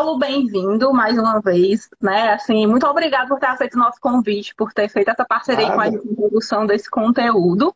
Paulo, 0.00 0.18
bem-vindo 0.18 0.94
mais 0.94 1.18
uma 1.18 1.42
vez, 1.42 1.90
né? 2.00 2.32
Assim, 2.32 2.66
muito 2.66 2.86
obrigado 2.86 3.28
por 3.28 3.38
ter 3.38 3.48
aceito 3.48 3.74
o 3.74 3.78
nosso 3.78 4.00
convite, 4.00 4.54
por 4.54 4.72
ter 4.72 4.88
feito 4.88 5.10
essa 5.10 5.26
parceria 5.26 5.68
Nada. 5.68 5.74
com 5.74 5.80
a 5.82 5.90
gente 5.90 6.14
produção 6.14 6.64
desse 6.64 6.88
conteúdo. 6.88 7.70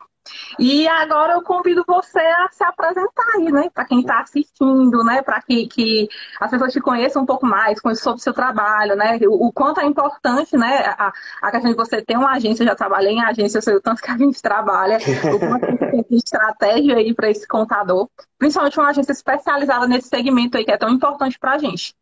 E 0.58 0.88
agora 0.88 1.34
eu 1.34 1.42
convido 1.42 1.84
você 1.86 2.18
a 2.18 2.48
se 2.50 2.64
apresentar 2.64 3.26
aí, 3.34 3.52
né? 3.52 3.68
Para 3.68 3.84
quem 3.84 4.00
está 4.00 4.22
assistindo, 4.22 5.04
né? 5.04 5.20
Para 5.20 5.42
que, 5.42 5.66
que 5.66 6.08
as 6.40 6.50
pessoas 6.50 6.72
te 6.72 6.80
conheçam 6.80 7.24
um 7.24 7.26
pouco 7.26 7.44
mais, 7.44 7.78
conheçam 7.78 8.04
sobre 8.04 8.20
o 8.20 8.22
seu 8.22 8.32
trabalho, 8.32 8.96
né? 8.96 9.18
O, 9.28 9.48
o 9.48 9.52
quanto 9.52 9.80
é 9.80 9.84
importante, 9.84 10.56
né? 10.56 10.78
A, 10.96 11.12
a, 11.42 11.50
questão 11.50 11.72
de 11.72 11.76
você 11.76 12.00
ter 12.00 12.16
uma 12.16 12.32
agência, 12.32 12.64
já 12.64 12.74
trabalhei 12.74 13.12
em 13.12 13.22
agência, 13.22 13.58
eu 13.58 13.62
sei 13.62 13.74
o 13.74 13.82
tanto 13.82 14.00
que 14.00 14.10
a 14.10 14.16
gente 14.16 14.40
trabalha, 14.40 14.96
o 14.96 15.38
quanto 15.38 15.66
a 15.66 15.70
gente 15.72 16.04
tem 16.08 16.18
estratégia 16.18 16.96
aí 16.96 17.12
para 17.12 17.28
esse 17.28 17.46
contador, 17.46 18.08
principalmente 18.38 18.80
uma 18.80 18.88
agência 18.88 19.12
especializada 19.12 19.86
nesse 19.86 20.08
segmento 20.08 20.56
aí 20.56 20.64
que 20.64 20.72
é 20.72 20.78
tão 20.78 20.88
importante 20.88 21.38
para 21.38 21.52
a 21.52 21.58
gente. 21.58 21.94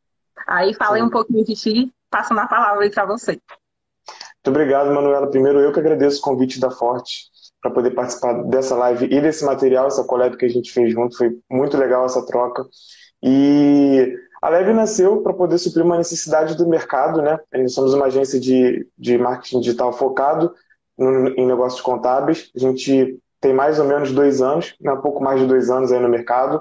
Aí 0.47 0.75
falei 0.75 1.03
um 1.03 1.11
pouquinho 1.11 1.45
de 1.45 1.55
ti, 1.55 1.93
passando 2.11 2.41
a 2.41 2.47
palavra 2.47 2.85
aí 2.85 2.91
para 2.91 3.07
você. 3.07 3.33
Muito 3.33 4.49
obrigado, 4.49 4.93
Manuela. 4.93 5.31
Primeiro, 5.31 5.61
eu 5.61 5.73
que 5.73 5.81
agradeço 5.81 6.19
o 6.19 6.23
convite 6.23 6.59
da 6.59 6.71
Forte 6.71 7.31
para 7.61 7.71
poder 7.71 7.93
participar 7.93 8.43
dessa 8.45 8.75
live 8.75 9.07
e 9.07 9.21
desse 9.21 9.45
material, 9.45 9.87
essa 9.87 10.03
coleta 10.03 10.37
que 10.37 10.45
a 10.45 10.49
gente 10.49 10.73
fez 10.73 10.93
junto. 10.93 11.17
Foi 11.17 11.39
muito 11.49 11.77
legal 11.77 12.05
essa 12.05 12.27
troca. 12.27 12.67
E 13.23 14.17
a 14.43 14.49
Leve 14.49 14.73
nasceu 14.73 15.23
para 15.23 15.33
poder 15.33 15.57
suprir 15.59 15.85
uma 15.85 15.97
necessidade 15.97 16.57
do 16.57 16.69
mercado, 16.69 17.23
né? 17.23 17.39
Nós 17.55 17.73
somos 17.73 17.95
uma 17.95 18.07
agência 18.07 18.41
de, 18.41 18.85
de 18.99 19.17
marketing 19.17 19.61
digital 19.61 19.93
focado 19.93 20.53
no, 20.99 21.29
em 21.29 21.47
negócios 21.47 21.81
contábeis. 21.81 22.51
A 22.57 22.59
gente 22.59 23.21
tem 23.41 23.55
mais 23.55 23.79
ou 23.79 23.85
menos 23.85 24.11
dois 24.11 24.43
anos, 24.43 24.75
né? 24.81 24.93
um 24.93 25.01
pouco 25.01 25.23
mais 25.23 25.41
de 25.41 25.47
dois 25.47 25.71
anos 25.71 25.93
aí 25.93 26.01
no 26.01 26.09
mercado. 26.09 26.61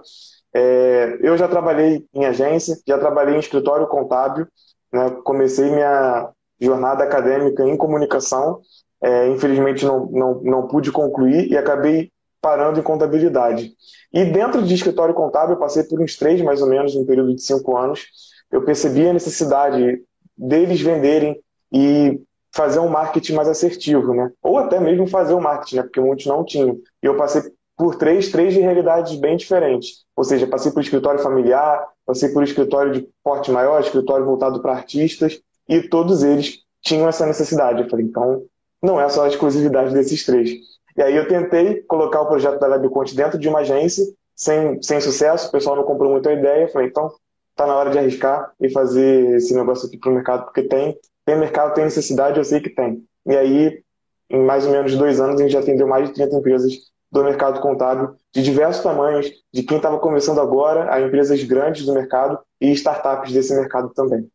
É, 0.54 1.18
eu 1.22 1.38
já 1.38 1.48
trabalhei 1.48 2.06
em 2.14 2.26
agência, 2.26 2.78
já 2.88 2.98
trabalhei 2.98 3.36
em 3.36 3.40
escritório 3.40 3.88
contábil, 3.88 4.48
né? 4.92 5.10
comecei 5.24 5.70
minha 5.70 6.30
jornada 6.60 7.04
acadêmica 7.04 7.64
em 7.64 7.78
comunicação 7.78 8.62
é, 9.02 9.28
infelizmente 9.30 9.84
não, 9.84 10.06
não, 10.12 10.42
não 10.44 10.68
pude 10.68 10.92
concluir 10.92 11.52
e 11.52 11.58
acabei 11.58 12.12
parando 12.40 12.80
em 12.80 12.84
contabilidade. 12.84 13.74
E 14.14 14.26
dentro 14.26 14.62
de 14.64 14.74
escritório 14.74 15.14
contábil, 15.14 15.56
eu 15.56 15.60
passei 15.60 15.84
por 15.84 16.00
uns 16.00 16.16
três, 16.16 16.42
mais 16.42 16.62
ou 16.62 16.68
menos, 16.68 16.96
um 16.96 17.06
período 17.06 17.36
de 17.36 17.42
cinco 17.42 17.76
anos. 17.78 18.08
Eu 18.52 18.64
percebi 18.64 19.08
a 19.08 19.14
necessidade 19.14 20.02
deles 20.38 20.82
venderem 20.82 21.40
e 21.72 22.20
fazer 22.54 22.80
um 22.80 22.90
marketing 22.90 23.34
mais 23.34 23.48
assertivo, 23.48 24.14
né? 24.14 24.30
Ou 24.42 24.58
até 24.58 24.80
mesmo 24.80 25.08
fazer 25.08 25.34
o 25.34 25.38
um 25.38 25.42
marketing, 25.42 25.78
né? 25.78 25.84
Porque 25.84 26.02
muitos 26.02 26.26
não 26.26 26.44
tinham. 26.44 26.78
E 27.02 27.06
eu 27.06 27.16
passei 27.16 27.44
por 27.82 27.96
três, 27.96 28.30
três 28.30 28.54
de 28.54 28.60
realidades 28.60 29.16
bem 29.16 29.36
diferentes. 29.36 30.06
Ou 30.16 30.24
seja, 30.24 30.46
passei 30.46 30.72
por 30.72 30.84
escritório 30.84 31.20
familiar, 31.20 31.84
passei 32.06 32.30
por 32.30 32.44
escritório 32.44 32.94
de 32.94 33.10
porte 33.24 33.50
maior, 33.50 33.82
escritório 33.82 34.24
voltado 34.24 34.62
para 34.62 34.74
artistas, 34.74 35.42
e 35.68 35.82
todos 35.82 36.22
eles 36.22 36.60
tinham 36.84 37.10
essa 37.10 37.26
necessidade. 37.26 37.82
Eu 37.82 37.90
falei, 37.90 38.06
então 38.06 38.44
não 38.84 39.02
é 39.02 39.10
só 39.10 39.26
a 39.26 39.28
exclusividade 39.28 39.96
desses 39.96 40.24
três. 40.24 40.52
E 40.96 41.02
aí 41.02 41.16
eu 41.16 41.28
tentei 41.28 41.82
colocar 41.82 42.22
o 42.22 42.28
projeto 42.28 42.60
da 42.60 42.68
LabConte 42.68 43.16
dentro 43.16 43.40
de 43.40 43.50
uma 43.50 43.62
agência, 43.62 44.06
sem, 44.36 44.80
sem 44.84 45.02
sucesso, 45.02 45.48
o 45.48 45.52
pessoal 45.52 45.76
não 45.76 45.84
comprou 45.84 46.12
muito 46.12 46.30
a 46.30 46.34
ideia, 46.34 46.68
falei, 46.68 46.88
então 46.88 47.12
tá 47.56 47.66
na 47.66 47.76
hora 47.76 47.90
de 47.90 47.98
arriscar 47.98 48.52
e 48.62 48.70
fazer 48.70 49.38
esse 49.38 49.56
negócio 49.56 49.88
aqui 49.88 49.98
para 49.98 50.12
o 50.12 50.14
mercado, 50.14 50.46
porque 50.46 50.62
tem, 50.62 50.96
tem 51.26 51.36
mercado, 51.36 51.74
tem 51.74 51.86
necessidade, 51.86 52.38
eu 52.38 52.44
sei 52.44 52.60
que 52.60 52.70
tem. 52.70 53.04
E 53.26 53.36
aí, 53.36 53.82
em 54.30 54.44
mais 54.46 54.68
ou 54.68 54.72
menos 54.72 54.96
dois 54.96 55.20
anos, 55.20 55.42
a 55.42 55.44
gente 55.44 55.54
já 55.54 55.62
atendeu 55.62 55.88
mais 55.88 56.08
de 56.08 56.14
30 56.14 56.36
empresas 56.36 56.91
do 57.12 57.24
mercado 57.24 57.60
contábil, 57.60 58.16
de 58.34 58.42
diversos 58.42 58.82
tamanhos, 58.82 59.30
de 59.54 59.64
quem 59.64 59.78
estava 59.78 60.00
começando 60.00 60.40
agora, 60.40 60.94
a 60.94 61.02
empresas 61.02 61.44
grandes 61.44 61.86
do 61.86 61.94
mercado 61.94 62.40
e 62.60 62.72
startups 62.72 63.34
desse 63.34 63.54
mercado 63.54 63.90
também. 63.94 64.30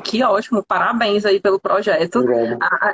Que 0.00 0.22
ótimo, 0.22 0.64
parabéns 0.64 1.26
aí 1.26 1.40
pelo 1.40 1.60
projeto. 1.60 2.24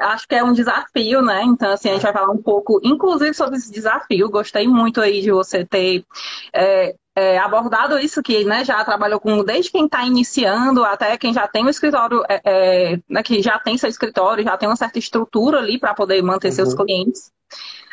Acho 0.01 0.27
que 0.27 0.35
é 0.35 0.43
um 0.43 0.53
desafio, 0.53 1.23
né? 1.23 1.45
Então, 1.45 1.71
assim, 1.73 1.91
a 1.91 1.93
gente 1.93 2.03
vai 2.03 2.13
falar 2.13 2.33
um 2.33 2.43
pouco, 2.43 2.81
inclusive, 2.83 3.35
sobre 3.35 3.57
esse 3.57 3.71
desafio. 3.71 4.31
Gostei 4.31 4.67
muito 4.67 5.01
aí 5.01 5.21
de 5.21 5.31
você 5.31 5.65
ter 5.65 6.05
é, 6.53 6.97
é, 7.15 7.39
abordado 7.39 7.99
isso, 7.99 8.23
que 8.23 8.45
né, 8.45 8.65
já 8.65 8.85
trabalhou 8.85 9.21
com 9.21 9.45
desde 9.45 9.71
quem 9.71 9.85
está 9.85 10.05
iniciando 10.05 10.85
até 10.85 11.17
quem 11.17 11.33
já 11.33 11.47
tem 11.47 11.65
um 11.65 11.69
escritório, 11.69 12.23
é, 12.29 12.41
é, 12.45 13.01
né, 13.09 13.23
que 13.23 13.43
já 13.43 13.59
tem 13.59 13.77
seu 13.77 13.89
escritório, 13.89 14.43
já 14.43 14.57
tem 14.57 14.69
uma 14.69 14.77
certa 14.77 14.99
estrutura 14.99 15.59
ali 15.59 15.79
para 15.79 15.95
poder 15.95 16.23
manter 16.23 16.49
uhum. 16.49 16.55
seus 16.55 16.75
clientes. 16.75 17.31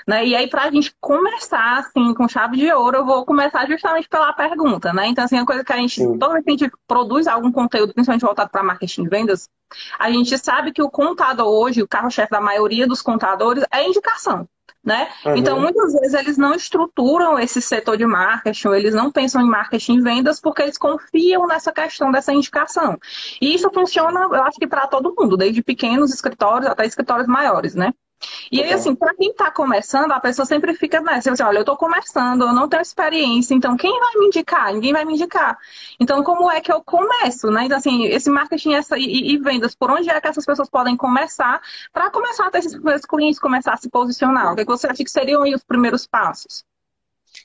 Né? 0.07 0.27
E 0.27 0.35
aí, 0.35 0.47
para 0.47 0.63
a 0.63 0.71
gente 0.71 0.95
começar 1.01 1.79
assim, 1.79 2.13
com 2.13 2.27
chave 2.27 2.57
de 2.57 2.71
ouro, 2.71 2.97
eu 2.97 3.05
vou 3.05 3.25
começar 3.25 3.67
justamente 3.67 4.07
pela 4.07 4.31
pergunta, 4.33 4.93
né? 4.93 5.07
Então, 5.07 5.23
assim, 5.23 5.37
a 5.37 5.45
coisa 5.45 5.63
que 5.63 5.73
a 5.73 5.77
gente, 5.77 5.95
Sim. 5.95 6.19
toda 6.19 6.33
vez 6.33 6.45
que 6.45 6.51
a 6.51 6.57
gente 6.57 6.71
produz 6.87 7.25
algum 7.25 7.51
conteúdo, 7.51 7.91
principalmente 7.91 8.21
voltado 8.21 8.51
para 8.51 8.61
marketing 8.61 9.03
e 9.03 9.09
vendas, 9.09 9.49
a 9.97 10.11
gente 10.11 10.37
sabe 10.37 10.71
que 10.71 10.81
o 10.81 10.91
contador 10.91 11.47
hoje, 11.47 11.81
o 11.81 11.87
carro-chefe 11.87 12.29
da 12.29 12.39
maioria 12.39 12.85
dos 12.85 13.01
contadores, 13.01 13.63
é 13.71 13.87
indicação. 13.87 14.47
Né? 14.83 15.09
Uhum. 15.25 15.35
Então, 15.37 15.59
muitas 15.59 15.93
vezes 15.93 16.13
eles 16.13 16.37
não 16.37 16.53
estruturam 16.53 17.39
esse 17.39 17.59
setor 17.59 17.97
de 17.97 18.05
marketing, 18.05 18.67
eles 18.67 18.93
não 18.93 19.11
pensam 19.11 19.41
em 19.41 19.49
marketing 19.49 19.95
e 19.95 20.01
vendas 20.01 20.39
porque 20.39 20.61
eles 20.61 20.77
confiam 20.77 21.47
nessa 21.47 21.71
questão 21.71 22.11
dessa 22.11 22.31
indicação. 22.31 22.95
E 23.41 23.55
isso 23.55 23.67
funciona, 23.73 24.19
eu 24.31 24.43
acho 24.43 24.59
que 24.59 24.67
para 24.67 24.85
todo 24.85 25.15
mundo, 25.17 25.35
desde 25.35 25.63
pequenos 25.63 26.13
escritórios 26.13 26.69
até 26.69 26.85
escritórios 26.85 27.27
maiores, 27.27 27.73
né? 27.73 27.91
E 28.51 28.61
aí, 28.61 28.71
assim, 28.73 28.95
para 28.95 29.13
quem 29.15 29.31
está 29.31 29.51
começando, 29.51 30.11
a 30.11 30.19
pessoa 30.19 30.45
sempre 30.45 30.73
fica 30.73 31.01
nessa. 31.01 31.31
Assim, 31.31 31.43
olha, 31.43 31.57
eu 31.57 31.61
estou 31.61 31.77
começando, 31.77 32.43
eu 32.43 32.53
não 32.53 32.67
tenho 32.67 32.81
experiência, 32.81 33.53
então 33.53 33.75
quem 33.75 33.91
vai 33.99 34.15
me 34.15 34.27
indicar? 34.27 34.73
Ninguém 34.73 34.93
vai 34.93 35.05
me 35.05 35.13
indicar. 35.13 35.57
Então, 35.99 36.23
como 36.23 36.49
é 36.49 36.61
que 36.61 36.71
eu 36.71 36.81
começo, 36.83 37.49
né? 37.49 37.65
Então, 37.65 37.77
assim, 37.77 38.05
esse 38.05 38.29
marketing 38.29 38.73
essa, 38.73 38.97
e, 38.97 39.33
e 39.33 39.37
vendas, 39.37 39.75
por 39.75 39.91
onde 39.91 40.09
é 40.09 40.21
que 40.21 40.27
essas 40.27 40.45
pessoas 40.45 40.69
podem 40.69 40.95
começar 40.95 41.61
para 41.91 42.09
começar 42.09 42.47
a 42.47 42.51
ter 42.51 42.59
esses 42.59 42.73
primeiros 42.73 43.05
clientes, 43.05 43.39
começar 43.39 43.73
a 43.73 43.77
se 43.77 43.89
posicionar? 43.89 44.53
O 44.53 44.55
que 44.55 44.65
você 44.65 44.87
acha 44.87 45.03
que 45.03 45.11
seriam 45.11 45.43
os 45.43 45.63
primeiros 45.63 46.05
passos? 46.05 46.63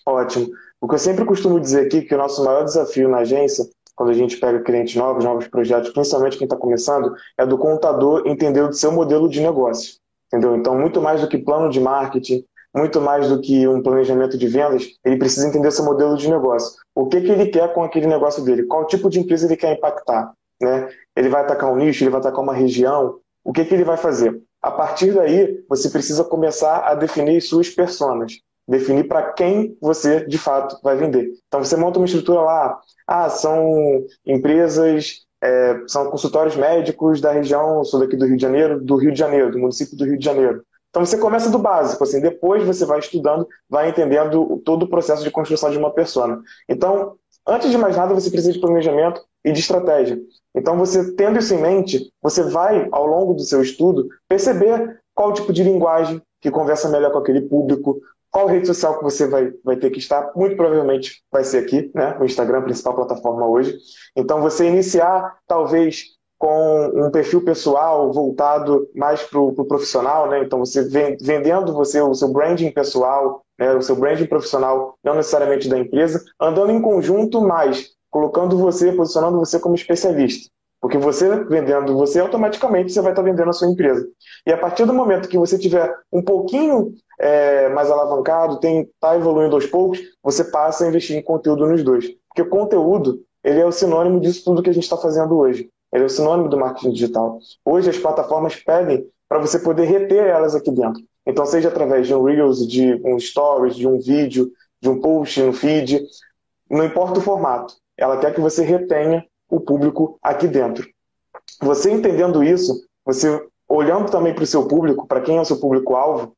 Ótimo. 0.07 0.49
O 0.81 0.89
que 0.89 0.95
eu 0.95 0.99
sempre 0.99 1.25
costumo 1.25 1.61
dizer 1.61 1.87
aqui, 1.87 2.03
que 2.03 2.15
o 2.15 2.19
nosso 2.19 2.45
maior 2.45 2.65
desafio 2.65 3.09
na 3.09 3.19
agência 3.19 3.65
quando 4.01 4.13
a 4.13 4.15
gente 4.15 4.39
pega 4.39 4.63
clientes 4.63 4.97
novos, 4.97 5.23
novos 5.23 5.47
projetos, 5.47 5.91
principalmente 5.91 6.39
quem 6.39 6.47
está 6.47 6.57
começando, 6.57 7.15
é 7.37 7.45
do 7.45 7.59
contador 7.59 8.23
entender 8.25 8.63
o 8.63 8.73
seu 8.73 8.91
modelo 8.91 9.29
de 9.29 9.43
negócio. 9.43 10.00
Entendeu? 10.33 10.57
Então, 10.57 10.79
muito 10.79 11.03
mais 11.03 11.21
do 11.21 11.29
que 11.29 11.37
plano 11.37 11.69
de 11.69 11.81
marketing, 11.81 12.45
muito 12.75 13.01
mais 13.01 13.29
do 13.29 13.41
que 13.41 13.67
um 13.67 13.83
planejamento 13.83 14.39
de 14.39 14.47
vendas, 14.47 14.87
ele 15.05 15.17
precisa 15.17 15.49
entender 15.49 15.73
seu 15.73 15.85
modelo 15.85 16.17
de 16.17 16.31
negócio. 16.31 16.79
O 16.95 17.09
que, 17.09 17.21
que 17.21 17.33
ele 17.33 17.47
quer 17.47 17.73
com 17.75 17.83
aquele 17.83 18.07
negócio 18.07 18.45
dele? 18.45 18.65
Qual 18.65 18.87
tipo 18.87 19.11
de 19.11 19.19
empresa 19.19 19.47
ele 19.47 19.57
quer 19.57 19.77
impactar? 19.77 20.33
Né? 20.63 20.89
Ele 21.17 21.29
vai 21.29 21.43
atacar 21.43 21.73
um 21.73 21.77
nicho, 21.77 22.05
ele 22.05 22.11
vai 22.11 22.21
atacar 22.21 22.41
uma 22.41 22.55
região? 22.55 23.19
O 23.43 23.53
que, 23.53 23.65
que 23.65 23.75
ele 23.75 23.85
vai 23.85 23.97
fazer? 23.97 24.41
A 24.63 24.71
partir 24.71 25.13
daí, 25.13 25.65
você 25.69 25.89
precisa 25.89 26.23
começar 26.23 26.87
a 26.87 26.95
definir 26.95 27.41
suas 27.41 27.69
personas. 27.69 28.39
Definir 28.69 29.09
para 29.09 29.33
quem 29.33 29.77
você, 29.81 30.25
de 30.27 30.39
fato, 30.39 30.79
vai 30.83 30.97
vender. 30.97 31.29
Então, 31.49 31.65
você 31.65 31.77
monta 31.77 31.99
uma 31.99 32.05
estrutura 32.05 32.41
lá. 32.43 32.79
Ah, 33.05 33.29
são 33.29 34.05
empresas 34.25 35.27
é, 35.43 35.83
são 35.87 36.11
consultórios 36.11 36.57
médicos 36.57 37.21
da 37.21 37.33
região, 37.33 37.83
sou 37.85 38.01
daqui 38.01 38.17
do 38.17 38.27
Rio 38.27 38.37
de 38.37 38.43
Janeiro, 38.43 38.81
do 38.81 38.97
Rio 38.97 39.13
de 39.13 39.19
Janeiro, 39.19 39.51
do 39.51 39.59
município 39.59 39.97
do 39.97 40.05
Rio 40.05 40.19
de 40.19 40.25
Janeiro. 40.25 40.63
Então 40.91 41.05
você 41.05 41.17
começa 41.17 41.51
do 41.51 41.59
básico, 41.59 42.03
assim, 42.03 42.21
depois 42.21 42.65
você 42.65 42.85
vai 42.85 42.99
estudando, 42.99 43.47
vai 43.69 43.89
entendendo 43.89 44.61
todo 44.65 44.83
o 44.83 44.89
processo 44.89 45.23
de 45.23 45.31
construção 45.31 45.71
de 45.71 45.79
uma 45.79 45.93
persona. 45.93 46.41
Então, 46.69 47.15
antes 47.47 47.71
de 47.71 47.79
mais 47.79 47.97
nada, 47.97 48.13
você 48.13 48.29
precisa 48.29 48.53
de 48.53 48.61
planejamento 48.61 49.23
e 49.45 49.53
de 49.53 49.61
estratégia. 49.61 50.19
Então, 50.55 50.77
você 50.77 51.13
tendo 51.15 51.39
isso 51.39 51.55
em 51.55 51.63
mente, 51.63 52.13
você 52.21 52.43
vai, 52.43 52.89
ao 52.91 53.07
longo 53.07 53.35
do 53.35 53.43
seu 53.43 53.63
estudo, 53.63 54.09
perceber 54.29 55.01
qual 55.15 55.33
tipo 55.33 55.53
de 55.53 55.63
linguagem 55.63 56.21
que 56.41 56.51
conversa 56.51 56.89
melhor 56.89 57.13
com 57.13 57.19
aquele 57.19 57.43
público, 57.43 58.01
qual 58.31 58.47
rede 58.47 58.67
social 58.67 58.99
que 58.99 59.05
você 59.05 59.27
vai, 59.27 59.53
vai 59.65 59.77
ter 59.77 59.91
que 59.91 59.99
estar? 59.99 60.33
Muito 60.37 60.57
provavelmente 60.57 61.23
vai 61.33 61.45
ser 61.45 61.59
aqui, 61.59 61.91
né? 61.95 62.17
O 62.21 62.25
Instagram, 62.25 62.63
principal 62.63 62.95
plataforma 62.95 63.47
hoje. 63.47 63.77
Então, 64.17 64.41
você 64.41 64.67
iniciar, 64.67 65.39
talvez, 65.47 66.05
com 66.39 67.07
um 67.07 67.11
perfil 67.11 67.45
pessoal 67.45 68.13
voltado 68.13 68.89
mais 68.95 69.23
para 69.23 69.39
o 69.39 69.53
pro 69.53 69.67
profissional, 69.67 70.29
né? 70.29 70.43
Então, 70.43 70.61
você 70.61 70.89
vendendo 71.21 71.75
você 71.75 72.01
o 72.01 72.15
seu 72.15 72.33
branding 72.33 72.71
pessoal, 72.71 73.43
né? 73.59 73.75
o 73.75 73.83
seu 73.83 73.97
branding 73.97 74.27
profissional, 74.27 74.97
não 75.05 75.15
necessariamente 75.17 75.69
da 75.69 75.79
empresa, 75.79 76.25
andando 76.41 76.73
em 76.73 76.81
conjunto, 76.81 77.43
mas 77.43 77.91
colocando 78.11 78.57
você, 78.57 78.93
posicionando 78.93 79.39
você 79.39 79.59
como 79.59 79.75
especialista. 79.75 80.51
Porque 80.81 80.97
você 80.97 81.45
vendendo 81.45 81.95
você, 81.95 82.21
automaticamente 82.21 82.93
você 82.93 83.03
vai 83.03 83.13
estar 83.13 83.23
vendendo 83.23 83.51
a 83.51 83.53
sua 83.53 83.69
empresa. 83.69 84.09
E 84.47 84.53
a 84.53 84.57
partir 84.57 84.87
do 84.87 84.95
momento 84.95 85.29
que 85.29 85.39
você 85.39 85.59
tiver 85.59 85.95
um 86.13 86.23
pouquinho 86.23 86.95
é, 87.19 87.69
mais 87.69 87.91
alavancado, 87.91 88.59
está 88.65 89.15
evoluindo 89.15 89.55
aos 89.55 89.67
poucos, 89.67 90.01
você 90.23 90.45
passa 90.45 90.85
a 90.85 90.89
investir 90.89 91.17
em 91.17 91.23
conteúdo 91.23 91.67
nos 91.67 91.83
dois. 91.83 92.07
Porque 92.29 92.49
conteúdo 92.49 93.21
ele 93.45 93.61
é 93.61 93.67
o 93.67 93.73
sinônimo 93.73 94.21
disso 94.21 94.45
tudo 94.45 94.63
que 94.63 94.71
a 94.71 94.75
gente 94.75 94.85
está 94.85 94.97
fazendo 94.97 95.37
hoje. 95.37 95.69
Ele 95.93 96.05
é 96.05 96.07
o 96.07 96.11
sinônimo 96.11 96.49
do 96.49 96.59
marketing 96.59 96.93
digital. 96.93 97.39
Hoje 97.65 97.91
as 97.91 97.99
plataformas 97.99 98.57
pedem 98.57 99.07
para 99.29 99.39
você 99.39 99.59
poder 99.59 99.85
reter 99.85 100.27
elas 100.27 100.55
aqui 100.55 100.71
dentro. 100.71 101.03
Então, 101.27 101.47
seja 101.47 101.69
através 101.69 102.07
de 102.07 102.15
um 102.15 102.23
Reels, 102.23 102.67
de 102.67 103.01
um 103.05 103.19
Stories, 103.19 103.77
de 103.77 103.87
um 103.87 103.99
vídeo, 103.99 104.51
de 104.81 104.89
um 104.89 105.01
post 105.01 105.41
no 105.43 105.53
feed, 105.53 106.05
não 106.71 106.85
importa 106.85 107.19
o 107.19 107.23
formato. 107.23 107.75
Ela 107.97 108.19
quer 108.19 108.35
que 108.35 108.41
você 108.41 108.65
retenha 108.65 109.25
o 109.51 109.61
público 109.61 110.19
aqui 110.23 110.47
dentro. 110.47 110.89
Você 111.61 111.91
entendendo 111.91 112.43
isso, 112.43 112.87
você 113.05 113.45
olhando 113.69 114.11
também 114.11 114.35
para 114.35 114.45
o 114.45 114.47
seu 114.47 114.67
público, 114.67 115.07
para 115.07 115.21
quem 115.21 115.37
é 115.37 115.41
o 115.41 115.45
seu 115.45 115.59
público-alvo, 115.59 116.35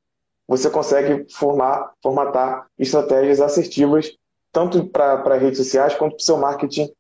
você 0.47 0.69
consegue 0.69 1.27
formar, 1.33 1.93
formatar 2.03 2.67
estratégias 2.79 3.41
assertivas, 3.41 4.13
tanto 4.53 4.87
para 4.87 5.37
redes 5.37 5.59
sociais 5.59 5.95
quanto 5.95 6.17
para 6.17 6.23
o 6.23 6.25
seu 6.25 6.37
marketing 6.37 6.93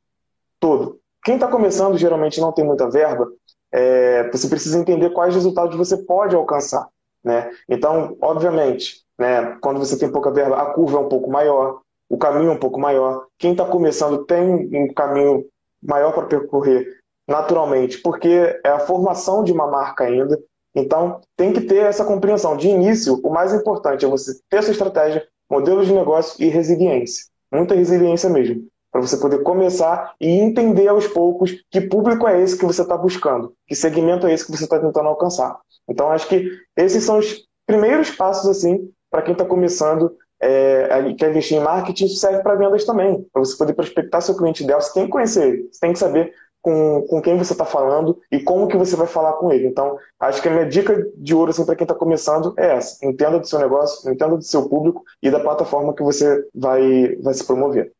todo. 0.58 0.98
Quem 1.24 1.34
está 1.34 1.48
começando 1.48 1.98
geralmente 1.98 2.40
não 2.40 2.52
tem 2.52 2.64
muita 2.64 2.88
verba, 2.88 3.30
é, 3.70 4.30
você 4.30 4.48
precisa 4.48 4.78
entender 4.78 5.10
quais 5.10 5.34
resultados 5.34 5.76
você 5.76 5.96
pode 5.96 6.34
alcançar. 6.34 6.88
Né? 7.22 7.50
Então, 7.68 8.16
obviamente, 8.20 9.02
né, 9.18 9.56
quando 9.60 9.78
você 9.78 9.98
tem 9.98 10.10
pouca 10.10 10.30
verba, 10.30 10.56
a 10.56 10.72
curva 10.72 10.98
é 10.98 11.00
um 11.00 11.08
pouco 11.08 11.30
maior, 11.30 11.80
o 12.08 12.18
caminho 12.18 12.50
é 12.50 12.54
um 12.54 12.58
pouco 12.58 12.80
maior. 12.80 13.26
Quem 13.38 13.52
está 13.52 13.64
começando 13.64 14.24
tem 14.24 14.68
um 14.74 14.92
caminho 14.92 15.46
maior 15.82 16.12
para 16.12 16.26
percorrer 16.26 16.86
naturalmente, 17.28 17.98
porque 17.98 18.60
é 18.64 18.68
a 18.68 18.80
formação 18.80 19.42
de 19.42 19.52
uma 19.52 19.66
marca 19.66 20.04
ainda. 20.04 20.38
Então, 20.74 21.20
tem 21.36 21.52
que 21.52 21.60
ter 21.60 21.84
essa 21.84 22.04
compreensão. 22.04 22.56
De 22.56 22.68
início, 22.68 23.20
o 23.22 23.30
mais 23.30 23.52
importante 23.52 24.04
é 24.04 24.08
você 24.08 24.32
ter 24.48 24.62
sua 24.62 24.72
estratégia, 24.72 25.26
modelo 25.50 25.84
de 25.84 25.92
negócio 25.92 26.42
e 26.42 26.48
resiliência. 26.48 27.26
Muita 27.52 27.74
resiliência 27.74 28.28
mesmo 28.28 28.66
para 28.90 29.00
você 29.00 29.16
poder 29.16 29.42
começar 29.42 30.14
e 30.20 30.28
entender 30.28 30.86
aos 30.86 31.06
poucos 31.06 31.64
que 31.70 31.80
público 31.80 32.28
é 32.28 32.42
esse 32.42 32.58
que 32.58 32.66
você 32.66 32.82
está 32.82 32.96
buscando, 32.96 33.54
que 33.66 33.74
segmento 33.74 34.26
é 34.26 34.34
esse 34.34 34.44
que 34.44 34.52
você 34.52 34.64
está 34.64 34.78
tentando 34.78 35.08
alcançar. 35.08 35.58
Então, 35.88 36.12
acho 36.12 36.28
que 36.28 36.46
esses 36.76 37.02
são 37.02 37.18
os 37.18 37.42
primeiros 37.66 38.10
passos 38.10 38.48
assim 38.50 38.90
para 39.10 39.22
quem 39.22 39.32
está 39.32 39.46
começando 39.46 40.14
é, 40.42 41.14
quer 41.14 41.30
investir 41.30 41.56
em 41.56 41.62
marketing, 41.62 42.06
isso 42.06 42.16
serve 42.16 42.42
para 42.42 42.56
vendas 42.56 42.84
também. 42.84 43.24
Para 43.32 43.44
você 43.44 43.56
poder 43.56 43.74
prospectar 43.74 44.20
seu 44.20 44.36
cliente 44.36 44.64
ideal, 44.64 44.80
você 44.80 44.92
tem 44.92 45.04
que 45.04 45.10
conhecer 45.10 45.68
você 45.70 45.80
tem 45.80 45.92
que 45.92 45.98
saber 45.98 46.32
com, 46.60 47.02
com 47.08 47.20
quem 47.20 47.36
você 47.36 47.52
está 47.52 47.64
falando 47.64 48.18
e 48.30 48.40
como 48.40 48.68
que 48.68 48.76
você 48.76 48.96
vai 48.96 49.06
falar 49.06 49.34
com 49.34 49.52
ele. 49.52 49.66
Então, 49.66 49.98
acho 50.20 50.40
que 50.40 50.48
a 50.48 50.52
minha 50.52 50.66
dica 50.66 51.06
de 51.16 51.34
ouro 51.34 51.50
assim, 51.50 51.64
para 51.64 51.76
quem 51.76 51.84
está 51.84 51.94
começando 51.94 52.54
é 52.56 52.76
essa. 52.76 53.04
Entenda 53.04 53.38
do 53.38 53.46
seu 53.46 53.58
negócio, 53.58 54.10
entenda 54.10 54.36
do 54.36 54.42
seu 54.42 54.68
público 54.68 55.02
e 55.20 55.30
da 55.30 55.40
plataforma 55.40 55.94
que 55.94 56.02
você 56.02 56.44
vai, 56.54 57.16
vai 57.16 57.34
se 57.34 57.44
promover. 57.44 57.92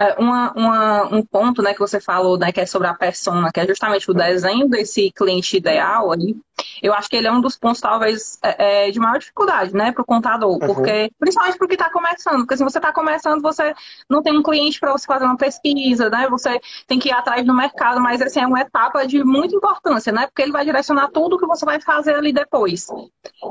É, 0.00 0.14
uma, 0.18 0.50
uma, 0.52 1.14
um 1.14 1.22
ponto 1.22 1.60
né, 1.60 1.74
que 1.74 1.78
você 1.78 2.00
falou, 2.00 2.38
né, 2.38 2.50
que 2.50 2.58
é 2.58 2.64
sobre 2.64 2.88
a 2.88 2.94
persona, 2.94 3.50
que 3.52 3.60
é 3.60 3.66
justamente 3.66 4.10
o 4.10 4.14
desenho 4.14 4.66
desse 4.66 5.10
cliente 5.10 5.58
ideal 5.58 6.10
ali, 6.10 6.34
eu 6.82 6.94
acho 6.94 7.08
que 7.08 7.16
ele 7.16 7.26
é 7.26 7.32
um 7.32 7.40
dos 7.40 7.58
pontos, 7.58 7.82
talvez, 7.82 8.38
é, 8.42 8.86
é 8.86 8.90
de 8.90 8.98
maior 8.98 9.18
dificuldade, 9.18 9.74
né, 9.74 9.92
para 9.92 10.00
o 10.00 10.06
contador, 10.06 10.52
uhum. 10.52 10.58
porque, 10.58 11.10
principalmente 11.18 11.58
porque 11.58 11.74
está 11.74 11.90
começando, 11.90 12.38
porque 12.38 12.56
se 12.56 12.64
você 12.64 12.78
está 12.78 12.94
começando, 12.94 13.42
você 13.42 13.74
não 14.08 14.22
tem 14.22 14.38
um 14.38 14.42
cliente 14.42 14.80
para 14.80 14.92
você 14.92 15.06
fazer 15.06 15.26
uma 15.26 15.36
pesquisa, 15.36 16.08
né, 16.08 16.26
você 16.30 16.58
tem 16.86 16.98
que 16.98 17.10
ir 17.10 17.12
atrás 17.12 17.44
do 17.44 17.54
mercado, 17.54 18.00
mas, 18.00 18.22
assim, 18.22 18.40
é 18.40 18.46
uma 18.46 18.60
etapa 18.62 19.06
de 19.06 19.22
muita 19.22 19.54
importância, 19.54 20.10
né, 20.12 20.26
porque 20.28 20.40
ele 20.40 20.52
vai 20.52 20.64
direcionar 20.64 21.10
tudo 21.10 21.38
que 21.38 21.46
você 21.46 21.66
vai 21.66 21.78
fazer 21.78 22.14
ali 22.14 22.32
depois, 22.32 22.86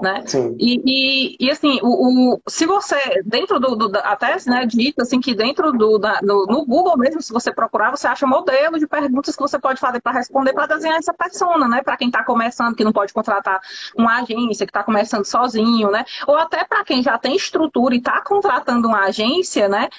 né, 0.01 0.23
Sim. 0.25 0.55
E, 0.59 0.81
e, 0.83 1.45
e 1.45 1.51
assim, 1.51 1.79
o, 1.83 2.33
o, 2.33 2.41
se 2.47 2.65
você, 2.65 3.21
dentro 3.23 3.59
do, 3.59 3.75
do 3.75 3.97
até, 3.99 4.35
né, 4.47 4.65
dito, 4.65 5.03
assim, 5.03 5.19
que 5.19 5.35
dentro 5.35 5.71
do, 5.71 5.99
da, 5.99 6.19
do 6.21 6.38
no, 6.47 6.65
Google 6.65 6.97
mesmo, 6.97 7.21
se 7.21 7.31
você 7.31 7.51
procurar, 7.51 7.91
você 7.91 8.07
acha 8.07 8.25
modelo 8.25 8.77
de 8.77 8.87
perguntas 8.87 9.35
que 9.35 9.41
você 9.41 9.59
pode 9.59 9.79
fazer 9.79 10.01
para 10.01 10.13
responder 10.13 10.53
para 10.53 10.67
desenhar 10.67 10.97
essa 10.97 11.13
persona, 11.13 11.67
né? 11.67 11.81
Para 11.81 11.97
quem 11.97 12.07
está 12.07 12.23
começando, 12.23 12.75
que 12.75 12.83
não 12.83 12.91
pode 12.91 13.13
contratar 13.13 13.59
uma 13.97 14.21
agência, 14.21 14.65
que 14.65 14.69
está 14.69 14.83
começando 14.83 15.25
sozinho, 15.25 15.91
né? 15.91 16.05
Ou 16.27 16.37
até 16.37 16.63
para 16.63 16.83
quem 16.83 17.01
já 17.03 17.17
tem 17.17 17.35
estrutura 17.35 17.95
e 17.95 17.97
está 17.97 18.21
contratando 18.21 18.87
uma 18.87 19.05
agência, 19.05 19.67
né? 19.67 19.89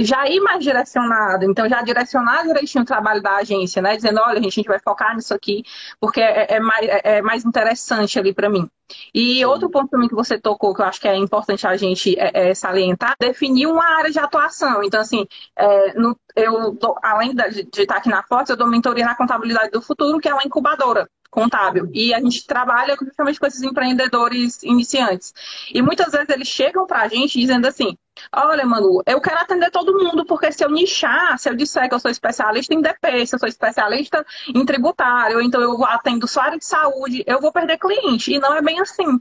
Já 0.00 0.26
ir 0.28 0.40
mais 0.40 0.62
direcionado, 0.62 1.44
então 1.44 1.68
já 1.68 1.82
direcionar 1.82 2.44
direitinho 2.44 2.82
o 2.82 2.86
trabalho 2.86 3.22
da 3.22 3.36
agência, 3.36 3.82
né? 3.82 3.96
Dizendo, 3.96 4.20
olha, 4.20 4.38
a 4.38 4.42
gente 4.42 4.66
vai 4.66 4.78
focar 4.78 5.14
nisso 5.14 5.34
aqui, 5.34 5.62
porque 6.00 6.20
é, 6.20 6.56
é 6.56 6.60
mais, 6.60 6.88
é, 6.88 7.00
é 7.04 7.22
mais 7.22 7.44
interessante 7.44 8.18
ali 8.18 8.32
para 8.34 8.48
mim. 8.48 8.68
E 9.14 9.44
outro 9.44 9.70
ponto 9.70 9.88
também 9.90 10.08
que 10.08 10.14
você 10.14 10.38
tocou, 10.38 10.74
que 10.74 10.82
eu 10.82 10.86
acho 10.86 11.00
que 11.00 11.08
é 11.08 11.16
importante 11.16 11.66
a 11.66 11.76
gente 11.76 12.18
é, 12.18 12.50
é, 12.50 12.54
salientar, 12.54 13.14
definir 13.18 13.66
uma 13.66 13.84
área 13.84 14.10
de 14.10 14.18
atuação. 14.18 14.82
Então, 14.82 15.00
assim, 15.00 15.26
é, 15.56 15.94
no, 15.94 16.18
eu, 16.36 16.78
além 17.02 17.34
de, 17.34 17.64
de 17.64 17.82
estar 17.82 17.96
aqui 17.96 18.08
na 18.08 18.22
Forte, 18.22 18.50
eu 18.50 18.56
dou 18.56 18.66
mentoria 18.66 19.04
na 19.04 19.16
Contabilidade 19.16 19.70
do 19.70 19.82
Futuro, 19.82 20.18
que 20.18 20.28
é 20.28 20.34
uma 20.34 20.44
incubadora 20.44 21.08
contábil. 21.30 21.88
E 21.94 22.12
a 22.12 22.20
gente 22.20 22.46
trabalha 22.46 22.96
justamente 23.00 23.38
com 23.38 23.46
esses 23.46 23.62
empreendedores 23.62 24.62
iniciantes. 24.62 25.32
E 25.72 25.80
muitas 25.80 26.12
vezes 26.12 26.28
eles 26.28 26.48
chegam 26.48 26.86
para 26.86 27.02
a 27.02 27.08
gente 27.08 27.38
dizendo 27.38 27.66
assim: 27.66 27.96
Olha, 28.34 28.66
Manu, 28.66 29.02
eu 29.06 29.20
quero 29.20 29.38
atender 29.38 29.70
todo 29.70 29.96
mundo, 29.96 30.26
porque 30.26 30.50
se 30.52 30.64
eu 30.64 30.70
nichar, 30.70 31.38
se 31.38 31.48
eu 31.48 31.54
disser 31.54 31.88
que 31.88 31.94
eu 31.94 32.00
sou 32.00 32.10
especialista 32.10 32.74
em 32.74 32.82
DP, 32.82 33.26
se 33.26 33.34
eu 33.34 33.38
sou 33.38 33.48
especialista 33.48 34.24
em 34.54 34.64
tributário, 34.66 35.40
então 35.40 35.60
eu 35.60 35.84
atendo 35.84 36.26
só 36.26 36.40
área 36.40 36.58
de 36.58 36.64
saúde, 36.64 37.24
eu 37.26 37.40
vou 37.40 37.52
perder 37.52 37.78
cliente. 37.78 38.32
E 38.32 38.38
não 38.38 38.54
é 38.54 38.60
bem 38.60 38.80
assim. 38.80 39.20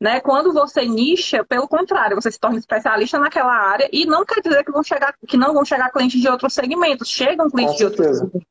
Né? 0.00 0.20
Quando 0.20 0.52
você 0.52 0.84
nicha, 0.86 1.44
pelo 1.44 1.68
contrário, 1.68 2.16
você 2.16 2.30
se 2.30 2.38
torna 2.38 2.58
especialista 2.58 3.18
naquela 3.18 3.54
área 3.54 3.88
e 3.92 4.04
não 4.04 4.24
quer 4.24 4.40
dizer 4.42 4.64
que, 4.64 4.70
vão 4.70 4.82
chegar, 4.82 5.14
que 5.26 5.36
não 5.36 5.54
vão 5.54 5.64
chegar 5.64 5.90
clientes 5.90 6.20
de 6.20 6.28
outros 6.28 6.52
segmentos. 6.52 7.08
Chegam 7.08 7.50
clientes 7.50 7.76
de 7.76 7.84
outros 7.84 8.18
segmentos. 8.18 8.46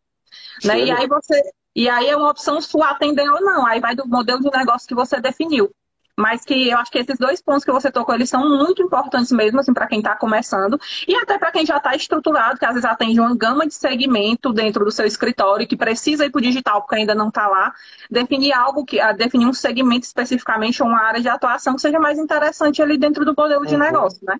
Né? 0.64 0.86
E 0.86 0.92
aí 0.92 1.08
você 1.08 1.42
e 1.76 1.90
aí 1.90 2.08
é 2.08 2.16
uma 2.16 2.30
opção 2.30 2.62
sua 2.62 2.92
atender 2.92 3.30
ou 3.30 3.42
não. 3.42 3.66
Aí 3.66 3.82
vai 3.82 3.96
do 3.96 4.08
modelo 4.08 4.40
de 4.40 4.50
negócio 4.50 4.88
que 4.88 4.96
você 4.96 5.20
definiu. 5.20 5.70
Mas 6.18 6.46
que 6.46 6.70
eu 6.70 6.78
acho 6.78 6.90
que 6.90 7.00
esses 7.00 7.18
dois 7.18 7.42
pontos 7.42 7.66
que 7.66 7.72
você 7.72 7.92
tocou, 7.92 8.16
eles 8.16 8.30
são 8.30 8.48
muito 8.48 8.82
importantes 8.82 9.34
mesmo, 9.34 9.60
assim, 9.60 9.74
para 9.74 9.86
quem 9.86 10.00
está 10.00 10.16
começando. 10.16 10.80
E 11.06 11.14
até 11.14 11.38
para 11.38 11.52
quem 11.52 11.66
já 11.66 11.76
está 11.76 11.94
estruturado, 11.94 12.58
que 12.58 12.66
às 12.66 12.72
vezes 12.72 12.90
atende 12.90 13.20
uma 13.20 13.36
gama 13.36 13.68
de 13.68 13.74
segmento 13.74 14.54
dentro 14.54 14.86
do 14.86 14.92
seu 14.92 15.06
escritório, 15.06 15.68
que 15.68 15.76
precisa 15.76 16.26
ir 16.26 16.32
para 16.32 16.40
o 16.40 16.42
digital, 16.42 16.82
porque 16.82 16.96
ainda 16.96 17.14
não 17.14 17.28
está 17.28 17.48
lá. 17.48 17.74
Definir 18.10 18.54
algo, 18.54 18.86
que, 18.86 18.98
ah, 18.98 19.12
definir 19.12 19.46
um 19.46 19.54
segmento 19.54 20.06
especificamente, 20.06 20.82
ou 20.82 20.88
uma 20.88 21.02
área 21.02 21.20
de 21.20 21.28
atuação 21.28 21.76
que 21.76 21.82
seja 21.82 22.00
mais 22.00 22.18
interessante 22.18 22.82
ali 22.82 22.98
dentro 22.98 23.26
do 23.26 23.34
modelo 23.38 23.66
de 23.66 23.74
uhum. 23.74 23.82
negócio, 23.82 24.20
né? 24.24 24.38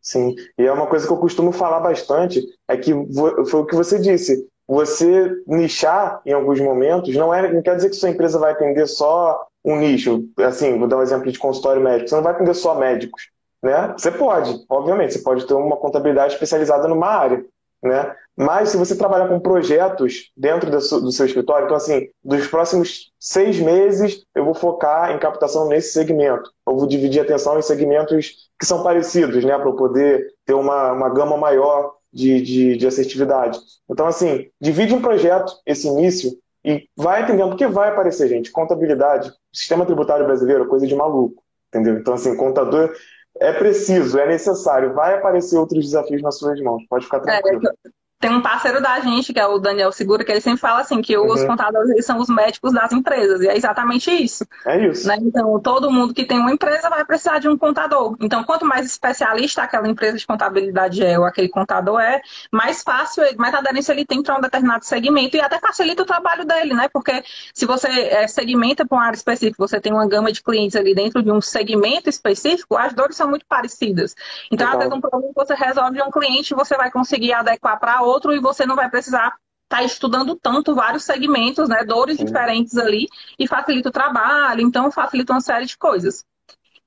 Sim, 0.00 0.34
e 0.58 0.62
é 0.62 0.72
uma 0.72 0.86
coisa 0.86 1.06
que 1.06 1.12
eu 1.12 1.18
costumo 1.18 1.52
falar 1.52 1.80
bastante, 1.80 2.42
é 2.68 2.76
que 2.76 2.92
foi 3.50 3.60
o 3.60 3.66
que 3.66 3.74
você 3.74 3.98
disse, 3.98 4.46
você 4.66 5.30
nichar 5.46 6.20
em 6.24 6.32
alguns 6.32 6.60
momentos 6.60 7.14
não, 7.14 7.32
é, 7.32 7.52
não 7.52 7.62
quer 7.62 7.76
dizer 7.76 7.90
que 7.90 7.96
sua 7.96 8.10
empresa 8.10 8.38
vai 8.38 8.52
atender 8.52 8.86
só 8.86 9.46
um 9.64 9.76
nicho. 9.76 10.24
Assim, 10.38 10.78
vou 10.78 10.88
dar 10.88 10.98
um 10.98 11.02
exemplo 11.02 11.30
de 11.30 11.38
consultório 11.38 11.82
médico. 11.82 12.08
Você 12.08 12.14
não 12.16 12.22
vai 12.22 12.32
atender 12.32 12.54
só 12.54 12.74
médicos. 12.74 13.30
Né? 13.62 13.94
Você 13.96 14.10
pode, 14.10 14.54
obviamente, 14.68 15.14
você 15.14 15.20
pode 15.20 15.46
ter 15.46 15.54
uma 15.54 15.76
contabilidade 15.76 16.34
especializada 16.34 16.86
numa 16.86 17.08
área. 17.08 17.44
Né? 17.82 18.14
Mas 18.36 18.70
se 18.70 18.76
você 18.76 18.96
trabalhar 18.96 19.28
com 19.28 19.38
projetos 19.38 20.30
dentro 20.36 20.70
do 20.70 20.80
seu, 20.80 21.00
do 21.00 21.12
seu, 21.12 21.26
escritório, 21.26 21.66
então 21.66 21.76
assim, 21.76 22.08
dos 22.22 22.46
próximos 22.46 23.12
seis 23.20 23.60
meses 23.60 24.24
eu 24.34 24.44
vou 24.44 24.54
focar 24.54 25.12
em 25.12 25.18
captação 25.18 25.68
nesse 25.68 25.92
segmento. 25.92 26.50
Eu 26.66 26.76
vou 26.76 26.86
dividir 26.86 27.20
a 27.20 27.24
atenção 27.24 27.58
em 27.58 27.62
segmentos 27.62 28.50
que 28.58 28.66
são 28.66 28.82
parecidos, 28.82 29.44
né? 29.44 29.56
Para 29.56 29.68
eu 29.68 29.76
poder 29.76 30.34
ter 30.46 30.54
uma, 30.54 30.92
uma 30.92 31.08
gama 31.10 31.36
maior 31.36 31.92
de, 32.14 32.40
de, 32.40 32.76
de 32.76 32.86
assertividade. 32.86 33.58
Então, 33.90 34.06
assim, 34.06 34.48
divide 34.60 34.94
um 34.94 35.02
projeto, 35.02 35.52
esse 35.66 35.88
início, 35.88 36.30
e 36.64 36.88
vai 36.96 37.22
entendendo, 37.22 37.50
porque 37.50 37.66
vai 37.66 37.90
aparecer, 37.90 38.28
gente. 38.28 38.50
Contabilidade, 38.50 39.32
sistema 39.52 39.84
tributário 39.84 40.24
brasileiro, 40.24 40.68
coisa 40.68 40.86
de 40.86 40.94
maluco, 40.94 41.42
entendeu? 41.68 41.98
Então, 41.98 42.14
assim, 42.14 42.36
contador 42.36 42.94
é 43.38 43.52
preciso, 43.52 44.18
é 44.18 44.26
necessário, 44.26 44.94
vai 44.94 45.16
aparecer 45.16 45.58
outros 45.58 45.84
desafios 45.84 46.22
nas 46.22 46.38
suas 46.38 46.60
mãos, 46.60 46.86
pode 46.88 47.04
ficar 47.04 47.18
é, 47.18 47.20
tranquilo. 47.20 47.68
É, 47.68 47.90
tem 48.24 48.34
um 48.34 48.40
parceiro 48.40 48.80
da 48.80 48.98
gente, 49.00 49.34
que 49.34 49.38
é 49.38 49.46
o 49.46 49.58
Daniel 49.58 49.92
Segura, 49.92 50.24
que 50.24 50.32
ele 50.32 50.40
sempre 50.40 50.58
fala 50.58 50.80
assim, 50.80 51.02
que 51.02 51.14
os 51.18 51.42
uhum. 51.42 51.46
contadores 51.46 52.06
são 52.06 52.18
os 52.18 52.30
médicos 52.30 52.72
das 52.72 52.90
empresas, 52.90 53.42
e 53.42 53.48
é 53.48 53.54
exatamente 53.54 54.10
isso. 54.10 54.46
É 54.64 54.86
isso. 54.86 55.06
Né? 55.06 55.18
Então, 55.20 55.60
todo 55.60 55.90
mundo 55.90 56.14
que 56.14 56.24
tem 56.24 56.38
uma 56.38 56.50
empresa 56.50 56.88
vai 56.88 57.04
precisar 57.04 57.38
de 57.38 57.50
um 57.50 57.58
contador. 57.58 58.16
Então, 58.18 58.42
quanto 58.42 58.64
mais 58.64 58.86
especialista 58.86 59.62
aquela 59.62 59.86
empresa 59.86 60.16
de 60.16 60.26
contabilidade 60.26 61.04
é, 61.04 61.18
ou 61.18 61.26
aquele 61.26 61.50
contador 61.50 62.00
é, 62.00 62.22
mais 62.50 62.82
fácil, 62.82 63.22
mais 63.36 63.54
aderência 63.54 63.92
ele 63.92 64.06
tem 64.06 64.22
para 64.22 64.38
um 64.38 64.40
determinado 64.40 64.86
segmento, 64.86 65.36
e 65.36 65.42
até 65.42 65.58
facilita 65.58 66.02
o 66.02 66.06
trabalho 66.06 66.46
dele, 66.46 66.72
né? 66.72 66.88
Porque 66.90 67.22
se 67.52 67.66
você 67.66 67.88
é, 67.88 68.26
segmenta 68.26 68.86
para 68.86 68.96
uma 68.96 69.04
área 69.04 69.16
específica, 69.16 69.56
você 69.58 69.78
tem 69.78 69.92
uma 69.92 70.08
gama 70.08 70.32
de 70.32 70.42
clientes 70.42 70.76
ali 70.76 70.94
dentro 70.94 71.22
de 71.22 71.30
um 71.30 71.42
segmento 71.42 72.08
específico, 72.08 72.74
as 72.74 72.94
dores 72.94 73.16
são 73.16 73.28
muito 73.28 73.44
parecidas. 73.44 74.16
Então, 74.50 74.66
às 74.66 74.78
vezes, 74.78 74.94
um 74.94 75.00
problema 75.02 75.28
que 75.28 75.34
você 75.34 75.54
resolve 75.54 75.98
de 75.98 76.02
um 76.02 76.10
cliente, 76.10 76.54
você 76.54 76.74
vai 76.74 76.90
conseguir 76.90 77.34
adequar 77.34 77.78
para 77.78 78.00
outro 78.00 78.13
outro 78.14 78.32
e 78.32 78.40
você 78.40 78.64
não 78.64 78.76
vai 78.76 78.88
precisar 78.88 79.26
estar 79.64 79.78
tá 79.78 79.82
estudando 79.82 80.36
tanto 80.36 80.74
vários 80.74 81.04
segmentos, 81.04 81.68
né, 81.68 81.84
dores 81.84 82.16
Sim. 82.16 82.24
diferentes 82.24 82.76
ali, 82.76 83.08
e 83.38 83.46
facilita 83.46 83.88
o 83.88 83.92
trabalho, 83.92 84.60
então 84.60 84.90
facilita 84.90 85.32
uma 85.32 85.40
série 85.40 85.66
de 85.66 85.76
coisas. 85.76 86.24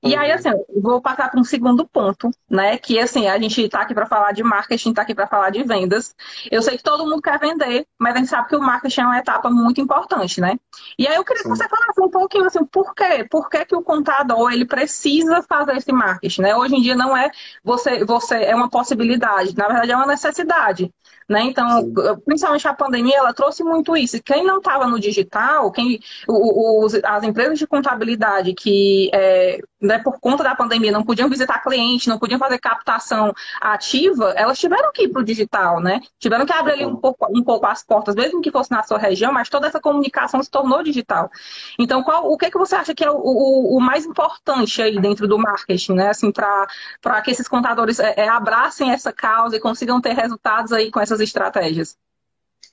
E 0.02 0.14
aí, 0.14 0.30
assim, 0.30 0.50
vou 0.80 1.00
passar 1.00 1.28
para 1.28 1.40
um 1.40 1.44
segundo 1.44 1.86
ponto, 1.86 2.30
né? 2.48 2.78
Que 2.78 3.00
assim, 3.00 3.26
a 3.26 3.36
gente 3.38 3.62
está 3.62 3.80
aqui 3.80 3.92
para 3.92 4.06
falar 4.06 4.30
de 4.30 4.44
marketing, 4.44 4.90
está 4.90 5.02
aqui 5.02 5.12
para 5.14 5.26
falar 5.26 5.50
de 5.50 5.64
vendas. 5.64 6.14
Eu 6.50 6.62
sei 6.62 6.76
que 6.76 6.84
todo 6.84 7.04
mundo 7.04 7.20
quer 7.20 7.38
vender, 7.40 7.84
mas 7.98 8.14
a 8.14 8.18
gente 8.18 8.28
sabe 8.28 8.48
que 8.48 8.54
o 8.56 8.60
marketing 8.60 9.00
é 9.00 9.04
uma 9.04 9.18
etapa 9.18 9.50
muito 9.50 9.80
importante, 9.80 10.40
né? 10.40 10.56
E 10.96 11.06
aí 11.06 11.16
eu 11.16 11.24
queria 11.24 11.42
Sim. 11.42 11.50
que 11.50 11.56
você 11.56 11.68
falasse 11.68 12.00
um 12.00 12.10
pouquinho 12.10 12.46
assim, 12.46 12.64
por 12.64 12.94
quê? 12.94 13.26
Por 13.28 13.50
que, 13.50 13.64
que 13.64 13.74
o 13.74 13.82
contador 13.82 14.52
ele 14.52 14.64
precisa 14.64 15.42
fazer 15.42 15.76
esse 15.76 15.90
marketing, 15.92 16.42
né? 16.42 16.54
Hoje 16.54 16.76
em 16.76 16.80
dia 16.80 16.94
não 16.94 17.16
é 17.16 17.30
você, 17.64 18.04
você 18.04 18.36
é 18.44 18.54
uma 18.54 18.70
possibilidade, 18.70 19.56
na 19.56 19.66
verdade 19.66 19.90
é 19.90 19.96
uma 19.96 20.06
necessidade. 20.06 20.92
Né? 21.28 21.42
Então, 21.42 21.82
Sim. 21.82 21.92
principalmente 22.24 22.66
a 22.66 22.72
pandemia, 22.72 23.18
ela 23.18 23.34
trouxe 23.34 23.62
muito 23.62 23.94
isso. 23.94 24.22
Quem 24.22 24.44
não 24.44 24.58
estava 24.58 24.86
no 24.86 24.98
digital, 24.98 25.70
quem, 25.70 26.00
os, 26.26 26.94
as 27.04 27.22
empresas 27.22 27.58
de 27.58 27.66
contabilidade 27.66 28.54
que, 28.54 29.10
é, 29.12 29.60
né, 29.80 29.98
por 29.98 30.18
conta 30.18 30.42
da 30.42 30.54
pandemia, 30.54 30.90
não 30.90 31.04
podiam 31.04 31.28
visitar 31.28 31.60
cliente, 31.60 32.08
não 32.08 32.18
podiam 32.18 32.38
fazer 32.38 32.58
captação 32.58 33.32
ativa, 33.60 34.32
elas 34.36 34.58
tiveram 34.58 34.92
que 34.92 35.04
ir 35.04 35.08
para 35.08 35.22
o 35.22 35.24
digital, 35.24 35.80
né? 35.80 36.00
Tiveram 36.18 36.44
que 36.44 36.52
abrir 36.52 36.72
ali 36.72 36.86
um 36.86 36.96
pouco, 36.96 37.26
um 37.30 37.42
pouco 37.42 37.66
as 37.66 37.84
portas, 37.84 38.14
mesmo 38.14 38.40
que 38.40 38.50
fosse 38.50 38.70
na 38.70 38.82
sua 38.82 38.98
região, 38.98 39.32
mas 39.32 39.48
toda 39.48 39.68
essa 39.68 39.80
comunicação 39.80 40.42
se 40.42 40.50
tornou 40.50 40.82
digital. 40.82 41.30
Então, 41.78 42.02
qual, 42.02 42.30
o 42.30 42.36
que, 42.36 42.46
é 42.46 42.50
que 42.50 42.58
você 42.58 42.74
acha 42.74 42.94
que 42.94 43.04
é 43.04 43.10
o, 43.10 43.16
o, 43.16 43.76
o 43.76 43.80
mais 43.80 44.04
importante 44.04 44.82
aí 44.82 45.00
dentro 45.00 45.28
do 45.28 45.38
marketing, 45.38 45.94
né? 45.94 46.08
Assim, 46.10 46.32
para 46.32 47.22
que 47.22 47.30
esses 47.30 47.46
contadores 47.46 48.00
é, 48.00 48.14
é, 48.16 48.28
abracem 48.28 48.90
essa 48.90 49.12
causa 49.12 49.56
e 49.56 49.60
consigam 49.60 50.00
ter 50.00 50.14
resultados 50.14 50.72
aí 50.72 50.90
com 50.90 51.00
essas 51.00 51.20
estratégias? 51.20 51.96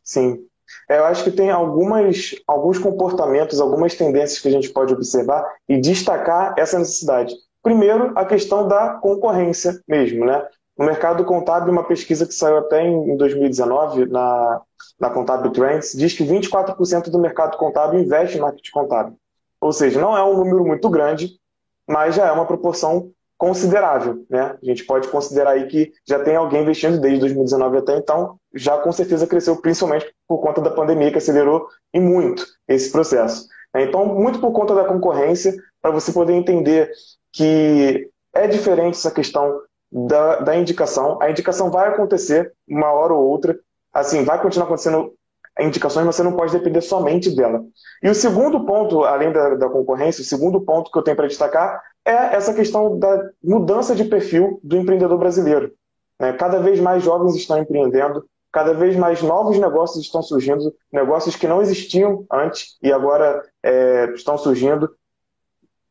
Sim. 0.04 0.48
É, 0.90 0.98
eu 0.98 1.06
acho 1.06 1.24
que 1.24 1.32
tem 1.32 1.50
algumas, 1.50 2.36
alguns 2.48 2.78
comportamentos, 2.78 3.60
algumas 3.60 3.96
tendências 3.96 4.40
que 4.40 4.48
a 4.48 4.52
gente 4.52 4.70
pode 4.70 4.94
observar 4.94 5.46
e 5.68 5.80
destacar 5.80 6.54
essa 6.58 6.78
necessidade. 6.78 7.34
Primeiro, 7.64 8.12
a 8.16 8.26
questão 8.26 8.68
da 8.68 8.90
concorrência 8.90 9.82
mesmo, 9.88 10.26
né? 10.26 10.46
No 10.78 10.86
mercado 10.86 11.24
contábil, 11.24 11.72
uma 11.72 11.86
pesquisa 11.86 12.26
que 12.26 12.34
saiu 12.34 12.58
até 12.58 12.86
em 12.86 13.16
2019 13.16 14.08
na, 14.08 14.62
na 15.00 15.10
Contábil 15.10 15.52
Trends 15.52 15.94
diz 15.94 16.14
que 16.14 16.24
24% 16.24 17.10
do 17.10 17.18
mercado 17.18 17.58
contábil 17.58 18.02
investe 18.02 18.38
em 18.38 18.42
marketing 18.42 18.72
contábil. 18.72 19.18
Ou 19.62 19.72
seja, 19.72 20.02
não 20.02 20.18
é 20.18 20.24
um 20.24 20.38
número 20.38 20.66
muito 20.66 20.90
grande, 20.90 21.40
mas 21.88 22.16
já 22.16 22.28
é 22.28 22.32
uma 22.32 22.46
proporção 22.46 23.10
considerável, 23.38 24.26
né? 24.30 24.58
A 24.62 24.66
gente 24.66 24.86
pode 24.86 25.08
considerar 25.10 25.52
aí 25.52 25.68
que 25.68 25.92
já 26.08 26.24
tem 26.24 26.36
alguém 26.36 26.62
investindo 26.62 27.00
desde 27.00 27.20
2019 27.20 27.78
até 27.78 27.98
então, 27.98 28.38
já 28.54 28.78
com 28.78 28.92
certeza 28.92 29.28
cresceu 29.28 29.58
principalmente 29.62 30.14
por 30.28 30.40
conta 30.40 30.62
da 30.62 30.72
pandemia 30.72 31.12
que 31.12 31.18
acelerou 31.18 31.68
e 31.94 32.00
muito 32.00 32.46
esse 32.68 32.92
processo. 32.92 33.48
Né? 33.74 33.84
Então, 33.84 34.06
muito 34.06 34.40
por 34.40 34.52
conta 34.52 34.74
da 34.74 34.86
concorrência, 34.86 35.54
para 35.82 35.92
você 35.92 36.12
poder 36.12 36.34
entender 36.34 36.90
que 37.34 38.10
é 38.34 38.48
diferente 38.48 38.98
essa 38.98 39.12
questão 39.12 39.62
da, 39.92 40.40
da 40.40 40.56
indicação. 40.56 41.22
A 41.22 41.30
indicação 41.30 41.70
vai 41.70 41.90
acontecer 41.90 42.54
uma 42.68 42.92
hora 42.92 43.14
ou 43.14 43.24
outra, 43.24 43.58
assim, 43.94 44.24
vai 44.24 44.42
continuar 44.42 44.66
acontecendo 44.66 45.14
indicações, 45.60 46.06
mas 46.06 46.16
você 46.16 46.24
não 46.24 46.34
pode 46.34 46.52
depender 46.52 46.82
somente 46.82 47.34
dela. 47.34 47.64
E 48.04 48.10
o 48.10 48.16
segundo 48.16 48.66
ponto, 48.66 49.04
além 49.04 49.32
da, 49.32 49.56
da 49.56 49.70
concorrência, 49.70 50.22
o 50.22 50.26
segundo 50.26 50.60
ponto 50.62 50.92
que 50.92 50.98
eu 50.98 51.04
tenho 51.04 51.16
para 51.16 51.28
destacar 51.28 51.82
é 52.06 52.36
essa 52.36 52.54
questão 52.54 53.00
da 53.00 53.30
mudança 53.44 53.96
de 53.96 54.06
perfil 54.06 54.60
do 54.64 54.78
empreendedor 54.78 55.18
brasileiro. 55.18 55.74
Né? 56.20 56.34
Cada 56.34 56.60
vez 56.60 56.80
mais 56.80 57.04
jovens 57.04 57.36
estão 57.36 57.58
empreendendo, 57.58 58.24
cada 58.52 58.74
vez 58.74 58.96
mais 58.96 59.22
novos 59.22 59.58
negócios 59.58 60.06
estão 60.06 60.22
surgindo, 60.22 60.74
negócios 60.94 61.36
que 61.36 61.48
não 61.48 61.62
existiam 61.62 62.26
antes 62.32 62.78
e 62.82 62.94
agora 62.94 63.44
é, 63.64 64.12
estão 64.14 64.38
surgindo. 64.38 64.90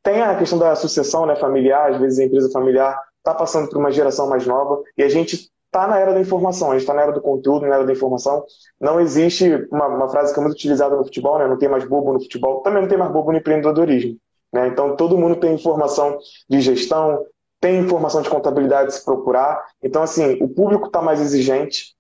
Tem 0.03 0.23
a 0.23 0.37
questão 0.37 0.59
da 0.59 0.75
sucessão 0.77 1.27
né, 1.27 1.35
familiar, 1.35 1.91
às 1.91 2.01
vezes 2.01 2.19
a 2.19 2.25
empresa 2.25 2.51
familiar 2.51 2.99
está 3.19 3.35
passando 3.35 3.69
por 3.69 3.79
uma 3.79 3.91
geração 3.91 4.29
mais 4.29 4.47
nova 4.47 4.83
e 4.97 5.03
a 5.03 5.09
gente 5.09 5.51
está 5.67 5.89
na 5.89 5.99
era 5.99 6.13
da 6.15 6.21
informação, 6.21 6.71
a 6.71 6.75
gente 6.75 6.83
está 6.83 6.95
na 6.95 7.03
era 7.03 7.13
do 7.13 7.21
conteúdo, 7.21 7.67
na 7.67 7.75
era 7.75 7.85
da 7.85 7.93
informação. 7.93 8.45
Não 8.81 9.01
existe 9.01 9.67
uma, 9.73 9.89
uma, 9.89 10.09
frase 10.09 10.33
que 10.33 10.39
é 10.39 10.43
muito 10.43 10.55
utilizada 10.55 10.95
no 10.95 11.05
futebol, 11.05 11.39
né? 11.39 11.49
não 11.49 11.59
tem 11.59 11.69
mais 11.69 11.85
bobo 11.85 12.13
no 12.13 12.21
futebol, 12.21 12.61
também 12.61 12.83
não 12.83 12.89
tem 12.89 12.99
mais 12.99 13.11
bobo 13.11 13.33
no 13.33 13.39
empreendedorismo. 13.39 14.17
Né? 14.55 14.69
Então, 14.69 14.95
todo 14.95 15.19
mundo 15.19 15.35
tem 15.35 15.53
informação 15.53 16.17
de 16.49 16.61
gestão, 16.61 17.27
tem 17.61 17.81
informação 17.81 18.23
de 18.23 18.31
contabilidade 18.31 18.95
se 18.95 19.05
procurar. 19.05 19.61
Então, 19.83 20.01
assim, 20.01 20.41
o 20.41 20.49
público 20.49 20.87
está 20.87 21.03
mais 21.03 21.21
exigente, 21.21 21.97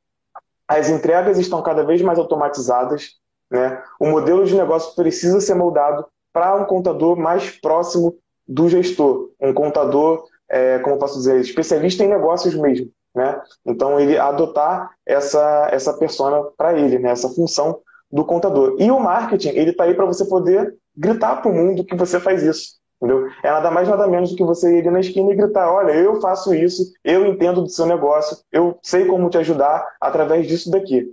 as 0.68 0.88
entregas 0.88 1.36
estão 1.36 1.60
cada 1.62 1.82
vez 1.82 2.00
mais 2.00 2.16
automatizadas, 2.16 3.14
né? 3.50 3.82
o 3.98 4.06
modelo 4.06 4.44
de 4.44 4.54
negócio 4.54 4.94
precisa 4.94 5.40
ser 5.40 5.54
moldado 5.54 6.06
para 6.32 6.54
um 6.54 6.64
contador 6.64 7.16
mais 7.16 7.50
próximo 7.50 8.16
do 8.46 8.68
gestor, 8.68 9.30
um 9.40 9.52
contador, 9.52 10.24
é, 10.48 10.78
como 10.78 10.98
posso 10.98 11.18
dizer, 11.18 11.40
especialista 11.40 12.04
em 12.04 12.08
negócios 12.08 12.54
mesmo. 12.54 12.88
Né? 13.12 13.40
Então, 13.66 13.98
ele 13.98 14.16
adotar 14.16 14.90
essa, 15.04 15.68
essa 15.72 15.92
persona 15.94 16.40
para 16.56 16.78
ele, 16.78 17.00
né? 17.00 17.10
essa 17.10 17.28
função 17.28 17.80
do 18.12 18.24
contador. 18.24 18.76
E 18.78 18.92
o 18.92 19.00
marketing, 19.00 19.48
ele 19.48 19.70
está 19.70 19.84
aí 19.84 19.94
para 19.94 20.06
você 20.06 20.24
poder 20.24 20.76
gritar 20.96 21.36
para 21.36 21.50
o 21.50 21.54
mundo 21.54 21.84
que 21.84 21.96
você 21.96 22.20
faz 22.20 22.42
isso. 22.42 22.74
Entendeu? 22.96 23.28
É 23.42 23.50
nada 23.50 23.70
mais 23.70 23.88
nada 23.88 24.06
menos 24.06 24.30
do 24.30 24.36
que 24.36 24.44
você 24.44 24.78
ir 24.78 24.90
na 24.90 25.00
esquina 25.00 25.32
e 25.32 25.36
gritar: 25.36 25.70
olha, 25.70 25.92
eu 25.92 26.20
faço 26.20 26.54
isso, 26.54 26.92
eu 27.04 27.26
entendo 27.26 27.62
do 27.62 27.68
seu 27.68 27.86
negócio, 27.86 28.38
eu 28.50 28.78
sei 28.82 29.04
como 29.06 29.28
te 29.28 29.38
ajudar 29.38 29.84
através 30.00 30.46
disso 30.46 30.70
daqui. 30.70 31.06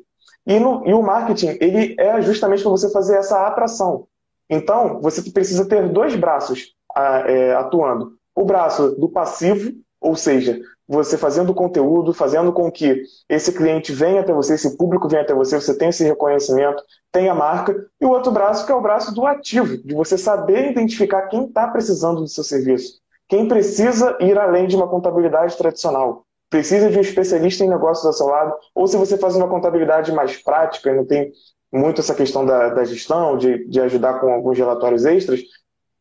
E, 0.46 0.60
no, 0.60 0.88
e 0.88 0.94
o 0.94 1.02
marketing, 1.02 1.58
ele 1.60 1.96
é 2.00 2.22
justamente 2.22 2.62
para 2.64 2.72
você 2.72 2.90
fazer 2.92 3.18
essa 3.18 3.46
atração. 3.46 4.08
Então, 4.50 5.00
você 5.02 5.30
precisa 5.32 5.68
ter 5.68 5.90
dois 5.90 6.16
braços 6.16 6.74
é, 6.96 7.54
atuando: 7.56 8.14
o 8.36 8.46
braço 8.46 8.96
do 9.00 9.10
passivo, 9.10 9.72
ou 10.00 10.16
seja, 10.16 10.60
você 10.92 11.18
fazendo 11.18 11.54
conteúdo, 11.54 12.14
fazendo 12.14 12.52
com 12.52 12.70
que 12.70 13.04
esse 13.30 13.54
cliente 13.54 13.94
venha 13.94 14.20
até 14.20 14.34
você, 14.34 14.56
esse 14.56 14.76
público 14.76 15.08
venha 15.08 15.22
até 15.22 15.34
você, 15.34 15.60
você 15.60 15.78
tenha 15.78 15.90
esse 15.90 16.04
reconhecimento, 16.04 16.84
tenha 17.10 17.34
marca, 17.34 17.74
e 18.00 18.06
o 18.06 18.10
outro 18.10 18.30
braço 18.30 18.66
que 18.66 18.74
é 18.74 18.76
o 18.76 18.82
braço 18.82 19.16
do 19.16 19.26
ativo, 19.26 19.78
de 19.78 19.96
você 19.96 20.18
saber 20.18 20.70
identificar 20.70 21.30
quem 21.30 21.46
está 21.46 21.66
precisando 21.70 22.20
do 22.20 22.28
seu 22.28 22.44
serviço, 22.44 23.00
quem 23.30 23.48
precisa 23.48 24.18
ir 24.20 24.38
além 24.38 24.68
de 24.68 24.76
uma 24.76 24.90
contabilidade 24.90 25.56
tradicional, 25.56 26.26
precisa 26.50 26.90
de 26.90 26.98
um 26.98 27.02
especialista 27.02 27.64
em 27.64 27.70
negócios 27.70 28.06
ao 28.06 28.12
seu 28.12 28.28
lado, 28.28 28.54
ou 28.76 28.86
se 28.86 28.98
você 28.98 29.18
faz 29.18 29.38
uma 29.38 29.48
contabilidade 29.48 30.12
mais 30.12 30.36
prática 30.36 30.94
não 30.94 31.06
tem 31.06 31.32
muito 31.72 32.02
essa 32.02 32.14
questão 32.14 32.46
da, 32.46 32.68
da 32.68 32.84
gestão, 32.84 33.38
de, 33.38 33.66
de 33.70 33.80
ajudar 33.80 34.20
com 34.20 34.28
alguns 34.34 34.58
relatórios 34.58 35.06
extras, 35.06 35.40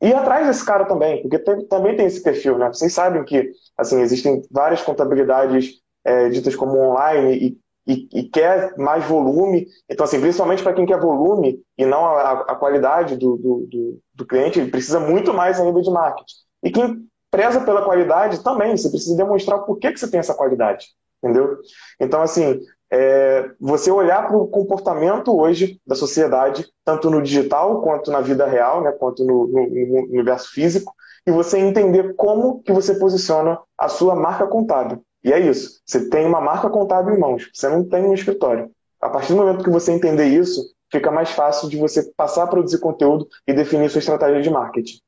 e 0.00 0.12
atrás 0.14 0.46
desse 0.46 0.64
cara 0.64 0.86
também, 0.86 1.20
porque 1.22 1.38
tem, 1.38 1.66
também 1.66 1.96
tem 1.96 2.06
esse 2.06 2.22
perfil, 2.22 2.56
né? 2.56 2.68
Vocês 2.68 2.92
sabem 2.92 3.22
que 3.24 3.50
assim 3.76 4.00
existem 4.00 4.42
várias 4.50 4.82
contabilidades 4.82 5.80
é, 6.04 6.28
ditas 6.30 6.56
como 6.56 6.78
online 6.78 7.36
e, 7.36 7.58
e, 7.86 8.20
e, 8.20 8.28
quer 8.28 8.76
mais 8.78 9.04
volume. 9.04 9.66
Então, 9.88 10.04
assim, 10.04 10.20
principalmente 10.20 10.62
para 10.62 10.72
quem 10.72 10.86
quer 10.86 10.98
volume 10.98 11.60
e 11.76 11.84
não 11.84 12.04
a, 12.04 12.32
a 12.32 12.54
qualidade 12.54 13.16
do, 13.16 13.36
do, 13.36 13.66
do, 13.70 14.00
do, 14.14 14.26
cliente, 14.26 14.58
ele 14.58 14.70
precisa 14.70 15.00
muito 15.00 15.34
mais 15.34 15.60
ainda 15.60 15.82
de 15.82 15.90
marketing. 15.90 16.34
E 16.62 16.70
quem 16.70 17.06
preza 17.30 17.60
pela 17.60 17.84
qualidade 17.84 18.42
também, 18.42 18.76
você 18.76 18.88
precisa 18.88 19.16
demonstrar 19.16 19.60
por 19.60 19.78
que, 19.78 19.92
que 19.92 20.00
você 20.00 20.10
tem 20.10 20.20
essa 20.20 20.34
qualidade, 20.34 20.86
entendeu? 21.22 21.58
Então, 22.00 22.22
assim, 22.22 22.60
é, 22.90 23.48
você 23.60 23.90
olhar 23.90 24.26
para 24.26 24.36
o 24.36 24.48
comportamento 24.48 25.36
hoje 25.36 25.80
da 25.86 25.94
sociedade, 25.94 26.66
tanto 26.84 27.08
no 27.08 27.22
digital 27.22 27.80
quanto 27.82 28.10
na 28.10 28.20
vida 28.20 28.46
real, 28.46 28.82
né, 28.82 28.90
quanto 28.92 29.24
no, 29.24 29.46
no, 29.46 29.70
no, 29.70 30.02
universo 30.08 30.50
físico, 30.50 30.92
e 31.26 31.30
você 31.30 31.58
entender 31.58 32.14
como 32.16 32.62
que 32.62 32.72
você 32.72 32.94
posiciona 32.94 33.58
a 33.78 33.88
sua 33.88 34.16
marca 34.16 34.46
contábil. 34.46 35.02
E 35.22 35.32
é 35.32 35.38
isso. 35.38 35.80
Você 35.86 36.08
tem 36.08 36.26
uma 36.26 36.40
marca 36.40 36.68
contábil 36.68 37.14
em 37.14 37.18
mãos, 37.18 37.48
você 37.52 37.68
não 37.68 37.86
tem 37.88 38.04
um 38.04 38.14
escritório. 38.14 38.70
A 39.00 39.08
partir 39.08 39.32
do 39.32 39.36
momento 39.36 39.62
que 39.62 39.70
você 39.70 39.92
entender 39.92 40.26
isso, 40.26 40.60
fica 40.90 41.10
mais 41.10 41.30
fácil 41.30 41.68
de 41.68 41.76
você 41.76 42.10
passar 42.16 42.44
a 42.44 42.46
produzir 42.46 42.80
conteúdo 42.80 43.28
e 43.46 43.52
definir 43.52 43.88
sua 43.90 44.00
estratégia 44.00 44.42
de 44.42 44.50
marketing. 44.50 44.98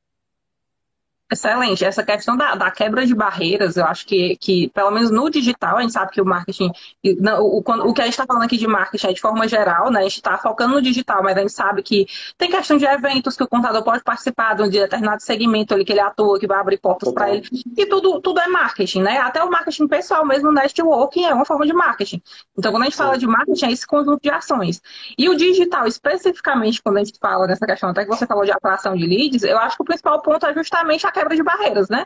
Excelente. 1.33 1.83
Essa 1.83 2.03
questão 2.03 2.37
da, 2.37 2.53
da, 2.53 2.69
quebra 2.69 3.07
de 3.07 3.15
barreiras, 3.15 3.75
eu 3.75 3.85
acho 3.85 4.05
que, 4.05 4.35
que, 4.35 4.69
pelo 4.69 4.91
menos 4.91 5.09
no 5.09 5.31
digital, 5.31 5.77
a 5.77 5.81
gente 5.81 5.91
sabe 5.91 6.11
que 6.11 6.21
o 6.21 6.25
marketing, 6.25 6.71
o, 7.03 7.57
o, 7.57 7.89
o 7.89 7.93
que 7.93 8.01
a 8.01 8.05
gente 8.05 8.13
está 8.13 8.25
falando 8.27 8.43
aqui 8.43 8.55
de 8.55 8.67
marketing 8.67 9.07
é 9.07 9.13
de 9.13 9.19
forma 9.19 9.47
geral, 9.47 9.89
né? 9.89 10.01
A 10.01 10.03
gente 10.03 10.17
está 10.17 10.37
focando 10.37 10.75
no 10.75 10.81
digital, 10.81 11.23
mas 11.23 11.35
a 11.35 11.39
gente 11.41 11.51
sabe 11.51 11.81
que 11.81 12.05
tem 12.37 12.51
questão 12.51 12.77
de 12.77 12.85
eventos 12.85 13.35
que 13.35 13.43
o 13.43 13.47
contador 13.47 13.83
pode 13.83 14.03
participar 14.03 14.55
de 14.55 14.61
um 14.61 14.69
determinado 14.69 15.23
segmento 15.23 15.73
ali 15.73 15.83
que 15.83 15.91
ele 15.91 16.01
atua, 16.01 16.39
que 16.39 16.45
vai 16.45 16.59
abrir 16.59 16.77
portas 16.77 17.11
para 17.11 17.33
ele. 17.33 17.49
E 17.75 17.85
tudo, 17.87 18.21
tudo 18.21 18.39
é 18.39 18.47
marketing, 18.47 19.01
né? 19.01 19.17
Até 19.17 19.43
o 19.43 19.49
marketing 19.49 19.87
pessoal 19.87 20.23
mesmo, 20.23 20.49
o 20.49 20.53
networking 20.53 21.25
é 21.25 21.33
uma 21.33 21.45
forma 21.45 21.65
de 21.65 21.73
marketing. 21.73 22.21
Então, 22.55 22.71
quando 22.71 22.83
a 22.83 22.85
gente 22.85 22.95
fala 22.95 23.17
de 23.17 23.25
marketing, 23.25 23.65
é 23.65 23.71
esse 23.71 23.87
conjunto 23.87 24.21
de 24.21 24.29
ações. 24.29 24.79
E 25.17 25.27
o 25.27 25.35
digital, 25.35 25.87
especificamente, 25.87 26.79
quando 26.79 26.97
a 26.97 27.03
gente 27.03 27.17
fala 27.19 27.47
nessa 27.47 27.65
questão, 27.65 27.89
até 27.89 28.03
que 28.03 28.09
você 28.09 28.27
falou 28.27 28.45
de 28.45 28.51
atração 28.51 28.95
de 28.95 29.07
leads, 29.07 29.41
eu 29.41 29.57
acho 29.57 29.77
que 29.77 29.81
o 29.81 29.85
principal 29.85 30.21
ponto 30.21 30.45
é 30.45 30.53
justamente 30.53 31.07
a 31.07 31.11
quebra 31.11 31.22
quebra 31.23 31.35
de 31.35 31.43
barreiras, 31.43 31.89
né? 31.89 32.05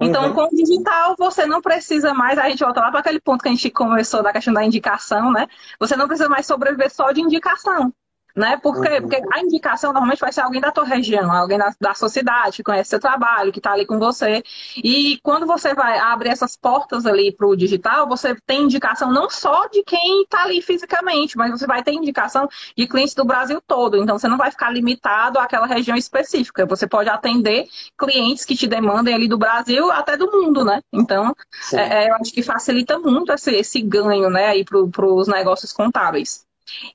Então, 0.00 0.28
uhum. 0.28 0.34
com 0.34 0.44
o 0.44 0.50
digital, 0.50 1.16
você 1.18 1.44
não 1.44 1.60
precisa 1.60 2.14
mais, 2.14 2.38
a 2.38 2.48
gente 2.48 2.62
volta 2.62 2.80
lá 2.80 2.90
para 2.90 3.00
aquele 3.00 3.20
ponto 3.20 3.42
que 3.42 3.48
a 3.48 3.52
gente 3.52 3.68
começou 3.70 4.22
da 4.22 4.32
questão 4.32 4.54
da 4.54 4.64
indicação, 4.64 5.32
né? 5.32 5.48
Você 5.80 5.96
não 5.96 6.06
precisa 6.06 6.28
mais 6.28 6.46
sobreviver 6.46 6.92
só 6.92 7.10
de 7.10 7.20
indicação. 7.20 7.92
Né? 8.38 8.56
Por 8.56 8.80
quê? 8.80 8.94
Uhum. 8.94 9.00
Porque 9.02 9.22
a 9.32 9.40
indicação 9.40 9.92
normalmente 9.92 10.20
vai 10.20 10.32
ser 10.32 10.42
alguém 10.42 10.60
da 10.60 10.70
tua 10.70 10.84
região, 10.84 11.30
alguém 11.30 11.58
da, 11.58 11.74
da 11.80 11.94
sociedade, 11.94 12.58
que 12.58 12.62
conhece 12.62 12.90
seu 12.90 13.00
trabalho, 13.00 13.52
que 13.52 13.58
está 13.58 13.72
ali 13.72 13.84
com 13.84 13.98
você. 13.98 14.42
E 14.76 15.18
quando 15.22 15.46
você 15.46 15.74
vai 15.74 15.98
abrir 15.98 16.30
essas 16.30 16.56
portas 16.56 17.04
ali 17.04 17.32
para 17.32 17.46
o 17.46 17.56
digital, 17.56 18.08
você 18.08 18.36
tem 18.46 18.62
indicação 18.62 19.12
não 19.12 19.28
só 19.28 19.66
de 19.66 19.82
quem 19.82 20.22
está 20.22 20.44
ali 20.44 20.62
fisicamente, 20.62 21.36
mas 21.36 21.50
você 21.50 21.66
vai 21.66 21.82
ter 21.82 21.92
indicação 21.92 22.48
de 22.76 22.86
clientes 22.86 23.14
do 23.14 23.24
Brasil 23.24 23.60
todo. 23.66 23.96
Então 23.96 24.18
você 24.18 24.28
não 24.28 24.38
vai 24.38 24.50
ficar 24.50 24.70
limitado 24.70 25.38
àquela 25.38 25.66
região 25.66 25.96
específica. 25.96 26.64
Você 26.66 26.86
pode 26.86 27.08
atender 27.08 27.66
clientes 27.98 28.44
que 28.44 28.56
te 28.56 28.66
demandem 28.66 29.14
ali 29.14 29.28
do 29.28 29.36
Brasil 29.36 29.90
até 29.90 30.16
do 30.16 30.30
mundo, 30.30 30.64
né? 30.64 30.80
Então, 30.92 31.34
é, 31.72 32.04
é, 32.04 32.10
eu 32.10 32.14
acho 32.16 32.32
que 32.32 32.42
facilita 32.42 32.98
muito 32.98 33.32
esse, 33.32 33.50
esse 33.54 33.80
ganho, 33.82 34.30
né, 34.30 34.46
aí 34.46 34.64
para 34.64 35.06
os 35.06 35.26
negócios 35.26 35.72
contábeis. 35.72 36.47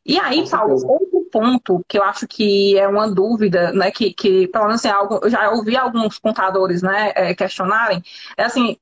E 0.05 0.19
aí, 0.19 0.49
Paulo, 0.49 0.75
outro 0.87 1.27
ponto 1.31 1.83
que 1.87 1.97
eu 1.97 2.03
acho 2.03 2.27
que 2.27 2.77
é 2.77 2.87
uma 2.87 3.09
dúvida, 3.09 3.71
né, 3.73 3.91
que, 3.91 4.13
que 4.13 4.47
pelo 4.47 4.65
menos 4.65 4.81
assim, 4.81 4.89
algo, 4.93 5.19
eu 5.23 5.29
já 5.29 5.49
ouvi 5.51 5.75
alguns 5.75 6.19
contadores, 6.19 6.81
né, 6.81 7.11
é, 7.15 7.33
questionarem, 7.35 8.03
é 8.37 8.43
assim, 8.43 8.77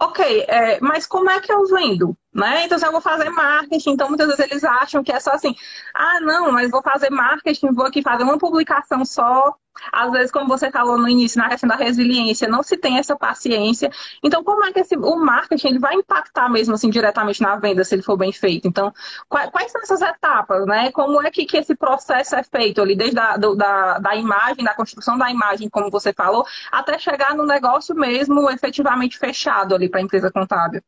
ok, 0.00 0.44
é, 0.48 0.80
mas 0.80 1.06
como 1.06 1.30
é 1.30 1.40
que 1.40 1.52
eu 1.52 1.66
vendo? 1.66 2.16
Né? 2.34 2.64
Então, 2.64 2.78
se 2.78 2.86
eu 2.86 2.92
vou 2.92 3.00
fazer 3.00 3.28
marketing, 3.28 3.90
então 3.90 4.08
muitas 4.08 4.26
vezes 4.28 4.50
eles 4.50 4.64
acham 4.64 5.04
que 5.04 5.12
é 5.12 5.20
só 5.20 5.32
assim, 5.32 5.54
ah, 5.94 6.18
não, 6.20 6.50
mas 6.50 6.70
vou 6.70 6.82
fazer 6.82 7.10
marketing, 7.10 7.72
vou 7.74 7.84
aqui 7.84 8.00
fazer 8.02 8.22
uma 8.22 8.38
publicação 8.38 9.04
só. 9.04 9.54
Às 9.90 10.10
vezes, 10.12 10.30
como 10.30 10.48
você 10.48 10.70
falou 10.70 10.98
no 10.98 11.08
início, 11.08 11.38
na 11.40 11.48
questão 11.48 11.68
da 11.68 11.76
resiliência, 11.76 12.48
não 12.48 12.62
se 12.62 12.76
tem 12.76 12.98
essa 12.98 13.16
paciência. 13.16 13.90
Então, 14.22 14.44
como 14.44 14.64
é 14.64 14.72
que 14.72 14.80
esse, 14.80 14.96
o 14.96 15.16
marketing 15.16 15.68
ele 15.68 15.78
vai 15.78 15.94
impactar 15.94 16.48
mesmo 16.48 16.74
assim 16.74 16.90
diretamente 16.90 17.40
na 17.42 17.56
venda, 17.56 17.84
se 17.84 17.94
ele 17.94 18.02
for 18.02 18.16
bem 18.16 18.32
feito? 18.32 18.66
Então, 18.68 18.92
quais, 19.28 19.50
quais 19.50 19.72
são 19.72 19.80
essas 19.82 20.00
etapas, 20.02 20.66
né? 20.66 20.90
Como 20.92 21.22
é 21.22 21.30
que, 21.30 21.44
que 21.46 21.56
esse 21.58 21.74
processo 21.74 22.34
é 22.36 22.42
feito 22.42 22.80
ali, 22.82 22.94
desde 22.96 23.18
a 23.18 23.36
do, 23.36 23.54
da, 23.54 23.98
da 23.98 24.14
imagem, 24.16 24.64
da 24.64 24.74
construção 24.74 25.16
da 25.18 25.30
imagem, 25.30 25.68
como 25.70 25.90
você 25.90 26.12
falou, 26.12 26.44
até 26.70 26.98
chegar 26.98 27.34
no 27.34 27.44
negócio 27.46 27.94
mesmo 27.94 28.50
efetivamente 28.50 29.18
fechado 29.18 29.74
ali 29.74 29.88
para 29.88 30.00
a 30.00 30.02
empresa 30.02 30.30
contábil? 30.30 30.82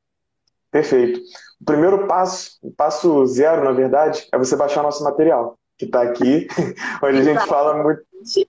Perfeito. 0.75 1.21
O 1.61 1.65
primeiro 1.65 2.09
passo, 2.09 2.59
o 2.61 2.69
passo 2.69 3.25
zero, 3.27 3.63
na 3.63 3.71
verdade, 3.71 4.27
é 4.33 4.37
você 4.37 4.57
baixar 4.57 4.83
nosso 4.83 5.05
material, 5.05 5.57
que 5.79 5.85
está 5.85 6.03
aqui, 6.03 6.49
onde 7.01 7.19
a 7.19 7.23
gente 7.23 7.47
fala 7.47 7.81
muito, 7.81 8.03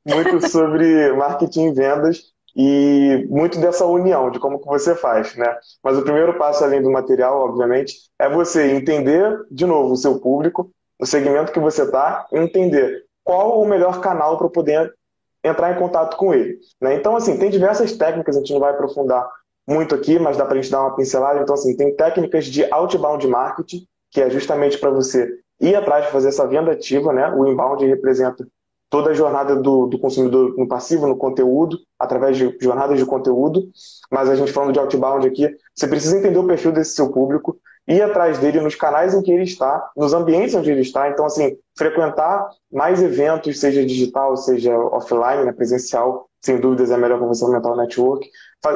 muito 0.04 0.50
sobre 0.50 1.14
marketing 1.14 1.68
e 1.68 1.74
vendas 1.74 2.24
e 2.56 3.28
muito 3.30 3.60
dessa 3.60 3.86
união, 3.86 4.32
de 4.32 4.40
como 4.40 4.58
que 4.58 4.66
você 4.66 4.96
faz, 4.96 5.36
né? 5.36 5.56
Mas 5.84 6.00
o 6.00 6.02
primeiro 6.02 6.36
passo, 6.36 6.64
além 6.64 6.82
do 6.82 6.92
material, 6.92 7.42
obviamente, 7.42 7.94
é 8.18 8.28
você 8.28 8.72
entender, 8.72 9.46
de 9.52 9.68
novo, 9.68 9.94
o 9.94 9.98
seu 9.98 10.20
público, 10.20 10.72
o 11.00 11.06
segmento 11.06 11.52
que 11.52 11.60
você 11.60 11.84
está, 11.84 12.26
entender 12.34 13.04
qual 13.24 13.62
o 13.62 13.68
melhor 13.68 14.02
canal 14.02 14.36
para 14.40 14.50
poder 14.50 14.92
entrar 15.44 15.72
em 15.72 15.78
contato 15.78 16.18
com 16.18 16.34
ele. 16.34 16.58
Né? 16.82 16.96
Então, 16.96 17.16
assim, 17.16 17.38
tem 17.38 17.52
diversas 17.52 17.96
técnicas, 17.96 18.36
a 18.36 18.40
gente 18.40 18.52
não 18.52 18.60
vai 18.60 18.72
aprofundar 18.72 19.30
muito 19.68 19.96
aqui, 19.96 20.20
mas 20.20 20.38
dá 20.38 20.46
para 20.46 20.58
a 20.58 20.62
gente 20.62 20.72
dar 20.72 20.82
uma 20.82 20.96
pincelada. 20.96 21.42
Então, 21.42 21.56
assim, 21.56 21.76
tem 21.76 21.96
técnicas 21.96 22.46
de 22.46 22.66
outbound 22.72 23.28
marketing, 23.28 23.86
que 24.12 24.22
é 24.22 24.30
justamente 24.30 24.78
para 24.78 24.90
você 24.92 25.30
ir 25.60 25.76
atrás 25.76 26.06
de 26.06 26.12
fazer 26.12 26.30
essa 26.30 26.48
venda 26.48 26.72
ativa, 26.72 27.12
né? 27.12 27.30
O 27.30 27.48
inbound 27.48 27.86
representa 27.86 28.46
toda 28.90 29.12
a 29.12 29.14
jornada 29.14 29.56
do, 29.56 29.88
do 29.88 30.00
consumidor 30.00 30.56
no 30.58 30.68
passivo, 30.68 31.08
no 31.08 31.18
conteúdo, 31.18 31.78
através 32.00 32.38
de 32.38 32.56
jornadas 32.62 33.00
de 33.00 33.06
conteúdo. 33.06 33.64
Mas 34.12 34.30
a 34.30 34.36
gente 34.36 34.52
falando 34.52 34.74
de 34.74 34.80
outbound 34.80 35.28
aqui, 35.28 35.50
você 35.74 35.88
precisa 35.88 36.18
entender 36.18 36.38
o 36.38 36.48
perfil 36.48 36.72
desse 36.72 36.96
seu 36.96 37.12
público, 37.12 37.58
ir 37.88 38.02
atrás 38.02 38.40
dele 38.40 38.60
nos 38.62 38.76
canais 38.76 39.14
em 39.14 39.22
que 39.22 39.32
ele 39.32 39.44
está, 39.44 39.92
nos 39.96 40.14
ambientes 40.14 40.56
onde 40.56 40.72
ele 40.72 40.82
está. 40.82 41.10
Então, 41.10 41.26
assim, 41.26 41.58
frequentar 41.78 42.50
mais 42.72 43.02
eventos, 43.02 43.60
seja 43.60 43.86
digital, 43.86 44.36
seja 44.38 44.76
offline, 44.78 45.46
né, 45.46 45.52
presencial, 45.52 46.28
sem 46.44 46.60
dúvidas 46.60 46.92
é 46.92 46.98
melhor 46.98 47.18
para 47.18 47.28
você 47.28 47.44
aumentar 47.44 47.72
o 47.72 47.78
network 47.78 48.30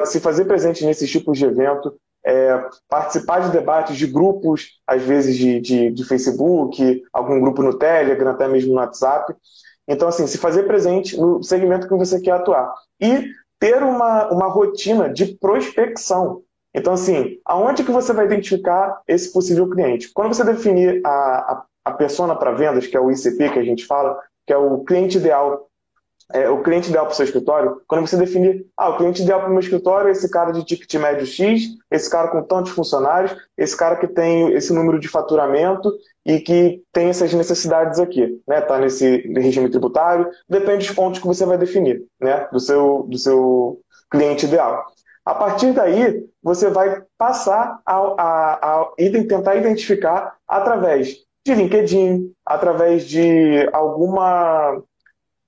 se 0.05 0.19
fazer 0.19 0.45
presente 0.45 0.85
nesses 0.85 1.09
tipos 1.09 1.37
de 1.37 1.45
evento, 1.45 1.95
é, 2.25 2.69
participar 2.87 3.39
de 3.39 3.51
debates 3.51 3.97
de 3.97 4.05
grupos, 4.05 4.79
às 4.85 5.01
vezes 5.01 5.37
de, 5.37 5.59
de, 5.59 5.91
de, 5.91 6.03
Facebook, 6.03 7.01
algum 7.13 7.39
grupo 7.39 7.63
no 7.63 7.77
Telegram, 7.77 8.31
até 8.31 8.47
mesmo 8.47 8.73
no 8.73 8.79
WhatsApp. 8.79 9.33
Então, 9.87 10.07
assim, 10.07 10.27
se 10.27 10.37
fazer 10.37 10.63
presente 10.63 11.17
no 11.17 11.41
segmento 11.41 11.87
que 11.87 11.95
você 11.95 12.19
quer 12.19 12.31
atuar. 12.31 12.73
E 12.99 13.25
ter 13.59 13.81
uma, 13.81 14.31
uma 14.31 14.47
rotina 14.47 15.11
de 15.11 15.37
prospecção. 15.37 16.41
Então, 16.73 16.93
assim, 16.93 17.39
aonde 17.45 17.83
que 17.83 17.91
você 17.91 18.13
vai 18.13 18.25
identificar 18.25 19.01
esse 19.07 19.31
possível 19.31 19.69
cliente? 19.69 20.11
Quando 20.13 20.33
você 20.33 20.43
definir 20.43 21.01
a, 21.05 21.09
a, 21.09 21.65
a 21.85 21.91
persona 21.91 22.35
para 22.35 22.51
vendas, 22.51 22.87
que 22.87 22.95
é 22.95 22.99
o 22.99 23.11
ICP 23.11 23.49
que 23.49 23.59
a 23.59 23.63
gente 23.63 23.85
fala, 23.85 24.19
que 24.45 24.53
é 24.53 24.57
o 24.57 24.83
cliente 24.83 25.17
ideal 25.17 25.69
é, 26.31 26.47
o 26.47 26.61
cliente 26.61 26.89
ideal 26.89 27.05
para 27.05 27.13
o 27.13 27.15
seu 27.15 27.25
escritório, 27.25 27.81
quando 27.87 28.05
você 28.05 28.15
definir, 28.15 28.67
ah, 28.77 28.89
o 28.89 28.97
cliente 28.97 29.23
ideal 29.23 29.39
para 29.39 29.49
o 29.49 29.51
meu 29.51 29.59
escritório 29.59 30.09
é 30.09 30.11
esse 30.11 30.29
cara 30.29 30.51
de 30.51 30.63
ticket 30.63 30.93
médio 30.95 31.25
X, 31.25 31.63
esse 31.89 32.09
cara 32.09 32.27
com 32.27 32.43
tantos 32.43 32.71
funcionários, 32.71 33.35
esse 33.57 33.75
cara 33.75 33.95
que 33.95 34.07
tem 34.07 34.53
esse 34.53 34.71
número 34.71 34.99
de 34.99 35.07
faturamento 35.07 35.91
e 36.23 36.39
que 36.39 36.83
tem 36.93 37.09
essas 37.09 37.33
necessidades 37.33 37.99
aqui, 37.99 38.39
né? 38.47 38.61
Tá 38.61 38.77
nesse 38.77 39.17
regime 39.33 39.69
tributário, 39.69 40.29
depende 40.47 40.85
dos 40.85 40.95
pontos 40.95 41.19
que 41.19 41.25
você 41.25 41.45
vai 41.45 41.57
definir, 41.57 42.05
né? 42.21 42.47
Do 42.51 42.59
seu, 42.59 43.07
do 43.09 43.17
seu 43.17 43.79
cliente 44.11 44.45
ideal. 44.45 44.85
A 45.29 45.35
partir 45.35 45.73
daí, 45.73 46.27
você 46.41 46.71
vai 46.71 47.03
passar 47.15 47.79
a, 47.85 47.95
a, 47.95 48.81
a 48.81 48.91
tentar 48.97 49.57
identificar 49.57 50.35
através 50.47 51.17
de 51.45 51.53
LinkedIn, 51.53 52.33
através 52.43 53.07
de 53.07 53.69
alguma 53.71 54.81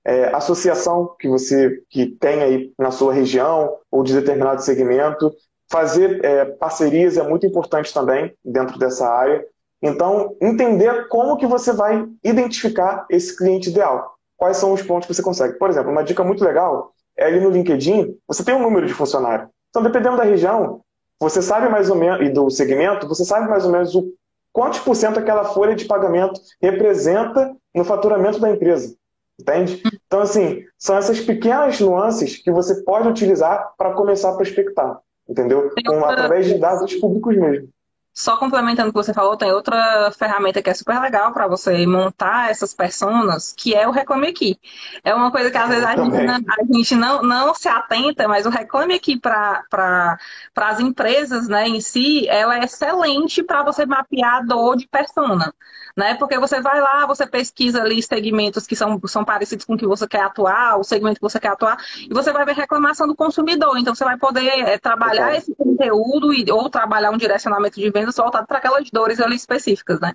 é, 0.04 0.26
associação 0.26 1.16
que 1.18 1.28
você 1.28 1.82
que 1.90 2.06
tem 2.06 2.42
aí 2.42 2.72
na 2.78 2.92
sua 2.92 3.12
região 3.12 3.76
ou 3.90 4.04
de 4.04 4.14
determinado 4.14 4.62
segmento. 4.62 5.34
Fazer 5.68 6.24
é, 6.24 6.44
parcerias 6.44 7.16
é 7.16 7.28
muito 7.28 7.44
importante 7.44 7.92
também 7.92 8.32
dentro 8.44 8.78
dessa 8.78 9.08
área. 9.08 9.44
Então, 9.82 10.36
entender 10.40 11.08
como 11.08 11.36
que 11.36 11.46
você 11.46 11.72
vai 11.72 12.06
identificar 12.22 13.04
esse 13.10 13.36
cliente 13.36 13.70
ideal. 13.70 14.14
Quais 14.36 14.58
são 14.58 14.72
os 14.72 14.82
pontos 14.82 15.08
que 15.08 15.14
você 15.14 15.22
consegue. 15.24 15.58
Por 15.58 15.68
exemplo, 15.68 15.90
uma 15.90 16.04
dica 16.04 16.22
muito 16.22 16.44
legal 16.44 16.92
é 17.18 17.26
ali 17.26 17.40
no 17.40 17.50
LinkedIn, 17.50 18.16
você 18.28 18.44
tem 18.44 18.54
um 18.54 18.62
número 18.62 18.86
de 18.86 18.94
funcionário. 18.94 19.50
Então, 19.72 19.82
dependendo 19.82 20.18
da 20.18 20.22
região, 20.22 20.82
você 21.18 21.40
sabe 21.40 21.70
mais 21.70 21.88
ou 21.88 21.96
menos, 21.96 22.20
e 22.20 22.28
do 22.28 22.50
segmento, 22.50 23.08
você 23.08 23.24
sabe 23.24 23.48
mais 23.48 23.64
ou 23.64 23.72
menos 23.72 23.94
o 23.94 24.12
quantos 24.52 24.80
por 24.80 24.94
cento 24.94 25.18
aquela 25.18 25.44
folha 25.44 25.74
de 25.74 25.86
pagamento 25.86 26.38
representa 26.60 27.56
no 27.74 27.82
faturamento 27.82 28.38
da 28.38 28.50
empresa. 28.50 28.94
Entende? 29.40 29.82
Então, 30.06 30.20
assim, 30.20 30.62
são 30.76 30.94
essas 30.94 31.20
pequenas 31.20 31.80
nuances 31.80 32.36
que 32.36 32.50
você 32.50 32.82
pode 32.82 33.08
utilizar 33.08 33.72
para 33.78 33.94
começar 33.94 34.28
a 34.28 34.36
prospectar, 34.36 35.00
entendeu? 35.26 35.70
Com, 35.86 36.04
através 36.04 36.44
de 36.44 36.58
dados 36.58 36.94
públicos 36.96 37.34
mesmo. 37.34 37.68
Só 38.14 38.36
complementando 38.36 38.90
o 38.90 38.92
que 38.92 38.98
você 38.98 39.14
falou, 39.14 39.36
tem 39.36 39.50
outra 39.52 40.10
ferramenta 40.12 40.62
que 40.62 40.68
é 40.68 40.74
super 40.74 41.00
legal 41.00 41.32
para 41.32 41.48
você 41.48 41.86
montar 41.86 42.50
essas 42.50 42.74
personas, 42.74 43.54
que 43.56 43.74
é 43.74 43.88
o 43.88 43.90
Reclame 43.90 44.28
Aqui. 44.28 44.58
É 45.02 45.14
uma 45.14 45.30
coisa 45.30 45.50
que 45.50 45.56
às 45.56 45.68
vezes 45.68 45.84
a 45.84 45.96
gente, 45.96 46.22
não, 46.22 46.34
a 46.34 46.76
gente 46.76 46.94
não, 46.94 47.22
não 47.22 47.54
se 47.54 47.68
atenta, 47.68 48.28
mas 48.28 48.44
o 48.44 48.50
Reclame 48.50 48.94
Aqui 48.94 49.18
para 49.18 49.64
pra, 49.70 50.18
as 50.56 50.80
empresas 50.80 51.48
né, 51.48 51.66
em 51.66 51.80
si, 51.80 52.28
ela 52.28 52.58
é 52.58 52.64
excelente 52.64 53.42
para 53.42 53.62
você 53.62 53.86
mapear 53.86 54.36
a 54.36 54.42
dor 54.42 54.76
de 54.76 54.86
persona 54.86 55.54
né? 55.96 56.14
Porque 56.14 56.38
você 56.38 56.60
vai 56.60 56.80
lá, 56.80 57.06
você 57.06 57.26
pesquisa 57.26 57.82
ali 57.82 58.02
segmentos 58.02 58.66
que 58.66 58.76
são, 58.76 59.00
são 59.06 59.24
parecidos 59.24 59.64
com 59.64 59.74
o 59.74 59.76
que 59.76 59.86
você 59.86 60.06
quer 60.06 60.22
atuar, 60.22 60.78
o 60.78 60.84
segmento 60.84 61.16
que 61.16 61.22
você 61.22 61.38
quer 61.38 61.48
atuar, 61.48 61.76
e 61.98 62.12
você 62.12 62.32
vai 62.32 62.44
ver 62.44 62.54
reclamação 62.54 63.06
do 63.06 63.14
consumidor. 63.14 63.76
Então 63.78 63.94
você 63.94 64.04
vai 64.04 64.16
poder 64.16 64.46
é, 64.46 64.78
trabalhar 64.78 65.34
esse 65.34 65.54
conteúdo 65.54 66.32
e, 66.32 66.50
ou 66.50 66.68
trabalhar 66.70 67.10
um 67.10 67.16
direcionamento 67.16 67.80
de 67.80 67.90
vendas 67.90 68.16
voltado 68.16 68.46
para 68.46 68.58
aquelas 68.58 68.90
dores 68.90 69.20
ali 69.20 69.36
específicas, 69.36 70.00
né? 70.00 70.12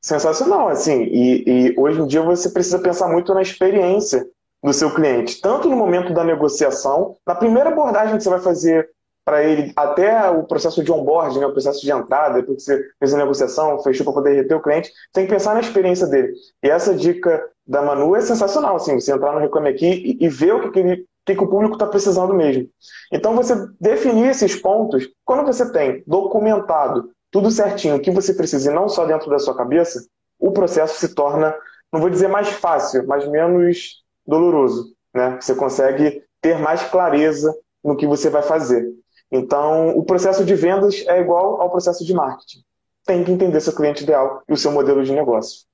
Sensacional, 0.00 0.68
assim, 0.68 1.02
e, 1.02 1.44
e 1.46 1.74
hoje 1.76 2.00
em 2.00 2.06
dia 2.06 2.22
você 2.22 2.50
precisa 2.50 2.78
pensar 2.78 3.08
muito 3.08 3.34
na 3.34 3.42
experiência 3.42 4.26
do 4.62 4.72
seu 4.72 4.94
cliente, 4.94 5.40
tanto 5.40 5.68
no 5.68 5.76
momento 5.76 6.12
da 6.12 6.24
negociação, 6.24 7.16
na 7.26 7.34
primeira 7.34 7.70
abordagem 7.70 8.16
que 8.16 8.22
você 8.22 8.30
vai 8.30 8.40
fazer 8.40 8.88
para 9.28 9.44
ele, 9.44 9.74
até 9.76 10.30
o 10.30 10.42
processo 10.44 10.82
de 10.82 10.90
onboarding, 10.90 11.38
né, 11.38 11.46
o 11.46 11.52
processo 11.52 11.82
de 11.82 11.92
entrada, 11.92 12.36
depois 12.36 12.56
que 12.56 12.62
você 12.62 12.82
fez 12.98 13.12
a 13.12 13.18
negociação, 13.18 13.78
fechou 13.82 14.02
para 14.02 14.14
poder 14.14 14.34
reter 14.34 14.56
o 14.56 14.62
cliente, 14.62 14.90
tem 15.12 15.26
que 15.26 15.30
pensar 15.30 15.52
na 15.52 15.60
experiência 15.60 16.06
dele. 16.06 16.32
E 16.62 16.70
essa 16.70 16.94
dica 16.94 17.46
da 17.66 17.82
Manu 17.82 18.16
é 18.16 18.22
sensacional, 18.22 18.76
assim, 18.76 18.98
você 18.98 19.12
entrar 19.12 19.34
no 19.34 19.38
Reclame 19.38 19.68
Aqui 19.68 20.16
e, 20.18 20.24
e 20.24 20.28
ver 20.30 20.54
o 20.54 20.62
que, 20.62 20.70
que, 20.70 20.78
ele, 20.78 21.06
que, 21.26 21.34
que 21.34 21.44
o 21.44 21.46
público 21.46 21.74
está 21.74 21.86
precisando 21.86 22.32
mesmo. 22.32 22.70
Então, 23.12 23.36
você 23.36 23.54
definir 23.78 24.30
esses 24.30 24.56
pontos, 24.56 25.06
quando 25.26 25.44
você 25.44 25.70
tem 25.70 26.02
documentado 26.06 27.10
tudo 27.30 27.50
certinho, 27.50 27.96
o 27.96 28.00
que 28.00 28.10
você 28.10 28.32
precisa, 28.32 28.70
e 28.70 28.74
não 28.74 28.88
só 28.88 29.04
dentro 29.04 29.28
da 29.28 29.38
sua 29.38 29.54
cabeça, 29.54 30.06
o 30.38 30.52
processo 30.52 30.98
se 30.98 31.14
torna, 31.14 31.54
não 31.92 32.00
vou 32.00 32.08
dizer 32.08 32.28
mais 32.28 32.48
fácil, 32.48 33.06
mas 33.06 33.28
menos 33.28 34.02
doloroso. 34.26 34.86
Né? 35.14 35.36
Você 35.38 35.54
consegue 35.54 36.22
ter 36.40 36.58
mais 36.58 36.82
clareza 36.84 37.54
no 37.84 37.94
que 37.94 38.06
você 38.06 38.30
vai 38.30 38.42
fazer. 38.42 38.88
Então, 39.30 39.90
o 39.90 40.04
processo 40.04 40.44
de 40.44 40.54
vendas 40.54 41.04
é 41.06 41.20
igual 41.20 41.60
ao 41.60 41.70
processo 41.70 42.04
de 42.04 42.14
marketing. 42.14 42.62
Tem 43.04 43.24
que 43.24 43.30
entender 43.30 43.60
seu 43.60 43.74
cliente 43.74 44.02
ideal 44.02 44.42
e 44.48 44.52
o 44.52 44.56
seu 44.56 44.72
modelo 44.72 45.04
de 45.04 45.12
negócio. 45.12 45.68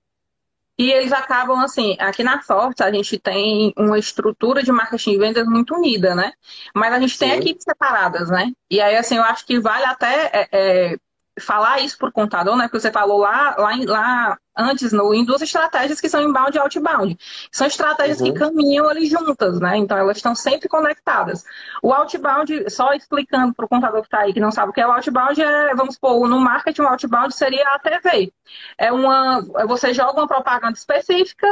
E 0.77 0.91
eles 0.91 1.13
acabam, 1.13 1.61
assim, 1.61 1.97
aqui 2.01 2.25
na 2.25 2.43
Forte 2.43 2.83
a 2.83 2.93
gente 2.93 3.17
tem 3.17 3.73
uma 3.79 3.97
estrutura 3.97 4.61
de 4.61 4.73
marketing 4.73 5.13
e 5.13 5.19
vendas 5.19 5.47
muito 5.47 5.75
unida, 5.75 6.17
né? 6.17 6.33
Mas 6.75 6.93
a 6.93 6.99
gente 6.99 7.17
tem 7.17 7.31
Sim. 7.31 7.37
equipes 7.37 7.63
separadas, 7.63 8.29
né? 8.29 8.51
E 8.69 8.81
aí, 8.81 8.97
assim, 8.97 9.17
eu 9.17 9.23
acho 9.23 9.47
que 9.47 9.61
vale 9.61 9.85
até 9.85 10.31
é, 10.33 10.49
é, 10.51 10.97
falar 11.41 11.81
isso 11.81 11.99
por 11.99 12.13
contador, 12.13 12.57
né? 12.57 12.65
Porque 12.65 12.81
você 12.81 12.93
falou 12.93 13.19
lá, 13.19 13.57
lá, 13.59 13.73
lá 13.87 14.39
antes 14.57 14.93
no, 14.93 15.13
em 15.13 15.25
duas 15.25 15.43
estratégias 15.43 16.01
que 16.01 16.09
são 16.09 16.23
inbound 16.23 16.57
e 16.57 16.61
outbound. 16.61 17.19
São 17.51 17.67
estratégias 17.67 18.21
uhum. 18.21 18.33
que 18.33 18.39
caminham 18.39 18.89
ali 18.89 19.07
juntas, 19.07 19.59
né? 19.59 19.77
Então 19.77 19.99
elas 19.99 20.17
estão 20.17 20.35
sempre 20.35 20.69
conectadas. 20.69 21.45
O 21.83 21.93
outbound, 21.93 22.71
só 22.71 22.93
explicando 22.93 23.55
para 23.55 23.65
o 23.65 23.69
contador 23.69 24.01
que 24.03 24.07
está 24.07 24.21
aí 24.21 24.33
que 24.33 24.41
não 24.41 24.53
sabe 24.53 24.71
o 24.71 24.73
que 24.73 24.81
é 24.81 24.87
o 24.87 24.93
outbound, 24.93 25.43
é, 25.43 25.75
vamos 25.75 25.95
supor, 25.95 26.29
no 26.29 26.39
marketing 26.39 26.83
o 26.83 26.89
outbound 26.89 27.35
seria 27.35 27.69
a 27.69 27.79
TV. 27.79 28.33
É 28.79 28.93
uma. 28.93 29.43
Você 29.67 29.93
joga 29.93 30.21
uma 30.21 30.29
propaganda 30.29 30.77
específica 30.77 31.47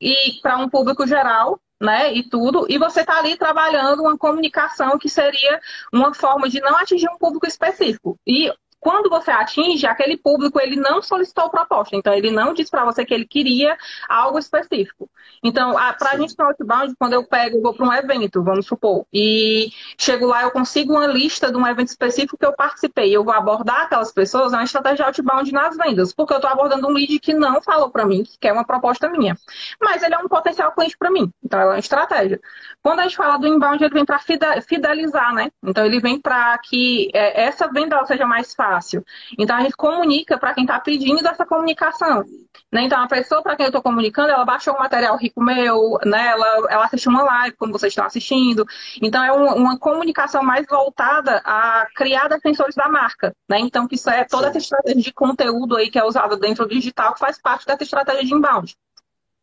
e 0.00 0.40
para 0.42 0.58
um 0.58 0.68
público 0.68 1.06
geral, 1.06 1.60
né, 1.80 2.12
e 2.12 2.28
tudo, 2.28 2.66
e 2.68 2.78
você 2.78 3.00
está 3.00 3.18
ali 3.18 3.36
trabalhando 3.36 4.00
uma 4.00 4.16
comunicação 4.16 4.98
que 4.98 5.08
seria 5.08 5.60
uma 5.92 6.14
forma 6.14 6.48
de 6.48 6.60
não 6.60 6.76
atingir 6.76 7.08
um 7.08 7.18
público 7.18 7.46
específico. 7.46 8.18
E 8.26 8.50
quando 8.78 9.08
você 9.08 9.30
atinge, 9.30 9.86
aquele 9.86 10.16
público 10.16 10.60
ele 10.60 10.76
não 10.76 11.02
solicitou 11.02 11.50
proposta, 11.50 11.96
então 11.96 12.12
ele 12.14 12.30
não 12.30 12.54
disse 12.54 12.70
para 12.70 12.84
você 12.84 13.04
que 13.04 13.12
ele 13.12 13.26
queria 13.26 13.76
algo 14.08 14.38
específico. 14.38 15.10
Então, 15.42 15.72
para 15.72 16.10
a 16.12 16.16
gente 16.16 16.34
no 16.38 16.44
outbound, 16.44 16.94
quando 16.98 17.14
eu 17.14 17.24
pego, 17.24 17.56
eu 17.56 17.62
vou 17.62 17.74
para 17.74 17.86
um 17.86 17.92
evento, 17.92 18.42
vamos 18.42 18.66
supor, 18.66 19.06
e 19.12 19.70
chego 19.98 20.26
lá, 20.26 20.42
eu 20.42 20.50
consigo 20.50 20.92
uma 20.94 21.06
lista 21.06 21.50
de 21.50 21.56
um 21.56 21.66
evento 21.66 21.88
específico 21.88 22.36
que 22.38 22.46
eu 22.46 22.52
participei, 22.52 23.14
eu 23.14 23.24
vou 23.24 23.34
abordar 23.34 23.82
aquelas 23.82 24.12
pessoas, 24.12 24.52
é 24.52 24.56
uma 24.56 24.64
estratégia 24.64 25.06
outbound 25.06 25.52
nas 25.52 25.76
vendas, 25.76 26.12
porque 26.12 26.32
eu 26.32 26.38
estou 26.38 26.50
abordando 26.50 26.86
um 26.86 26.92
lead 26.92 27.18
que 27.18 27.34
não 27.34 27.60
falou 27.62 27.90
para 27.90 28.06
mim, 28.06 28.24
que 28.40 28.48
é 28.48 28.52
uma 28.52 28.64
proposta 28.64 29.08
minha, 29.08 29.36
mas 29.80 30.02
ele 30.02 30.14
é 30.14 30.18
um 30.18 30.28
potencial 30.28 30.72
cliente 30.72 30.96
para 30.96 31.10
mim, 31.10 31.32
então 31.44 31.60
é 31.60 31.64
uma 31.66 31.78
estratégia. 31.78 32.40
Quando 32.82 33.00
a 33.00 33.02
gente 33.02 33.16
fala 33.16 33.36
do 33.36 33.46
inbound, 33.46 33.82
ele 33.82 33.94
vem 33.94 34.04
para 34.04 34.20
fidelizar, 34.62 35.34
né? 35.34 35.50
Então 35.62 35.84
ele 35.84 36.00
vem 36.00 36.20
para 36.20 36.56
que 36.58 37.10
é, 37.12 37.46
essa 37.46 37.66
venda 37.68 38.04
seja 38.06 38.26
mais 38.26 38.54
fácil 38.54 38.65
fácil. 38.66 39.04
Então 39.38 39.56
a 39.56 39.60
gente 39.60 39.76
comunica 39.76 40.36
para 40.38 40.52
quem 40.54 40.64
está 40.64 40.80
pedindo 40.80 41.26
essa 41.26 41.46
comunicação. 41.46 42.24
Né? 42.72 42.82
Então 42.82 43.00
a 43.00 43.06
pessoa 43.06 43.42
para 43.42 43.54
quem 43.54 43.64
eu 43.64 43.68
estou 43.68 43.82
comunicando, 43.82 44.30
ela 44.30 44.44
baixou 44.44 44.74
um 44.74 44.78
material 44.78 45.16
rico 45.16 45.42
meu, 45.42 45.98
né? 46.04 46.28
ela, 46.28 46.46
ela 46.68 46.84
assistiu 46.84 47.12
uma 47.12 47.22
live 47.22 47.56
como 47.56 47.72
vocês 47.72 47.92
estão 47.92 48.04
assistindo. 48.04 48.66
Então 49.00 49.22
é 49.22 49.30
uma, 49.30 49.54
uma 49.54 49.78
comunicação 49.78 50.42
mais 50.42 50.66
voltada 50.66 51.40
a 51.44 51.86
criar 51.94 52.28
defensores 52.28 52.74
da 52.74 52.88
marca. 52.88 53.32
Né? 53.48 53.60
Então 53.60 53.86
que 53.86 53.94
isso 53.94 54.10
é 54.10 54.24
toda 54.24 54.48
essa 54.48 54.58
estratégia 54.58 55.02
de 55.02 55.12
conteúdo 55.12 55.76
aí 55.76 55.90
que 55.90 55.98
é 55.98 56.04
usada 56.04 56.36
dentro 56.36 56.66
do 56.66 56.74
digital 56.74 57.14
que 57.14 57.20
faz 57.20 57.40
parte 57.40 57.66
dessa 57.66 57.84
estratégia 57.84 58.24
de 58.24 58.34
inbound. 58.34 58.76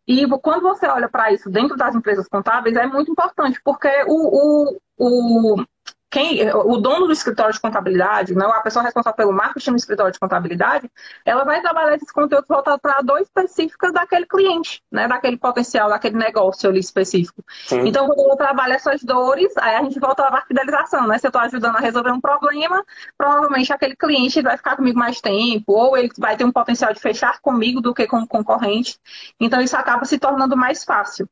E 0.06 0.28
quando 0.40 0.64
você 0.64 0.86
olha 0.86 1.08
para 1.08 1.32
isso 1.32 1.50
dentro 1.50 1.78
das 1.78 1.96
empresas 1.96 2.28
contábeis, 2.28 2.76
é 2.76 2.86
muito 2.86 3.10
importante, 3.10 3.62
porque 3.64 3.88
o, 4.06 4.76
o, 4.98 5.56
o, 5.56 5.64
quem, 6.14 6.48
o 6.54 6.78
dono 6.78 7.08
do 7.08 7.12
escritório 7.12 7.52
de 7.52 7.60
contabilidade, 7.60 8.36
não, 8.36 8.54
a 8.54 8.62
pessoa 8.62 8.86
responsável 8.86 9.18
pelo 9.18 9.34
marketing 9.34 9.72
do 9.72 9.78
escritório 9.78 10.14
de 10.14 10.20
contabilidade, 10.20 10.88
ela 11.26 11.44
vai 11.44 11.60
trabalhar 11.60 11.96
esses 11.96 12.12
conteúdos 12.12 12.48
voltados 12.48 12.80
para 12.80 13.00
a 13.00 13.02
dor 13.02 13.20
específica 13.20 13.92
daquele 13.92 14.28
cliente, 14.28 14.84
né, 14.92 15.08
daquele 15.08 15.38
potencial, 15.38 15.90
daquele 15.90 16.16
negócio 16.16 16.70
ali 16.70 16.80
específico. 16.80 17.44
Sim. 17.66 17.88
Então, 17.88 18.06
quando 18.06 18.30
eu 18.30 18.36
trabalho 18.36 18.74
essas 18.74 19.02
dores, 19.02 19.52
aí 19.58 19.76
a 19.76 19.82
gente 19.82 20.00
volta 20.00 20.24
para 20.24 20.38
a 20.38 20.46
fidelização, 20.46 21.08
né? 21.08 21.18
Se 21.18 21.26
eu 21.26 21.30
estou 21.30 21.42
ajudando 21.42 21.78
a 21.78 21.80
resolver 21.80 22.12
um 22.12 22.22
problema, 22.22 22.86
provavelmente 23.18 23.74
aquele 23.74 23.96
cliente 23.96 24.40
vai 24.44 24.56
ficar 24.56 24.76
comigo 24.76 25.00
mais 25.00 25.20
tempo, 25.20 25.74
ou 25.74 25.98
ele 25.98 26.12
vai 26.20 26.38
ter 26.38 26.46
um 26.46 26.52
potencial 26.52 26.94
de 26.94 27.00
fechar 27.00 27.42
comigo 27.42 27.82
do 27.82 27.92
que 27.92 28.06
com 28.06 28.20
o 28.20 28.28
concorrente. 28.28 29.00
Então, 29.40 29.60
isso 29.60 29.76
acaba 29.76 30.06
se 30.06 30.20
tornando 30.20 30.56
mais 30.56 30.84
fácil. 30.84 31.28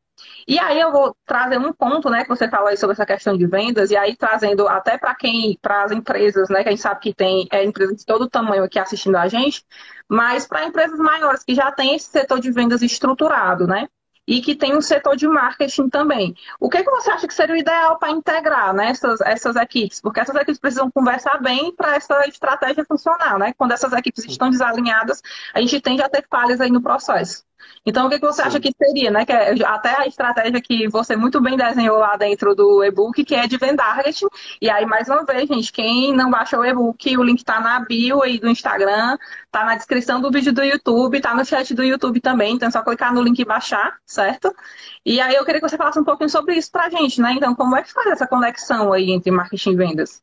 E 0.48 0.60
aí 0.60 0.80
eu 0.80 0.92
vou 0.92 1.16
trazer 1.26 1.58
um 1.58 1.72
ponto, 1.72 2.10
né, 2.10 2.24
que 2.24 2.30
você 2.30 2.50
falou 2.50 2.68
aí 2.68 2.78
sobre 2.78 2.94
essa 2.94 3.06
questão 3.06 3.38
de 3.38 3.46
vendas, 3.48 3.92
e 3.92 3.98
aí 3.98 4.16
trazendo 4.16 4.68
até 4.68 4.98
para 4.98 5.16
quem, 5.16 5.58
para 5.62 5.84
as 5.84 5.92
empresas, 5.92 6.50
né, 6.50 6.64
que 6.64 6.70
a 6.70 6.72
gente 6.72 6.82
sabe 6.82 7.00
que 7.00 7.14
tem 7.14 7.48
é, 7.52 7.64
empresas 7.64 7.98
de 7.98 8.06
todo 8.06 8.30
tamanho 8.30 8.64
aqui 8.64 8.80
assistindo 8.80 9.16
a 9.18 9.28
gente, 9.28 9.64
mas 10.10 10.46
para 10.46 10.66
empresas 10.66 11.00
maiores 11.00 11.44
que 11.44 11.56
já 11.56 11.72
têm 11.72 11.96
esse 11.96 12.10
setor 12.10 12.40
de 12.40 12.52
vendas 12.52 12.82
estruturado, 12.82 13.66
né? 13.66 13.88
E 14.28 14.42
que 14.42 14.56
tem 14.56 14.76
um 14.78 14.82
setor 14.82 15.16
de 15.16 15.28
marketing 15.28 15.90
também. 15.90 16.36
O 16.60 16.70
que, 16.70 16.84
que 16.84 16.92
você 16.92 17.10
acha 17.12 17.28
que 17.28 17.34
seria 17.34 17.56
o 17.56 17.58
ideal 17.58 17.98
para 17.98 18.12
integrar 18.12 18.74
né, 18.74 18.90
essas, 18.90 19.20
essas 19.22 19.56
equipes? 19.56 20.00
Porque 20.00 20.20
essas 20.20 20.36
equipes 20.36 20.60
precisam 20.60 20.92
conversar 20.92 21.42
bem 21.42 21.74
para 21.76 21.96
essa 21.96 22.28
estratégia 22.28 22.86
funcionar, 22.86 23.40
né? 23.40 23.54
Quando 23.58 23.72
essas 23.72 23.92
equipes 23.94 24.26
estão 24.26 24.50
desalinhadas, 24.50 25.22
a 25.54 25.60
gente 25.60 25.82
tende 25.82 26.02
a 26.04 26.10
ter 26.10 26.26
falhas 26.30 26.62
aí 26.62 26.70
no 26.72 26.82
processo. 26.82 27.44
Então, 27.86 28.08
o 28.08 28.10
que, 28.10 28.20
você 28.20 28.42
acha 28.42 28.60
que 28.60 28.72
seria, 28.78 29.10
né? 29.10 29.26
Que 29.26 29.32
é 29.32 29.66
até 29.66 30.02
a 30.02 30.06
estratégia 30.06 30.62
que 30.62 30.88
você 30.88 31.16
muito 31.16 31.42
bem 31.42 31.58
desenhou 31.58 31.98
lá 31.98 32.16
dentro 32.16 32.54
do 32.56 32.84
e-book, 32.84 33.24
que 33.24 33.36
é 33.36 33.48
de 33.48 33.58
vendarget. 33.58 34.26
E 34.62 34.70
aí, 34.70 34.86
mais 34.86 35.08
uma 35.08 35.24
vez, 35.24 35.48
gente, 35.48 35.72
quem 35.72 36.14
não 36.14 36.30
baixou 36.30 36.60
o 36.60 36.66
e-book, 36.66 37.18
o 37.18 37.24
link 37.24 37.40
está 37.40 37.60
na 37.60 37.80
bio 37.80 38.22
aí 38.22 38.40
do 38.40 38.48
Instagram, 38.48 39.18
tá 39.52 39.66
na 39.66 39.76
descrição 39.76 40.22
do 40.22 40.32
vídeo 40.32 40.54
do 40.54 40.64
YouTube, 40.64 41.22
tá 41.22 41.34
no 41.34 41.44
chat 41.44 41.74
do 41.74 41.84
YouTube 41.84 42.22
também, 42.22 42.56
então 42.56 42.68
é 42.68 42.72
só 42.72 42.84
clicar 42.84 43.14
no 43.14 43.22
link 43.22 43.40
e 43.40 43.46
baixar, 43.46 43.98
certo? 44.06 44.54
E 45.06 45.20
aí 45.20 45.36
eu 45.36 45.44
queria 45.44 45.60
que 45.60 45.68
você 45.68 45.78
falasse 45.78 46.00
um 46.00 46.04
pouquinho 46.04 46.30
sobre 46.30 46.56
isso 46.56 46.72
pra 46.72 46.90
gente, 46.90 47.20
né? 47.20 47.34
Então, 47.34 47.56
como 47.56 47.76
é 47.76 47.84
que 47.84 47.92
faz 47.92 48.08
essa 48.12 48.28
conexão 48.28 48.94
aí 48.94 49.12
entre 49.12 49.32
marketing 49.32 49.72
e 49.72 49.76
vendas? 49.76 50.22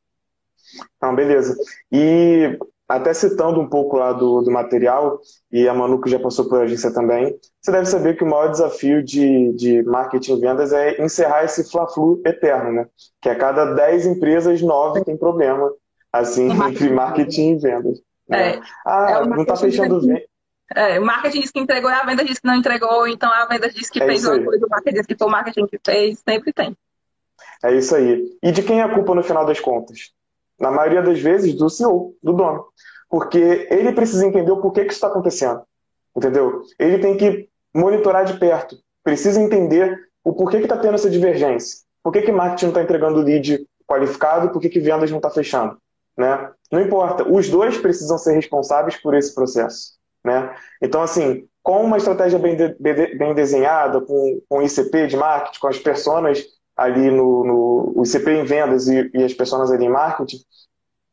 Então, 0.97 1.15
beleza. 1.15 1.57
E 1.91 2.59
até 2.89 3.13
citando 3.13 3.61
um 3.61 3.69
pouco 3.69 3.99
lá 3.99 4.13
do, 4.13 4.41
do 4.41 4.51
material, 4.51 5.21
e 5.53 5.69
a 5.69 5.75
Manu 5.75 6.01
que 6.01 6.09
já 6.09 6.19
passou 6.19 6.49
por 6.49 6.63
agência 6.63 6.93
também, 6.93 7.39
você 7.61 7.71
deve 7.71 7.85
saber 7.85 8.17
que 8.17 8.25
o 8.25 8.27
maior 8.27 8.51
desafio 8.51 9.05
de, 9.05 9.53
de 9.53 9.83
marketing 9.83 10.37
e 10.37 10.41
vendas 10.41 10.73
é 10.73 11.01
encerrar 11.03 11.45
esse 11.45 11.71
fla-flu 11.71 12.23
eterno, 12.25 12.73
né? 12.73 12.87
Que 13.21 13.29
a 13.29 13.37
cada 13.37 13.75
10 13.75 14.07
empresas, 14.07 14.63
9 14.63 15.05
tem 15.05 15.19
problema, 15.19 15.71
assim, 16.11 16.49
entre 16.67 16.89
marketing 16.89 17.57
e 17.57 17.59
vendas. 17.59 18.01
Né? 18.27 18.55
É, 18.55 18.61
ah, 18.87 19.21
é 19.23 19.27
não 19.27 19.43
está 19.43 19.55
fechando 19.55 20.01
venda. 20.01 20.23
É, 20.75 20.99
o 21.01 21.05
marketing 21.05 21.41
diz 21.41 21.51
que 21.51 21.61
entregou 21.61 21.91
a 21.91 22.05
venda 22.05 22.25
diz 22.25 22.39
que 22.39 22.47
não 22.47 22.55
entregou, 22.55 23.09
então 23.09 23.33
a 23.33 23.47
venda 23.47 23.71
diz 23.71 23.89
que 23.89 24.03
é 24.03 24.07
fez 24.07 24.27
uma 24.27 24.43
coisa, 24.43 24.67
o 24.67 24.69
marketing 24.69 24.97
diz 24.97 25.07
que 25.07 25.17
foi 25.17 25.27
o 25.27 25.31
marketing 25.31 25.67
que 25.67 25.81
fez, 25.85 26.23
sempre 26.27 26.53
tem. 26.53 26.77
É 27.65 27.75
isso 27.75 27.95
aí. 27.95 28.23
E 28.43 28.53
de 28.53 28.63
quem 28.63 28.81
é 28.81 28.83
a 28.83 28.95
culpa 28.95 29.15
no 29.15 29.23
final 29.23 29.45
das 29.45 29.61
contas? 29.61 30.13
Na 30.59 30.71
maioria 30.71 31.03
das 31.03 31.21
vezes, 31.21 31.55
do 31.55 31.71
CEO, 31.71 32.15
do 32.23 32.33
dono. 32.33 32.67
Porque 33.09 33.67
ele 33.71 33.93
precisa 33.93 34.27
entender 34.27 34.51
o 34.51 34.61
porquê 34.61 34.81
que 34.85 34.93
isso 34.93 34.99
está 34.99 35.09
acontecendo. 35.09 35.63
Entendeu? 36.17 36.63
Ele 36.79 36.99
tem 36.99 37.17
que 37.17 37.49
monitorar 37.75 38.25
de 38.25 38.39
perto. 38.39 38.77
Precisa 39.03 39.41
entender 39.41 39.99
o 40.25 40.33
porquê 40.33 40.59
que 40.59 40.65
está 40.65 40.77
tendo 40.77 40.95
essa 40.95 41.09
divergência. 41.09 41.79
Por 42.03 42.13
que, 42.13 42.23
que 42.23 42.33
marketing 42.33 42.67
não 42.67 42.71
está 42.71 42.83
entregando 42.83 43.21
lead 43.21 43.67
qualificado 43.89 44.51
por 44.51 44.61
que, 44.61 44.69
que 44.69 44.79
vendas 44.79 45.11
não 45.11 45.17
está 45.17 45.31
fechando. 45.31 45.79
Né? 46.17 46.51
Não 46.71 46.83
importa. 46.83 47.27
Os 47.27 47.49
dois 47.49 47.79
precisam 47.79 48.19
ser 48.19 48.35
responsáveis 48.35 48.97
por 49.01 49.15
esse 49.15 49.35
processo. 49.35 49.93
Né? 50.23 50.55
Então, 50.83 51.01
assim, 51.01 51.49
com 51.63 51.83
uma 51.83 51.97
estratégia 51.97 52.39
bem, 52.39 52.55
de, 52.55 52.75
bem 52.79 53.35
desenhada, 53.35 54.01
com, 54.03 54.43
com 54.47 54.63
ICP 54.63 55.07
de 55.07 55.17
marketing, 55.17 55.59
com 55.59 55.69
as 55.69 55.79
personas 55.79 56.45
ali 56.79 57.11
no, 57.11 57.45
no 57.45 57.93
o 57.97 58.03
ICP 58.05 58.31
em 58.31 58.45
vendas 58.45 58.87
e, 58.87 59.11
e 59.13 59.25
as 59.25 59.35
pessoas 59.35 59.73
ali 59.73 59.85
em 59.85 59.89
marketing, 59.89 60.39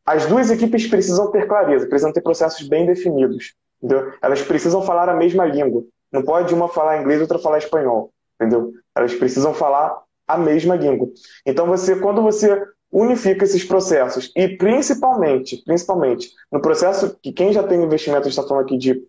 as 0.06 0.28
duas 0.28 0.52
equipes 0.52 0.86
precisam 0.86 1.32
ter 1.32 1.48
clareza, 1.48 1.88
precisam 1.88 2.14
ter 2.14 2.22
processos 2.22 2.68
bem 2.70 2.86
definidos. 2.86 3.56
Entendeu? 3.82 4.14
Elas 4.22 4.42
precisam 4.44 4.84
falar 4.84 5.10
a 5.10 5.16
mesma 5.16 5.46
língua. 5.46 5.84
Não 6.12 6.22
pode 6.22 6.54
uma 6.54 6.70
falar 6.70 7.02
inglês 7.02 7.20
e 7.20 7.24
outra 7.24 7.40
falar 7.40 7.58
espanhol. 7.58 8.14
Entendeu? 8.40 8.72
Elas 8.96 9.16
precisam 9.16 9.54
falar 9.54 10.00
a 10.28 10.38
mesma 10.38 10.76
língua. 10.76 11.10
Então, 11.46 11.66
você, 11.66 11.96
quando 11.96 12.22
você 12.22 12.64
unifica 12.92 13.44
esses 13.44 13.64
processos 13.64 14.32
e 14.36 14.48
principalmente, 14.58 15.62
principalmente 15.66 16.32
no 16.52 16.62
processo 16.62 17.18
que 17.22 17.34
quem 17.34 17.52
já 17.52 17.64
tem 17.64 17.84
investimento 17.84 18.30
está 18.30 18.44
falando 18.44 18.66
aqui 18.66 18.78
de 18.78 19.04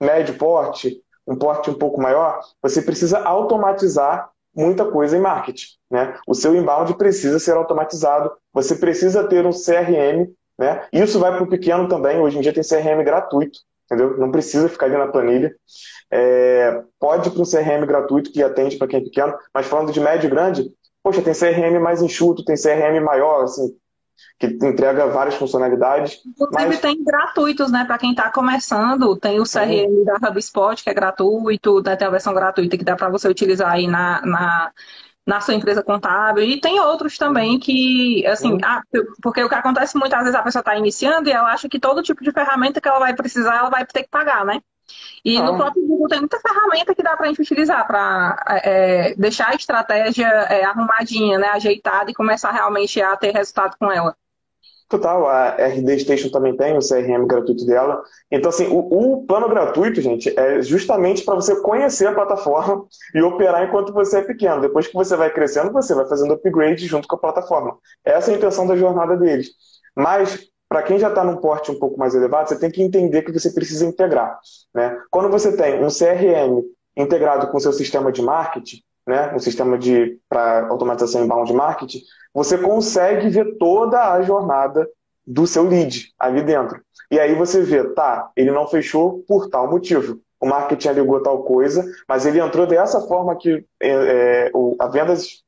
médio 0.00 0.36
porte, 0.36 1.00
um 1.26 1.36
porte 1.36 1.70
um 1.70 1.74
pouco 1.74 2.00
maior, 2.00 2.40
você 2.60 2.82
precisa 2.82 3.20
automatizar 3.20 4.28
muita 4.54 4.84
coisa 4.90 5.16
em 5.16 5.20
marketing. 5.20 5.66
Né? 5.92 6.18
O 6.26 6.34
seu 6.34 6.56
inbound 6.56 6.96
precisa 6.96 7.38
ser 7.38 7.54
automatizado, 7.54 8.32
você 8.50 8.74
precisa 8.74 9.28
ter 9.28 9.44
um 9.44 9.50
CRM, 9.50 10.32
né? 10.58 10.86
Isso 10.90 11.18
vai 11.18 11.30
para 11.32 11.42
o 11.42 11.48
pequeno 11.48 11.86
também, 11.86 12.18
hoje 12.18 12.38
em 12.38 12.40
dia 12.40 12.50
tem 12.50 12.62
CRM 12.62 13.04
gratuito, 13.04 13.58
entendeu? 13.84 14.16
Não 14.16 14.30
precisa 14.30 14.70
ficar 14.70 14.86
ali 14.86 14.96
na 14.96 15.08
planilha. 15.08 15.54
É, 16.10 16.82
pode 16.98 17.28
ir 17.28 17.32
para 17.32 17.42
um 17.42 17.44
CRM 17.44 17.86
gratuito 17.86 18.32
que 18.32 18.42
atende 18.42 18.78
para 18.78 18.88
quem 18.88 19.00
é 19.00 19.02
pequeno, 19.02 19.34
mas 19.52 19.66
falando 19.66 19.92
de 19.92 20.00
médio 20.00 20.28
e 20.28 20.30
grande, 20.30 20.72
poxa, 21.02 21.20
tem 21.20 21.34
CRM 21.34 21.78
mais 21.78 22.00
enxuto, 22.00 22.42
tem 22.42 22.56
CRM 22.56 22.98
maior, 23.04 23.44
assim, 23.44 23.76
que 24.38 24.46
entrega 24.46 25.08
várias 25.08 25.34
funcionalidades. 25.34 26.22
Inclusive 26.26 26.68
mas... 26.68 26.80
tem 26.80 27.04
gratuitos, 27.04 27.70
né? 27.70 27.84
Para 27.84 27.98
quem 27.98 28.12
está 28.12 28.30
começando, 28.30 29.14
tem 29.16 29.40
o 29.40 29.44
CRM 29.44 29.90
uhum. 29.90 30.04
da 30.04 30.26
HubSpot, 30.26 30.82
que 30.82 30.88
é 30.88 30.94
gratuito, 30.94 31.82
né? 31.82 31.96
tem 31.96 32.08
a 32.08 32.10
versão 32.10 32.32
gratuita 32.32 32.78
que 32.78 32.84
dá 32.84 32.96
para 32.96 33.10
você 33.10 33.28
utilizar 33.28 33.70
aí 33.70 33.86
na, 33.86 34.24
na, 34.24 34.72
na, 35.26 35.40
sua 35.40 35.54
empresa 35.54 35.82
contábil. 35.82 36.44
E 36.44 36.60
tem 36.60 36.80
outros 36.80 37.16
também 37.16 37.58
que, 37.58 38.26
assim, 38.26 38.58
ah, 38.62 38.82
porque 39.22 39.42
o 39.42 39.48
que 39.48 39.54
acontece 39.54 39.96
muitas 39.96 40.20
vezes 40.20 40.34
a 40.34 40.42
pessoa 40.42 40.60
está 40.60 40.76
iniciando 40.76 41.28
e 41.28 41.32
ela 41.32 41.52
acha 41.52 41.68
que 41.68 41.78
todo 41.78 42.02
tipo 42.02 42.22
de 42.22 42.32
ferramenta 42.32 42.80
que 42.80 42.88
ela 42.88 42.98
vai 42.98 43.14
precisar, 43.14 43.56
ela 43.56 43.70
vai 43.70 43.86
ter 43.86 44.02
que 44.02 44.10
pagar, 44.10 44.44
né? 44.44 44.60
E 45.24 45.40
no 45.40 45.56
próprio 45.56 45.86
Google 45.86 46.08
tem 46.08 46.18
muita 46.18 46.40
ferramenta 46.40 46.94
que 46.94 47.02
dá 47.02 47.16
para 47.16 47.26
a 47.26 47.28
gente 47.28 47.40
utilizar 47.40 47.86
para 47.86 48.44
é, 48.48 49.10
é, 49.10 49.14
deixar 49.14 49.50
a 49.50 49.54
estratégia 49.54 50.26
é, 50.26 50.64
arrumadinha, 50.64 51.38
né, 51.38 51.48
ajeitada 51.48 52.10
e 52.10 52.14
começar 52.14 52.50
realmente 52.50 53.00
a 53.00 53.16
ter 53.16 53.32
resultado 53.32 53.76
com 53.78 53.90
ela. 53.90 54.16
Total, 54.88 55.26
a 55.26 55.48
RD 55.56 56.00
Station 56.00 56.28
também 56.30 56.56
tem 56.56 56.76
o 56.76 56.80
CRM 56.80 57.26
gratuito 57.26 57.64
dela. 57.64 58.02
Então, 58.30 58.50
assim, 58.50 58.66
o, 58.68 58.78
o 58.78 59.26
plano 59.26 59.48
gratuito, 59.48 60.00
gente, 60.00 60.32
é 60.38 60.60
justamente 60.60 61.24
para 61.24 61.34
você 61.34 61.60
conhecer 61.60 62.06
a 62.06 62.14
plataforma 62.14 62.84
e 63.14 63.22
operar 63.22 63.64
enquanto 63.64 63.92
você 63.92 64.18
é 64.18 64.22
pequeno. 64.22 64.60
Depois 64.60 64.86
que 64.86 64.94
você 64.94 65.16
vai 65.16 65.32
crescendo, 65.32 65.72
você 65.72 65.94
vai 65.94 66.06
fazendo 66.06 66.34
upgrade 66.34 66.86
junto 66.86 67.08
com 67.08 67.16
a 67.16 67.20
plataforma. 67.20 67.78
Essa 68.04 68.30
é 68.30 68.34
a 68.34 68.36
intenção 68.36 68.66
da 68.66 68.76
jornada 68.76 69.16
deles. 69.16 69.50
Mas, 69.96 70.46
para 70.68 70.82
quem 70.82 70.98
já 70.98 71.08
está 71.08 71.24
num 71.24 71.36
porte 71.36 71.70
um 71.70 71.78
pouco 71.78 71.98
mais 71.98 72.14
elevado, 72.14 72.48
você 72.48 72.58
tem 72.58 72.70
que 72.70 72.82
entender 72.82 73.22
que 73.22 73.32
você 73.32 73.50
precisa 73.50 73.86
integrar. 73.86 74.38
Né? 74.74 74.98
Quando 75.10 75.30
você 75.30 75.56
tem 75.56 75.82
um 75.82 75.88
CRM 75.88 76.62
integrado 76.96 77.48
com 77.48 77.56
o 77.56 77.60
seu 77.60 77.72
sistema 77.72 78.12
de 78.12 78.20
marketing, 78.22 78.82
né, 79.06 79.32
um 79.34 79.38
sistema 79.38 79.78
de 79.78 80.18
para 80.28 80.68
automatização 80.68 81.24
inbound 81.24 81.52
marketing, 81.52 82.00
você 82.32 82.56
consegue 82.56 83.28
ver 83.28 83.56
toda 83.58 84.12
a 84.12 84.22
jornada 84.22 84.88
do 85.26 85.46
seu 85.46 85.64
lead 85.64 86.12
ali 86.18 86.42
dentro. 86.42 86.80
E 87.10 87.20
aí 87.20 87.34
você 87.34 87.62
vê, 87.62 87.84
tá, 87.92 88.30
ele 88.36 88.50
não 88.50 88.66
fechou 88.66 89.22
por 89.28 89.48
tal 89.48 89.70
motivo. 89.70 90.18
O 90.40 90.46
marketing 90.46 90.88
alegou 90.88 91.22
tal 91.22 91.44
coisa, 91.44 91.84
mas 92.08 92.26
ele 92.26 92.40
entrou 92.40 92.66
dessa 92.66 93.00
forma 93.02 93.36
que 93.36 93.64
é, 93.80 93.90
é, 93.90 94.50
o, 94.52 94.74
a 94.78 94.88
vendas 94.88 95.42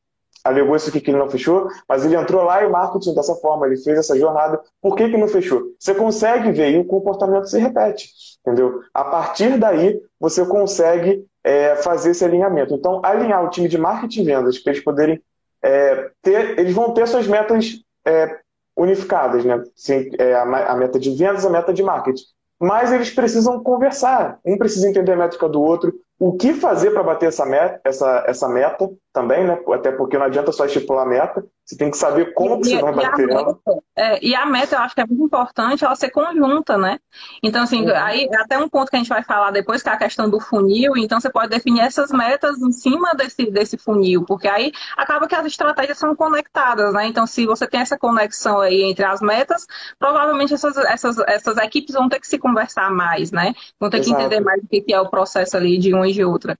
alegou 0.44 0.76
isso 0.76 0.90
aqui 0.90 1.00
que 1.00 1.10
ele 1.10 1.18
não 1.18 1.30
fechou, 1.30 1.68
mas 1.88 2.04
ele 2.04 2.14
entrou 2.14 2.44
lá 2.44 2.62
e 2.62 2.66
o 2.66 2.70
marketing 2.70 3.14
dessa 3.14 3.34
forma, 3.36 3.66
ele 3.66 3.78
fez 3.78 3.98
essa 3.98 4.16
jornada. 4.16 4.60
Por 4.80 4.94
que, 4.94 5.08
que 5.08 5.16
não 5.16 5.26
fechou? 5.26 5.62
Você 5.78 5.94
consegue 5.94 6.52
ver 6.52 6.70
e 6.70 6.78
o 6.78 6.84
comportamento 6.84 7.48
se 7.48 7.58
repete, 7.58 8.10
entendeu? 8.40 8.80
A 8.92 9.04
partir 9.04 9.58
daí, 9.58 9.98
você 10.20 10.44
consegue 10.44 11.24
é, 11.44 11.76
fazer 11.76 12.12
esse 12.12 12.24
alinhamento. 12.24 12.74
Então, 12.74 13.00
alinhar 13.04 13.44
o 13.44 13.50
time 13.50 13.68
de 13.68 13.76
marketing 13.76 14.22
e 14.22 14.24
vendas 14.24 14.58
para 14.58 14.72
eles 14.72 14.82
poderem 14.82 15.22
é, 15.62 16.10
ter, 16.22 16.58
eles 16.58 16.72
vão 16.74 16.92
ter 16.92 17.06
suas 17.06 17.26
metas 17.26 17.82
é, 18.04 18.38
unificadas, 18.76 19.44
né? 19.44 19.62
Sim, 19.76 20.10
é, 20.18 20.34
a, 20.34 20.42
a, 20.42 20.76
meta 20.76 20.98
de 20.98 21.14
vendas, 21.14 21.44
a 21.44 21.50
meta 21.50 21.72
de 21.72 21.82
marketing. 21.82 22.24
Mas 22.58 22.90
eles 22.92 23.10
precisam 23.10 23.62
conversar. 23.62 24.38
Um 24.44 24.56
precisa 24.56 24.88
entender 24.88 25.12
a 25.12 25.16
métrica 25.16 25.48
do 25.48 25.60
outro, 25.60 25.92
o 26.18 26.32
que 26.32 26.54
fazer 26.54 26.90
para 26.92 27.02
bater 27.02 27.28
essa 27.28 27.44
meta, 27.44 27.80
essa, 27.84 28.24
essa 28.26 28.48
meta 28.48 28.90
também, 29.14 29.44
né? 29.44 29.56
Até 29.72 29.92
porque 29.92 30.18
não 30.18 30.26
adianta 30.26 30.50
só 30.50 30.66
estipular 30.66 31.06
a 31.06 31.08
meta, 31.08 31.46
você 31.64 31.76
tem 31.76 31.88
que 31.88 31.96
saber 31.96 32.34
como 32.34 32.60
e, 32.60 32.64
você 32.68 32.80
vai 32.80 32.92
bater 32.92 33.30
ela. 33.30 33.56
É, 33.96 34.26
e 34.26 34.34
a 34.34 34.44
meta, 34.44 34.74
eu 34.74 34.80
acho 34.80 34.92
que 34.92 35.00
é 35.00 35.06
muito 35.06 35.24
importante 35.24 35.84
ela 35.84 35.94
ser 35.94 36.10
conjunta, 36.10 36.76
né? 36.76 36.98
Então, 37.40 37.62
assim, 37.62 37.86
uhum. 37.86 37.94
aí 37.94 38.28
até 38.34 38.58
um 38.58 38.68
ponto 38.68 38.90
que 38.90 38.96
a 38.96 38.98
gente 38.98 39.08
vai 39.08 39.22
falar 39.22 39.52
depois, 39.52 39.84
que 39.84 39.88
é 39.88 39.92
a 39.92 39.96
questão 39.96 40.28
do 40.28 40.40
funil, 40.40 40.96
então 40.96 41.20
você 41.20 41.30
pode 41.30 41.48
definir 41.48 41.82
essas 41.82 42.10
metas 42.10 42.60
em 42.60 42.72
cima 42.72 43.12
desse, 43.14 43.48
desse 43.50 43.78
funil, 43.78 44.24
porque 44.24 44.48
aí 44.48 44.72
acaba 44.96 45.28
que 45.28 45.34
as 45.36 45.46
estratégias 45.46 45.96
são 45.96 46.14
conectadas, 46.16 46.92
né? 46.92 47.06
Então, 47.06 47.24
se 47.24 47.46
você 47.46 47.68
tem 47.68 47.80
essa 47.80 47.96
conexão 47.96 48.60
aí 48.60 48.82
entre 48.82 49.04
as 49.04 49.20
metas, 49.20 49.64
provavelmente 49.96 50.52
essas, 50.52 50.76
essas, 50.76 51.18
essas 51.20 51.56
equipes 51.58 51.94
vão 51.94 52.08
ter 52.08 52.18
que 52.18 52.26
se 52.26 52.36
conversar 52.36 52.90
mais, 52.90 53.30
né? 53.30 53.54
Vão 53.78 53.88
ter 53.88 53.98
Exato. 53.98 54.16
que 54.16 54.22
entender 54.22 54.40
mais 54.40 54.60
o 54.60 54.66
que 54.66 54.92
é 54.92 55.00
o 55.00 55.08
processo 55.08 55.56
ali 55.56 55.78
de 55.78 55.94
uma 55.94 56.08
e 56.08 56.12
de 56.12 56.24
outra. 56.24 56.58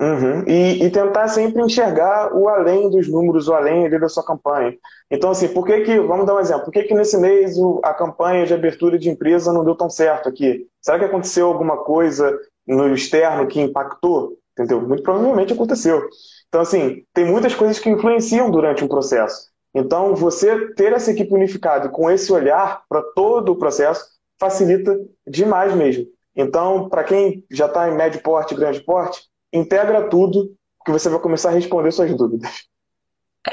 Uhum. 0.00 0.44
E, 0.46 0.82
e, 0.82 0.90
tentar 0.90 1.28
sempre 1.28 1.62
enxergar 1.62 2.34
o 2.34 2.48
além 2.48 2.88
dos 2.88 3.06
números, 3.06 3.48
o 3.48 3.52
além 3.52 3.90
da 3.90 4.08
sua 4.08 4.24
campanha. 4.24 4.74
Então, 5.10 5.30
assim, 5.30 5.48
por 5.48 5.66
que 5.66 5.82
que, 5.82 6.00
vamos 6.00 6.24
dar 6.24 6.36
um 6.36 6.40
exemplo, 6.40 6.64
por 6.64 6.72
que 6.72 6.84
que 6.84 6.94
nesse 6.94 7.18
mês 7.18 7.54
a 7.82 7.92
campanha 7.92 8.46
de 8.46 8.54
abertura 8.54 8.98
de 8.98 9.10
empresa 9.10 9.52
não 9.52 9.62
deu 9.62 9.74
tão 9.74 9.90
certo 9.90 10.26
aqui? 10.26 10.66
Será 10.80 10.98
que 10.98 11.04
aconteceu 11.04 11.48
alguma 11.48 11.76
coisa 11.84 12.34
no 12.66 12.94
externo 12.94 13.46
que 13.46 13.60
impactou? 13.60 14.38
Entendeu? 14.52 14.80
Muito 14.80 15.02
provavelmente 15.02 15.52
aconteceu. 15.52 16.02
Então, 16.48 16.62
assim, 16.62 17.04
tem 17.12 17.26
muitas 17.26 17.54
coisas 17.54 17.78
que 17.78 17.90
influenciam 17.90 18.50
durante 18.50 18.82
um 18.82 18.88
processo. 18.88 19.50
Então, 19.74 20.14
você 20.14 20.72
ter 20.72 20.94
essa 20.94 21.10
equipe 21.10 21.32
unificada 21.34 21.90
com 21.90 22.10
esse 22.10 22.32
olhar 22.32 22.82
para 22.88 23.02
todo 23.14 23.52
o 23.52 23.56
processo 23.56 24.02
facilita 24.38 24.98
demais 25.28 25.74
mesmo. 25.74 26.06
Então, 26.34 26.88
para 26.88 27.04
quem 27.04 27.44
já 27.50 27.66
está 27.66 27.88
em 27.88 27.94
médio 27.94 28.22
porte, 28.22 28.54
grande 28.54 28.80
porte, 28.80 29.29
integra 29.52 30.08
tudo, 30.08 30.54
que 30.84 30.92
você 30.92 31.08
vai 31.08 31.20
começar 31.20 31.50
a 31.50 31.52
responder 31.52 31.92
suas 31.92 32.14
dúvidas. 32.16 32.69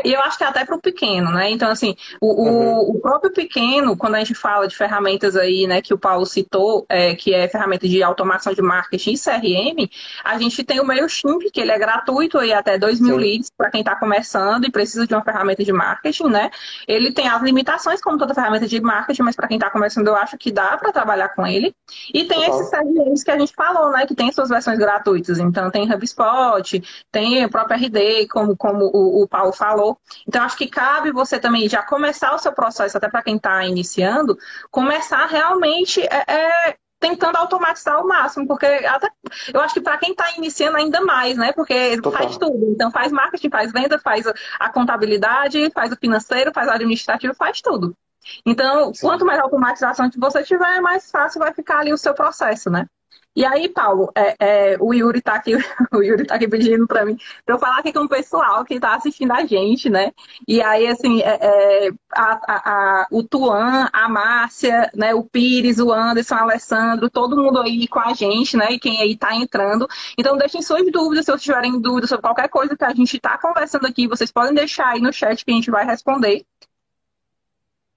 E 0.04 0.12
eu 0.12 0.19
acho 0.19 0.38
que 0.38 0.43
é 0.43 0.47
até 0.47 0.65
para 0.65 0.76
o 0.76 0.82
pequeno, 0.82 1.32
né? 1.32 1.50
Então, 1.50 1.71
assim, 1.71 1.95
o, 2.21 2.28
uhum. 2.28 2.80
o, 2.89 3.00
próprio 3.00 3.32
pequeno, 3.32 3.95
quando 3.95 4.15
a 4.15 4.19
gente 4.19 4.36
fala 4.36 4.67
de 4.67 4.76
ferramentas 4.76 5.38
aí, 5.38 5.65
né, 5.65 5.82
que 5.82 5.93
o 5.93 5.97
Paulo 5.97 6.26
citou, 6.26 6.86
é, 6.89 7.15
que 7.15 7.34
é 7.34 7.47
ferramenta 7.47 7.88
de 7.88 8.04
automação 8.04 8.54
de 8.54 8.62
marketing 8.62 9.13
e 9.13 9.17
CRM, 9.17 9.89
a 10.26 10.38
gente 10.38 10.62
tem 10.62 10.82
o 10.82 10.86
MailChimp, 10.86 11.50
que 11.54 11.62
ele 11.62 11.71
é 11.71 11.80
gratuito 11.80 12.38
aí 12.38 12.52
até 12.52 12.78
2 12.78 13.00
mil 13.00 13.15
leads 13.15 13.50
para 13.50 13.71
quem 13.71 13.80
está 13.80 13.95
começando 13.95 14.65
e 14.65 14.71
precisa 14.71 15.08
de 15.08 15.13
uma 15.13 15.23
ferramenta 15.23 15.63
de 15.63 15.71
marketing, 15.71 16.28
né? 16.28 16.50
Ele 16.86 17.13
tem 17.13 17.30
as 17.30 17.41
limitações, 17.41 18.02
como 18.02 18.17
toda 18.17 18.36
ferramenta 18.36 18.67
de 18.67 18.82
marketing, 18.82 19.21
mas 19.21 19.38
para 19.38 19.47
quem 19.47 19.56
está 19.56 19.69
começando, 19.69 20.08
eu 20.08 20.17
acho 20.17 20.38
que 20.38 20.52
dá 20.52 20.78
para 20.78 20.91
trabalhar 20.91 21.30
com 21.30 21.47
ele. 21.47 21.73
E 22.13 22.26
tem 22.26 22.41
Total. 22.41 22.60
esses 22.60 22.69
CRMs 22.69 23.23
que 23.23 23.32
a 23.32 23.39
gente 23.39 23.54
falou, 23.54 23.89
né, 23.91 24.06
que 24.06 24.13
tem 24.13 24.34
suas 24.34 24.50
versões 24.50 24.78
gratuitas. 24.78 25.39
Então, 25.39 25.71
tem 25.71 25.89
HubSpot, 25.89 26.84
tem 27.10 27.45
o 27.45 27.50
próprio 27.50 27.78
RD, 27.78 28.28
como, 28.28 28.58
como 28.58 28.86
o, 28.93 29.23
o 29.23 29.28
Paulo 29.28 29.54
falou 29.54 29.77
falou. 29.78 29.98
Então, 30.28 30.44
acho 30.44 30.58
que 30.58 30.68
cabe 30.68 31.12
você 31.12 31.40
também 31.40 31.70
já 31.70 31.84
começar 31.84 32.34
o 32.34 32.40
seu 32.40 32.52
processo, 32.52 32.98
até 32.98 33.08
para 33.08 33.22
quem 33.22 33.36
está 33.36 33.63
iniciando, 33.66 34.38
começar 34.72 35.26
realmente 35.28 36.02
é, 36.02 36.24
é, 36.28 36.76
tentando 37.00 37.38
automatizar 37.38 37.96
ao 37.96 38.08
máximo, 38.08 38.48
porque 38.48 38.66
até, 38.66 39.10
eu 39.54 39.62
acho 39.62 39.76
que 39.76 39.82
para 39.82 39.98
quem 39.98 40.12
está 40.12 40.32
iniciando 40.36 40.78
ainda 40.78 41.02
mais, 41.02 41.38
né? 41.38 41.54
Porque 41.54 41.98
Total. 42.02 42.24
faz 42.24 42.38
tudo. 42.38 42.72
Então 42.72 42.92
faz 42.92 43.12
marketing, 43.12 43.50
faz 43.50 43.72
venda, 43.72 44.00
faz 44.00 44.26
a 44.60 44.70
contabilidade, 44.70 45.70
faz 45.72 45.92
o 45.92 45.98
financeiro, 45.98 46.52
faz 46.54 46.68
o 46.68 46.72
administrativo, 46.72 47.36
faz 47.36 47.62
tudo. 47.62 47.96
Então, 48.46 48.94
Sim. 48.94 49.08
quanto 49.08 49.26
mais 49.26 49.40
automatização 49.40 50.10
que 50.10 50.20
você 50.20 50.44
tiver, 50.44 50.82
mais 50.82 51.10
fácil 51.10 51.40
vai 51.40 51.54
ficar 51.54 51.80
ali 51.80 51.94
o 51.94 51.98
seu 51.98 52.13
processo, 52.13 52.70
né? 52.70 52.86
E 53.38 53.45
aí, 53.45 53.69
Paulo, 53.69 54.12
é, 54.15 54.36
é, 54.39 54.78
o 54.80 54.91
Yuri 54.95 55.21
tá 55.21 55.36
aqui, 55.36 55.54
o 55.93 56.02
Yuri 56.02 56.26
tá 56.26 56.34
aqui 56.34 56.47
pedindo 56.47 56.88
para 56.88 57.06
mim 57.06 57.15
para 57.45 57.54
eu 57.54 57.60
falar 57.60 57.78
aqui 57.78 57.93
com 57.93 58.00
o 58.00 58.10
pessoal 58.10 58.65
que 58.65 58.73
está 58.73 58.95
assistindo 58.95 59.32
a 59.32 59.45
gente, 59.45 59.91
né? 59.91 60.12
E 60.47 60.60
aí, 60.60 60.88
assim, 60.88 61.21
é, 61.21 61.38
é, 61.39 61.91
a, 62.15 62.32
a, 62.47 62.71
a, 63.02 63.08
o 63.12 63.21
Tuan, 63.21 63.89
a 63.93 64.10
Márcia, 64.10 64.89
né, 64.95 65.13
o 65.13 65.23
Pires, 65.23 65.78
o 65.78 65.93
Anderson, 65.93 66.34
o 66.34 66.39
Alessandro, 66.39 67.12
todo 67.12 67.38
mundo 67.38 67.62
aí 67.62 67.88
com 67.88 68.00
a 68.00 68.12
gente, 68.12 68.58
né? 68.58 68.71
E 68.71 68.80
quem 68.80 69.00
aí 69.02 69.12
está 69.12 69.36
entrando. 69.36 69.88
Então, 70.17 70.36
deixem 70.36 70.63
suas 70.63 70.91
dúvidas, 70.91 71.26
se 71.26 71.32
vocês 71.32 71.43
tiverem 71.43 71.80
dúvidas 71.80 72.10
sobre 72.10 72.23
qualquer 72.23 72.50
coisa 72.50 72.76
que 72.76 72.86
a 72.86 72.93
gente 72.95 73.17
está 73.17 73.38
conversando 73.38 73.86
aqui, 73.86 74.08
vocês 74.08 74.32
podem 74.32 74.56
deixar 74.56 74.88
aí 74.93 75.00
no 75.00 75.13
chat 75.13 75.45
que 75.45 75.52
a 75.52 75.54
gente 75.54 75.69
vai 75.69 75.86
responder. 75.86 76.43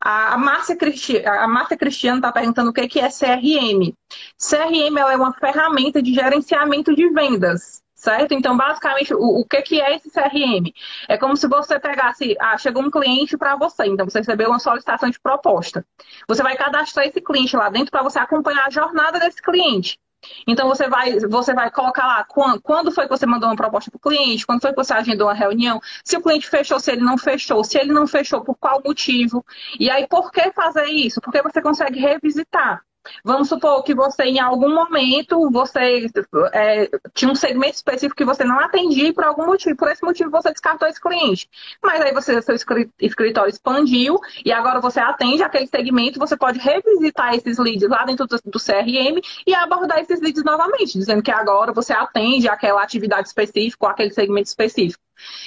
A 0.00 0.38
Márcia, 0.38 0.76
Cristi... 0.76 1.24
a 1.26 1.46
Márcia 1.46 1.76
Cristiano 1.76 2.18
está 2.18 2.32
perguntando 2.32 2.70
o 2.70 2.72
que 2.72 2.98
é 2.98 3.08
CRM. 3.08 3.94
CRM 4.38 4.98
é 4.98 5.16
uma 5.16 5.32
ferramenta 5.34 6.02
de 6.02 6.14
gerenciamento 6.14 6.94
de 6.94 7.10
vendas, 7.10 7.82
certo? 7.94 8.32
Então, 8.32 8.56
basicamente, 8.56 9.12
o, 9.12 9.40
o 9.40 9.44
que, 9.44 9.60
que 9.60 9.80
é 9.80 9.94
esse 9.94 10.10
CRM? 10.10 10.72
É 11.06 11.18
como 11.18 11.36
se 11.36 11.46
você 11.46 11.78
pegasse, 11.78 12.34
ah, 12.40 12.56
chegou 12.56 12.82
um 12.82 12.90
cliente 12.90 13.36
para 13.36 13.56
você, 13.56 13.86
então 13.86 14.08
você 14.08 14.20
recebeu 14.20 14.48
uma 14.48 14.58
solicitação 14.58 15.10
de 15.10 15.20
proposta. 15.20 15.84
Você 16.26 16.42
vai 16.42 16.56
cadastrar 16.56 17.06
esse 17.06 17.20
cliente 17.20 17.54
lá 17.54 17.68
dentro 17.68 17.90
para 17.90 18.02
você 18.02 18.18
acompanhar 18.18 18.66
a 18.66 18.70
jornada 18.70 19.20
desse 19.20 19.42
cliente. 19.42 19.98
Então 20.46 20.68
você 20.68 20.88
vai, 20.88 21.18
você 21.20 21.54
vai 21.54 21.70
colocar 21.70 22.06
lá 22.06 22.24
quando, 22.24 22.60
quando 22.60 22.92
foi 22.92 23.04
que 23.04 23.16
você 23.16 23.26
mandou 23.26 23.48
uma 23.48 23.56
proposta 23.56 23.90
para 23.90 23.98
o 23.98 24.00
cliente, 24.00 24.46
quando 24.46 24.60
foi 24.60 24.70
que 24.70 24.76
você 24.76 24.92
agendou 24.92 25.28
uma 25.28 25.34
reunião, 25.34 25.80
se 26.04 26.16
o 26.16 26.22
cliente 26.22 26.48
fechou, 26.48 26.78
se 26.78 26.92
ele 26.92 27.02
não 27.02 27.16
fechou, 27.16 27.64
se 27.64 27.78
ele 27.78 27.92
não 27.92 28.06
fechou, 28.06 28.42
por 28.42 28.56
qual 28.56 28.82
motivo. 28.84 29.44
E 29.78 29.90
aí, 29.90 30.06
por 30.06 30.30
que 30.30 30.50
fazer 30.52 30.86
isso? 30.86 31.20
Porque 31.20 31.42
você 31.42 31.62
consegue 31.62 31.98
revisitar. 31.98 32.82
Vamos 33.24 33.48
supor 33.48 33.82
que 33.82 33.94
você, 33.94 34.24
em 34.24 34.38
algum 34.38 34.74
momento, 34.74 35.50
você 35.50 36.06
é, 36.52 36.90
tinha 37.14 37.30
um 37.30 37.34
segmento 37.34 37.76
específico 37.76 38.16
que 38.16 38.24
você 38.24 38.44
não 38.44 38.58
atendia 38.60 39.08
e 39.08 39.12
por 39.12 39.24
algum 39.24 39.46
motivo. 39.46 39.76
Por 39.76 39.90
esse 39.90 40.04
motivo, 40.04 40.30
você 40.30 40.50
descartou 40.50 40.86
esse 40.86 41.00
cliente. 41.00 41.48
Mas 41.82 42.00
aí 42.00 42.12
você, 42.12 42.40
seu 42.42 42.54
escritório 43.00 43.50
expandiu 43.50 44.18
e 44.44 44.52
agora 44.52 44.80
você 44.80 45.00
atende 45.00 45.42
aquele 45.42 45.66
segmento, 45.66 46.18
você 46.18 46.36
pode 46.36 46.58
revisitar 46.58 47.34
esses 47.34 47.58
leads 47.58 47.88
lá 47.88 48.04
dentro 48.04 48.26
do, 48.26 48.38
do 48.44 48.58
CRM 48.58 49.20
e 49.46 49.54
abordar 49.54 50.00
esses 50.00 50.20
leads 50.20 50.44
novamente, 50.44 50.98
dizendo 50.98 51.22
que 51.22 51.30
agora 51.30 51.72
você 51.72 51.92
atende 51.92 52.48
aquela 52.48 52.82
atividade 52.82 53.28
específica 53.28 53.86
ou 53.86 53.90
aquele 53.90 54.12
segmento 54.12 54.48
específico. 54.48 55.02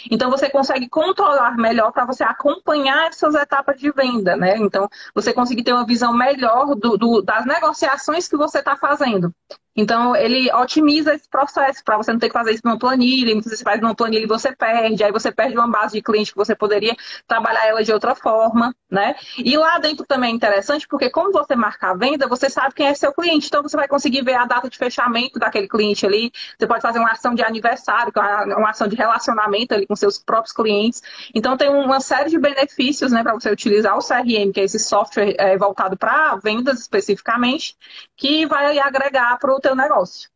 Então 0.10 0.30
você 0.30 0.50
consegue 0.50 0.88
controlar 0.90 1.56
melhor 1.58 1.92
para 1.92 2.06
você 2.06 2.24
acompanhar 2.24 3.08
essas 3.08 3.36
etapas 3.36 3.80
de 3.80 3.92
venda, 3.92 4.36
né? 4.36 4.58
Então 4.58 4.88
você 5.14 5.34
conseguir 5.34 5.64
ter 5.64 5.74
uma 5.74 5.86
visão 5.86 6.14
melhor 6.14 6.76
do, 6.76 6.98
do, 6.98 7.22
das 7.22 7.43
negociações 7.46 8.28
que 8.28 8.38
você 8.38 8.60
está 8.60 8.76
fazendo. 8.76 9.34
Então, 9.76 10.16
ele 10.16 10.52
otimiza 10.54 11.16
esse 11.16 11.28
processo 11.28 11.84
para 11.84 11.98
você 11.98 12.12
não 12.12 12.20
ter 12.20 12.28
que 12.28 12.34
fazer 12.34 12.52
isso 12.52 12.62
numa 12.64 12.78
planilha. 12.78 13.34
Muitas 13.34 13.52
vezes 13.52 13.60
você 13.60 13.64
faz 13.64 13.82
numa 13.82 13.96
planilha 13.96 14.24
e 14.24 14.28
você 14.28 14.56
perde, 14.56 15.04
aí 15.04 15.12
você 15.12 15.32
perde 15.32 15.58
uma 15.58 15.68
base 15.68 15.94
de 15.94 16.02
cliente 16.02 16.32
que 16.32 16.38
você 16.38 16.56
poderia 16.56 16.96
trabalhar 17.28 17.66
ela 17.66 17.84
de 17.84 17.92
outra 17.92 18.14
forma, 18.14 18.76
né? 18.90 19.16
E 19.38 19.58
lá 19.58 19.80
dentro 19.80 20.06
também 20.06 20.32
é 20.32 20.36
interessante, 20.36 20.88
porque 20.88 21.10
como 21.10 21.32
você 21.32 21.56
marca 21.56 21.90
a 21.90 21.96
venda, 21.96 22.28
você 22.28 22.50
sabe 22.50 22.76
quem 22.76 22.88
é 22.88 22.94
seu 22.94 23.12
cliente. 23.12 23.48
Então, 23.48 23.64
você 23.64 23.76
vai 23.76 23.88
conseguir 23.88 24.24
ver 24.24 24.36
a 24.36 24.46
data 24.46 24.70
de 24.70 24.78
fechamento 24.78 25.40
daquele 25.40 25.68
cliente 25.68 26.06
ali. 26.06 26.32
Você 26.58 26.68
pode 26.68 26.82
fazer 26.82 27.00
uma 27.00 27.12
ação 27.12 27.34
de 27.34 27.44
aniversário, 27.44 28.14
é 28.16 28.56
uma 28.56 28.70
ação 28.70 28.88
de 28.88 28.96
relacionamento 28.96 29.74
ali 29.74 29.88
com 29.88 29.96
seus 29.96 30.20
próprios 30.20 30.54
clientes. 30.54 31.02
Então, 31.34 31.58
tem 31.58 31.70
uma 31.70 32.00
série 32.00 32.30
de 32.30 32.38
benefícios, 32.38 33.12
né, 33.12 33.24
para 33.24 33.34
você 33.34 33.50
utilizar 33.50 33.98
o 33.98 34.02
CRM, 34.02 34.52
que 34.54 34.60
é 34.60 34.64
esse 34.64 34.78
software 34.78 35.34
é, 35.40 35.58
voltado 35.58 35.98
para 35.98 36.36
vendas 36.36 36.80
especificamente, 36.80 37.76
que 38.16 38.46
vai 38.46 38.78
agregar 38.78 39.38
para 39.40 39.52
o 39.52 39.60
teu 39.64 39.76
negócio. 39.76 40.30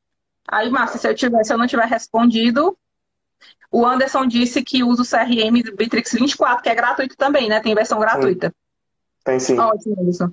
Aí, 0.48 0.70
Márcia, 0.70 0.98
se 0.98 1.08
eu, 1.08 1.14
tiver, 1.14 1.44
se 1.44 1.54
eu 1.54 1.58
não 1.58 1.68
tiver 1.68 1.86
respondido, 1.86 2.78
o 3.70 3.86
Anderson 3.86 4.26
disse 4.26 4.64
que 4.64 4.84
usa 4.84 5.02
o 5.02 5.06
CRM 5.06 5.62
Bitrix 5.76 6.14
24, 6.14 6.64
que 6.64 6.70
é 6.70 6.76
gratuito 6.76 7.18
também, 7.18 7.50
né? 7.50 7.60
Tem 7.60 7.76
versão 7.76 8.00
gratuita. 8.00 8.54
Tem 9.24 9.40
sim. 9.40 9.60
Ótimo, 9.60 10.00
Anderson. 10.00 10.32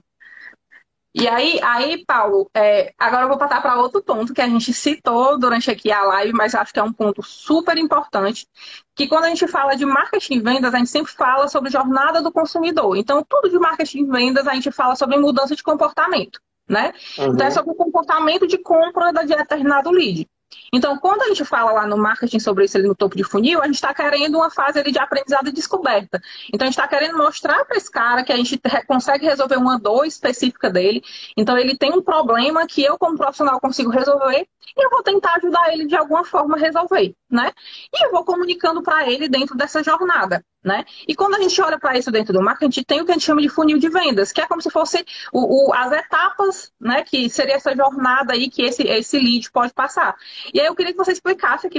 E 1.17 1.29
aí, 1.29 1.61
aí 1.63 2.05
Paulo, 2.05 2.51
é, 2.55 2.93
agora 2.99 3.25
eu 3.25 3.29
vou 3.29 3.39
passar 3.39 3.63
para 3.63 3.81
outro 3.81 4.03
ponto 4.03 4.35
que 4.35 4.41
a 4.41 4.49
gente 4.49 4.73
citou 4.73 5.39
durante 5.39 5.71
aqui 5.71 5.93
a 5.93 6.03
live, 6.03 6.33
mas 6.33 6.57
acho 6.57 6.73
que 6.73 6.81
é 6.81 6.83
um 6.83 6.93
ponto 6.93 7.23
super 7.23 7.79
importante, 7.79 8.49
que 8.97 9.07
quando 9.07 9.25
a 9.25 9.29
gente 9.29 9.47
fala 9.47 9.77
de 9.77 9.87
marketing 9.87 10.35
e 10.35 10.41
vendas, 10.41 10.75
a 10.75 10.79
gente 10.79 10.91
sempre 10.91 11.13
fala 11.13 11.47
sobre 11.47 11.71
jornada 11.71 12.21
do 12.21 12.33
consumidor. 12.33 12.97
Então, 12.97 13.25
tudo 13.29 13.49
de 13.49 13.59
marketing 13.61 14.01
e 14.01 14.07
vendas, 14.07 14.49
a 14.49 14.55
gente 14.55 14.73
fala 14.73 14.97
sobre 14.97 15.17
mudança 15.17 15.55
de 15.55 15.63
comportamento 15.63 16.41
né? 16.69 16.93
Uhum. 17.19 17.35
Então 17.35 17.47
é 17.47 17.51
sobre 17.51 17.73
o 17.73 17.77
comportamento 17.77 18.47
de 18.47 18.59
compra 18.59 19.13
de 19.13 19.35
determinado 19.35 19.91
lead. 19.91 20.29
Então, 20.73 20.99
quando 20.99 21.23
a 21.23 21.29
gente 21.29 21.45
fala 21.45 21.73
lá 21.73 21.87
no 21.87 21.97
marketing 21.97 22.39
sobre 22.39 22.65
isso 22.65 22.77
ali 22.77 22.87
no 22.87 22.95
topo 22.95 23.17
de 23.17 23.25
funil, 23.25 23.61
a 23.63 23.67
gente 23.67 23.77
está 23.77 23.93
querendo 23.93 24.37
uma 24.37 24.51
fase 24.51 24.79
ali 24.79 24.93
de 24.93 24.99
aprendizado 24.99 25.49
e 25.49 25.53
descoberta. 25.53 26.21
Então, 26.53 26.67
a 26.67 26.71
gente 26.71 26.79
está 26.79 26.87
querendo 26.89 27.17
mostrar 27.17 27.65
para 27.65 27.77
esse 27.77 27.91
cara 27.91 28.25
que 28.25 28.33
a 28.33 28.37
gente 28.37 28.61
consegue 28.87 29.27
resolver 29.27 29.57
uma 29.57 29.79
dor 29.79 30.05
específica 30.05 30.71
dele. 30.71 31.03
Então, 31.37 31.57
ele 31.59 31.77
tem 31.77 31.93
um 31.93 32.03
problema 32.03 32.67
que 32.67 32.83
eu, 32.83 32.99
como 32.99 33.17
profissional, 33.17 33.61
consigo 33.61 33.91
resolver 33.91 34.47
e 34.77 34.85
eu 34.85 34.91
vou 34.91 35.03
tentar 35.03 35.35
ajudar 35.37 35.73
ele 35.73 35.87
de 35.87 35.97
alguma 35.97 36.25
forma 36.25 36.57
a 36.57 36.61
resolver, 36.61 37.15
né? 37.31 37.53
E 37.93 38.07
eu 38.07 38.11
vou 38.11 38.25
comunicando 38.25 38.83
para 38.83 39.09
ele 39.09 39.29
dentro 39.29 39.57
dessa 39.57 39.83
jornada. 39.83 40.45
Né? 40.65 40.83
E 41.07 41.15
quando 41.15 41.35
a 41.35 41.41
gente 41.41 41.61
olha 41.61 41.79
para 41.79 41.99
isso 41.99 42.11
dentro 42.11 42.33
do 42.33 42.43
marketing, 42.43 42.65
a 42.65 42.71
gente 42.71 42.85
tem 42.87 43.01
o 43.03 43.05
que 43.05 43.11
a 43.11 43.15
gente 43.15 43.27
chama 43.27 43.43
de 43.43 43.51
funil 43.51 43.79
de 43.79 43.91
vendas, 43.91 44.33
que 44.33 44.41
é 44.41 44.47
como 44.47 44.63
se 44.63 44.71
fosse 44.71 45.05
o, 45.31 45.69
o, 45.69 45.75
as 45.75 45.93
etapas, 45.93 46.73
né? 46.81 47.03
Que 47.03 47.29
seria 47.29 47.57
essa 47.57 47.77
jornada 47.77 48.33
aí 48.33 48.49
que 48.49 48.63
esse, 48.63 48.83
esse 48.83 49.19
lead 49.19 49.53
pode 49.53 49.75
passar. 49.75 50.17
E 50.55 50.59
aí 50.59 50.67
eu 50.67 50.75
queria 50.75 50.93
que 50.93 50.97
você 50.97 51.13
explicasse 51.13 51.67
aqui 51.67 51.79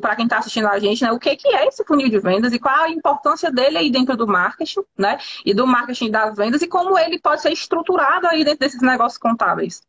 para 0.00 0.16
quem 0.16 0.24
está 0.24 0.38
assistindo 0.38 0.66
a 0.66 0.80
gente, 0.80 1.04
né? 1.04 1.12
O 1.12 1.18
que, 1.18 1.36
que 1.36 1.46
é 1.46 1.68
esse 1.68 1.84
funil 1.84 2.08
de 2.08 2.18
vendas 2.18 2.52
e 2.52 2.58
qual 2.58 2.74
a 2.74 2.90
importância 2.90 3.52
dele 3.52 3.78
aí 3.78 3.88
dentro 3.88 4.16
do 4.16 4.26
marketing, 4.26 4.80
né? 4.98 5.18
E 5.46 5.54
do 5.54 5.64
marketing 5.64 6.10
das 6.10 6.36
vendas 6.36 6.60
e 6.60 6.66
como 6.66 6.98
ele 6.98 7.20
pode 7.20 7.40
ser 7.40 7.52
estruturado 7.52 8.26
aí 8.26 8.42
dentro 8.42 8.58
desses 8.58 8.82
negócios 8.82 9.18
contábeis. 9.18 9.80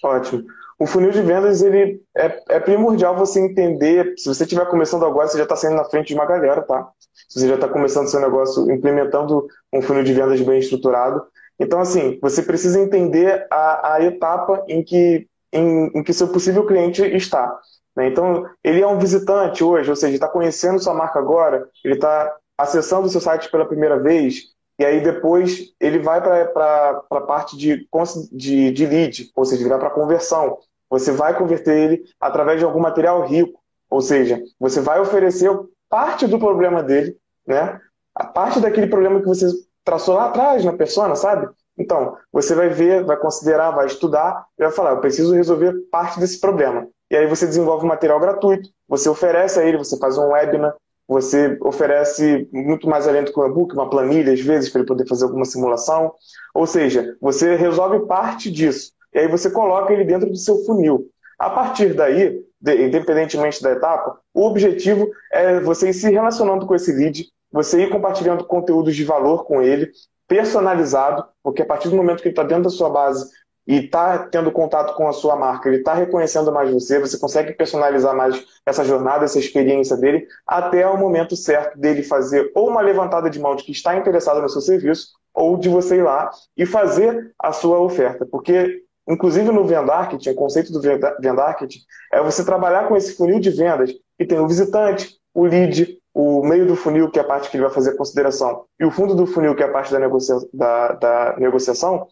Ótimo. 0.00 0.46
O 0.78 0.86
funil 0.86 1.10
de 1.10 1.20
vendas 1.22 1.60
ele 1.60 2.00
é, 2.16 2.42
é 2.50 2.60
primordial 2.60 3.16
você 3.16 3.40
entender. 3.40 4.14
Se 4.16 4.28
você 4.28 4.44
estiver 4.44 4.66
começando 4.66 5.04
agora, 5.04 5.26
você 5.26 5.36
já 5.36 5.42
está 5.42 5.56
saindo 5.56 5.76
na 5.76 5.84
frente 5.84 6.08
de 6.08 6.14
uma 6.14 6.24
galera, 6.24 6.62
tá? 6.62 6.88
Se 7.28 7.40
você 7.40 7.48
já 7.48 7.56
está 7.56 7.68
começando 7.68 8.08
seu 8.08 8.20
negócio, 8.20 8.70
implementando 8.70 9.46
um 9.72 9.82
funil 9.82 10.04
de 10.04 10.12
vendas 10.12 10.40
bem 10.40 10.60
estruturado. 10.60 11.26
Então, 11.58 11.80
assim, 11.80 12.18
você 12.22 12.42
precisa 12.42 12.78
entender 12.78 13.46
a, 13.50 13.94
a 13.94 14.04
etapa 14.04 14.64
em 14.68 14.84
que, 14.84 15.26
em, 15.52 15.86
em 15.98 16.02
que 16.04 16.12
seu 16.12 16.28
possível 16.28 16.64
cliente 16.64 17.02
está. 17.02 17.58
Né? 17.96 18.06
Então, 18.06 18.46
ele 18.62 18.80
é 18.80 18.86
um 18.86 18.98
visitante 18.98 19.64
hoje, 19.64 19.90
ou 19.90 19.96
seja, 19.96 20.14
está 20.14 20.28
conhecendo 20.28 20.78
sua 20.78 20.94
marca 20.94 21.18
agora, 21.18 21.68
ele 21.84 21.94
está 21.94 22.32
acessando 22.56 23.06
o 23.08 23.10
seu 23.10 23.20
site 23.20 23.50
pela 23.50 23.66
primeira 23.66 23.98
vez, 23.98 24.54
e 24.78 24.84
aí 24.84 25.00
depois 25.02 25.74
ele 25.80 25.98
vai 25.98 26.20
para 26.20 27.02
a 27.10 27.20
parte 27.22 27.56
de, 27.56 27.88
de, 28.32 28.70
de 28.70 28.86
lead, 28.86 29.30
ou 29.34 29.44
seja, 29.44 29.62
ele 29.62 29.70
vai 29.70 29.78
para 29.80 29.90
conversão. 29.90 30.58
Você 30.90 31.12
vai 31.12 31.36
converter 31.36 31.76
ele 31.76 32.02
através 32.20 32.58
de 32.58 32.64
algum 32.64 32.80
material 32.80 33.26
rico, 33.26 33.60
ou 33.90 34.00
seja, 34.00 34.42
você 34.58 34.80
vai 34.80 35.00
oferecer 35.00 35.50
parte 35.88 36.26
do 36.26 36.38
problema 36.38 36.82
dele, 36.82 37.16
né? 37.46 37.80
A 38.14 38.26
parte 38.26 38.60
daquele 38.60 38.86
problema 38.86 39.20
que 39.20 39.26
você 39.26 39.46
traçou 39.84 40.14
lá 40.14 40.26
atrás 40.26 40.64
na 40.64 40.72
persona, 40.72 41.14
sabe? 41.14 41.48
Então, 41.78 42.16
você 42.32 42.54
vai 42.54 42.68
ver, 42.68 43.04
vai 43.04 43.16
considerar, 43.16 43.70
vai 43.70 43.86
estudar 43.86 44.44
e 44.58 44.62
vai 44.62 44.72
falar, 44.72 44.90
eu 44.90 45.00
preciso 45.00 45.34
resolver 45.34 45.72
parte 45.90 46.18
desse 46.18 46.40
problema. 46.40 46.88
E 47.10 47.16
aí 47.16 47.26
você 47.26 47.46
desenvolve 47.46 47.84
um 47.84 47.88
material 47.88 48.20
gratuito, 48.20 48.68
você 48.86 49.08
oferece 49.08 49.58
a 49.58 49.64
ele, 49.64 49.78
você 49.78 49.96
faz 49.98 50.18
um 50.18 50.28
webinar, 50.28 50.74
você 51.06 51.56
oferece 51.62 52.46
muito 52.52 52.86
mais 52.86 53.08
além 53.08 53.24
do 53.24 53.32
que 53.32 53.40
um 53.40 53.46
e-book, 53.46 53.72
uma 53.72 53.88
planilha, 53.88 54.32
às 54.32 54.40
vezes, 54.40 54.68
para 54.68 54.80
ele 54.80 54.88
poder 54.88 55.08
fazer 55.08 55.24
alguma 55.24 55.46
simulação. 55.46 56.12
Ou 56.52 56.66
seja, 56.66 57.16
você 57.18 57.56
resolve 57.56 58.00
parte 58.06 58.50
disso. 58.50 58.92
E 59.14 59.18
aí 59.18 59.28
você 59.28 59.50
coloca 59.50 59.92
ele 59.92 60.04
dentro 60.04 60.28
do 60.28 60.36
seu 60.36 60.64
funil. 60.64 61.06
A 61.38 61.50
partir 61.50 61.94
daí, 61.94 62.40
independentemente 62.62 63.62
da 63.62 63.72
etapa, 63.72 64.18
o 64.34 64.44
objetivo 64.44 65.08
é 65.32 65.60
você 65.60 65.90
ir 65.90 65.94
se 65.94 66.10
relacionando 66.10 66.66
com 66.66 66.74
esse 66.74 66.92
lead, 66.92 67.26
você 67.50 67.82
ir 67.82 67.90
compartilhando 67.90 68.44
conteúdos 68.44 68.96
de 68.96 69.04
valor 69.04 69.44
com 69.44 69.62
ele, 69.62 69.90
personalizado, 70.26 71.24
porque 71.42 71.62
a 71.62 71.66
partir 71.66 71.88
do 71.88 71.96
momento 71.96 72.20
que 72.20 72.28
ele 72.28 72.32
está 72.32 72.42
dentro 72.42 72.64
da 72.64 72.70
sua 72.70 72.90
base, 72.90 73.30
e 73.68 73.84
está 73.84 74.18
tendo 74.18 74.50
contato 74.50 74.94
com 74.94 75.06
a 75.06 75.12
sua 75.12 75.36
marca, 75.36 75.68
ele 75.68 75.76
está 75.76 75.92
reconhecendo 75.92 76.50
mais 76.50 76.72
você, 76.72 76.98
você 76.98 77.18
consegue 77.18 77.52
personalizar 77.52 78.16
mais 78.16 78.42
essa 78.64 78.82
jornada, 78.82 79.26
essa 79.26 79.38
experiência 79.38 79.94
dele, 79.94 80.26
até 80.46 80.86
o 80.88 80.96
momento 80.96 81.36
certo 81.36 81.78
dele 81.78 82.02
fazer 82.02 82.50
ou 82.54 82.66
uma 82.70 82.80
levantada 82.80 83.28
de 83.28 83.38
mão 83.38 83.54
de 83.54 83.62
que 83.62 83.72
está 83.72 83.94
interessado 83.94 84.40
no 84.40 84.48
seu 84.48 84.62
serviço, 84.62 85.08
ou 85.34 85.58
de 85.58 85.68
você 85.68 85.96
ir 85.96 86.02
lá 86.02 86.30
e 86.56 86.64
fazer 86.64 87.30
a 87.38 87.52
sua 87.52 87.78
oferta. 87.78 88.24
Porque, 88.24 88.82
inclusive 89.08 89.50
no 89.50 89.64
Vendarket, 89.64 90.28
o 90.28 90.34
conceito 90.34 90.72
do 90.72 90.80
Vendarket 90.80 91.76
é 92.12 92.22
você 92.22 92.44
trabalhar 92.44 92.88
com 92.88 92.96
esse 92.96 93.14
funil 93.14 93.40
de 93.40 93.50
vendas 93.50 93.92
que 94.18 94.26
tem 94.26 94.38
o 94.38 94.48
visitante, 94.48 95.16
o 95.34 95.44
lead, 95.44 95.98
o 96.12 96.42
meio 96.42 96.66
do 96.66 96.76
funil, 96.76 97.10
que 97.10 97.18
é 97.18 97.22
a 97.22 97.26
parte 97.26 97.50
que 97.50 97.56
ele 97.56 97.64
vai 97.64 97.72
fazer 97.72 97.90
a 97.90 97.96
consideração, 97.96 98.64
e 98.78 98.84
o 98.84 98.90
fundo 98.90 99.14
do 99.14 99.26
funil, 99.26 99.54
que 99.54 99.62
é 99.62 99.66
a 99.66 99.72
parte 99.72 99.92
da, 99.92 99.98
negocia 99.98 100.36
da, 100.52 100.92
da 100.92 101.36
negociação, 101.38 102.08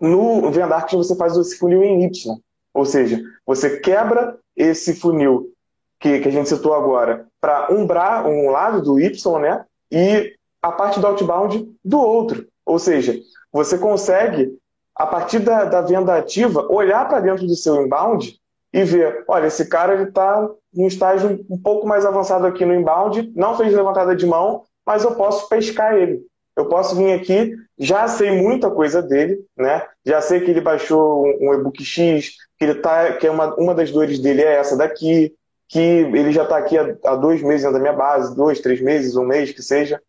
no 0.00 0.50
Vendark 0.50 0.94
você 0.96 1.14
faz 1.14 1.36
esse 1.36 1.58
funil 1.58 1.82
em 1.82 2.04
Y. 2.04 2.38
Ou 2.72 2.84
seja, 2.84 3.20
você 3.44 3.78
quebra 3.80 4.38
esse 4.56 4.94
funil 4.94 5.52
que, 5.98 6.20
que 6.20 6.28
a 6.28 6.32
gente 6.32 6.48
citou 6.48 6.72
agora 6.72 7.26
para 7.40 7.72
um, 7.72 7.86
um 8.26 8.50
lado 8.50 8.80
do 8.80 8.98
Y, 8.98 9.38
né? 9.40 9.64
E 9.90 10.34
a 10.62 10.72
parte 10.72 11.00
do 11.00 11.06
outbound 11.06 11.70
do 11.84 11.98
outro. 11.98 12.46
Ou 12.64 12.78
seja, 12.78 13.18
você 13.52 13.76
consegue, 13.76 14.56
a 14.94 15.06
partir 15.06 15.38
da, 15.40 15.64
da 15.64 15.80
venda 15.80 16.16
ativa, 16.16 16.66
olhar 16.70 17.08
para 17.08 17.20
dentro 17.20 17.46
do 17.46 17.56
seu 17.56 17.82
inbound 17.84 18.38
e 18.72 18.84
ver, 18.84 19.24
olha, 19.26 19.46
esse 19.46 19.66
cara 19.66 20.02
está 20.02 20.48
num 20.72 20.86
estágio 20.86 21.44
um 21.50 21.58
pouco 21.58 21.86
mais 21.86 22.06
avançado 22.06 22.46
aqui 22.46 22.64
no 22.64 22.74
inbound, 22.74 23.32
não 23.34 23.56
fez 23.56 23.72
levantada 23.72 24.14
de 24.14 24.26
mão, 24.26 24.62
mas 24.86 25.04
eu 25.04 25.14
posso 25.14 25.48
pescar 25.48 25.94
ele. 25.94 26.22
Eu 26.56 26.66
posso 26.66 26.94
vir 26.94 27.12
aqui, 27.12 27.54
já 27.78 28.06
sei 28.06 28.30
muita 28.30 28.70
coisa 28.70 29.00
dele, 29.00 29.40
né? 29.56 29.86
Já 30.04 30.20
sei 30.20 30.40
que 30.40 30.50
ele 30.50 30.60
baixou 30.60 31.24
um 31.40 31.54
e-book 31.54 31.82
X, 31.82 32.32
que 32.58 32.64
ele 32.64 32.74
tá, 32.74 33.12
que 33.14 33.26
é 33.26 33.30
uma, 33.30 33.54
uma 33.54 33.74
das 33.74 33.90
dores 33.90 34.18
dele 34.18 34.42
é 34.42 34.56
essa 34.56 34.76
daqui, 34.76 35.34
que 35.68 35.78
ele 35.78 36.32
já 36.32 36.42
está 36.42 36.58
aqui 36.58 36.76
há, 36.76 36.96
há, 37.04 37.16
dois 37.16 37.42
meses 37.42 37.72
da 37.72 37.78
minha 37.78 37.92
base, 37.92 38.34
dois, 38.36 38.60
três 38.60 38.80
meses, 38.80 39.16
um 39.16 39.24
mês, 39.24 39.52
que 39.52 39.62
seja. 39.62 40.00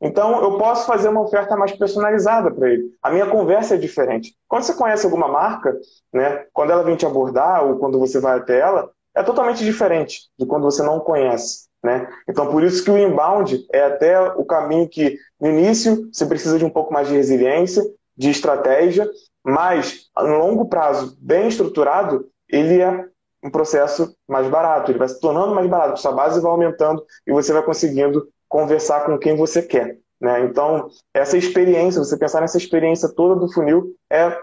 Então, 0.00 0.42
eu 0.42 0.58
posso 0.58 0.86
fazer 0.86 1.08
uma 1.08 1.22
oferta 1.22 1.56
mais 1.56 1.72
personalizada 1.72 2.50
para 2.50 2.70
ele. 2.70 2.90
A 3.02 3.10
minha 3.10 3.26
conversa 3.26 3.74
é 3.74 3.78
diferente. 3.78 4.34
Quando 4.48 4.64
você 4.64 4.74
conhece 4.74 5.06
alguma 5.06 5.28
marca, 5.28 5.78
né, 6.12 6.44
quando 6.52 6.70
ela 6.70 6.82
vem 6.82 6.96
te 6.96 7.06
abordar 7.06 7.64
ou 7.64 7.78
quando 7.78 7.98
você 7.98 8.20
vai 8.20 8.38
até 8.38 8.58
ela, 8.58 8.90
é 9.14 9.22
totalmente 9.22 9.64
diferente 9.64 10.28
de 10.38 10.44
quando 10.44 10.64
você 10.64 10.82
não 10.82 11.00
conhece. 11.00 11.68
Né? 11.82 12.08
Então, 12.28 12.50
por 12.50 12.62
isso 12.62 12.82
que 12.82 12.90
o 12.90 12.98
inbound 12.98 13.66
é 13.72 13.84
até 13.84 14.20
o 14.20 14.44
caminho 14.44 14.88
que, 14.88 15.18
no 15.40 15.48
início, 15.48 16.08
você 16.12 16.26
precisa 16.26 16.58
de 16.58 16.64
um 16.64 16.70
pouco 16.70 16.92
mais 16.92 17.08
de 17.08 17.14
resiliência, 17.14 17.82
de 18.16 18.30
estratégia, 18.30 19.08
mas, 19.44 20.08
a 20.14 20.22
longo 20.22 20.66
prazo, 20.66 21.16
bem 21.20 21.48
estruturado, 21.48 22.26
ele 22.48 22.80
é 22.80 23.04
um 23.44 23.50
processo 23.50 24.16
mais 24.26 24.48
barato, 24.48 24.90
ele 24.90 24.98
vai 24.98 25.08
se 25.08 25.20
tornando 25.20 25.54
mais 25.54 25.68
barato, 25.68 26.00
sua 26.00 26.12
base 26.12 26.40
vai 26.40 26.50
aumentando 26.50 27.04
e 27.26 27.32
você 27.32 27.52
vai 27.52 27.62
conseguindo 27.62 28.26
conversar 28.54 29.04
com 29.04 29.18
quem 29.18 29.34
você 29.34 29.60
quer. 29.60 29.98
Né? 30.20 30.42
Então, 30.42 30.88
essa 31.12 31.36
experiência, 31.36 31.98
você 31.98 32.16
pensar 32.16 32.40
nessa 32.40 32.56
experiência 32.56 33.08
toda 33.08 33.34
do 33.34 33.52
funil 33.52 33.96
é 34.08 34.38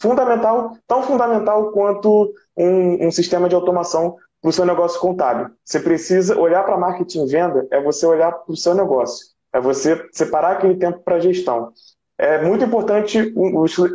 fundamental, 0.00 0.78
tão 0.86 1.02
fundamental 1.02 1.72
quanto 1.72 2.32
um, 2.56 3.08
um 3.08 3.10
sistema 3.10 3.48
de 3.48 3.56
automação 3.56 4.14
para 4.40 4.50
o 4.50 4.52
seu 4.52 4.64
negócio 4.64 5.00
contábil. 5.00 5.50
Você 5.64 5.80
precisa 5.80 6.38
olhar 6.38 6.62
para 6.62 6.78
marketing 6.78 7.24
e 7.24 7.28
venda, 7.28 7.66
é 7.72 7.82
você 7.82 8.06
olhar 8.06 8.30
para 8.30 8.52
o 8.52 8.56
seu 8.56 8.72
negócio, 8.72 9.26
é 9.52 9.60
você 9.60 10.00
separar 10.12 10.52
aquele 10.52 10.76
tempo 10.76 11.00
para 11.00 11.18
gestão. 11.18 11.72
É 12.16 12.40
muito 12.40 12.64
importante 12.64 13.34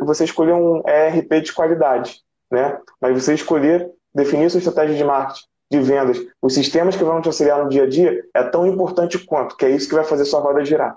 você 0.04 0.24
escolher 0.24 0.52
um 0.52 0.82
ERP 0.86 1.40
de 1.44 1.52
qualidade. 1.54 2.20
né? 2.50 2.78
Mas 3.00 3.24
você 3.24 3.32
escolher 3.32 3.90
definir 4.14 4.50
sua 4.50 4.58
estratégia 4.58 4.96
de 4.96 5.02
marketing, 5.02 5.46
de 5.72 5.80
vendas, 5.80 6.18
os 6.42 6.52
sistemas 6.52 6.94
que 6.94 7.02
vão 7.02 7.22
te 7.22 7.28
auxiliar 7.28 7.64
no 7.64 7.70
dia 7.70 7.84
a 7.84 7.88
dia 7.88 8.22
é 8.34 8.42
tão 8.42 8.66
importante 8.66 9.18
quanto, 9.18 9.56
que 9.56 9.64
é 9.64 9.70
isso 9.70 9.88
que 9.88 9.94
vai 9.94 10.04
fazer 10.04 10.26
sua 10.26 10.40
roda 10.40 10.62
girar. 10.62 10.96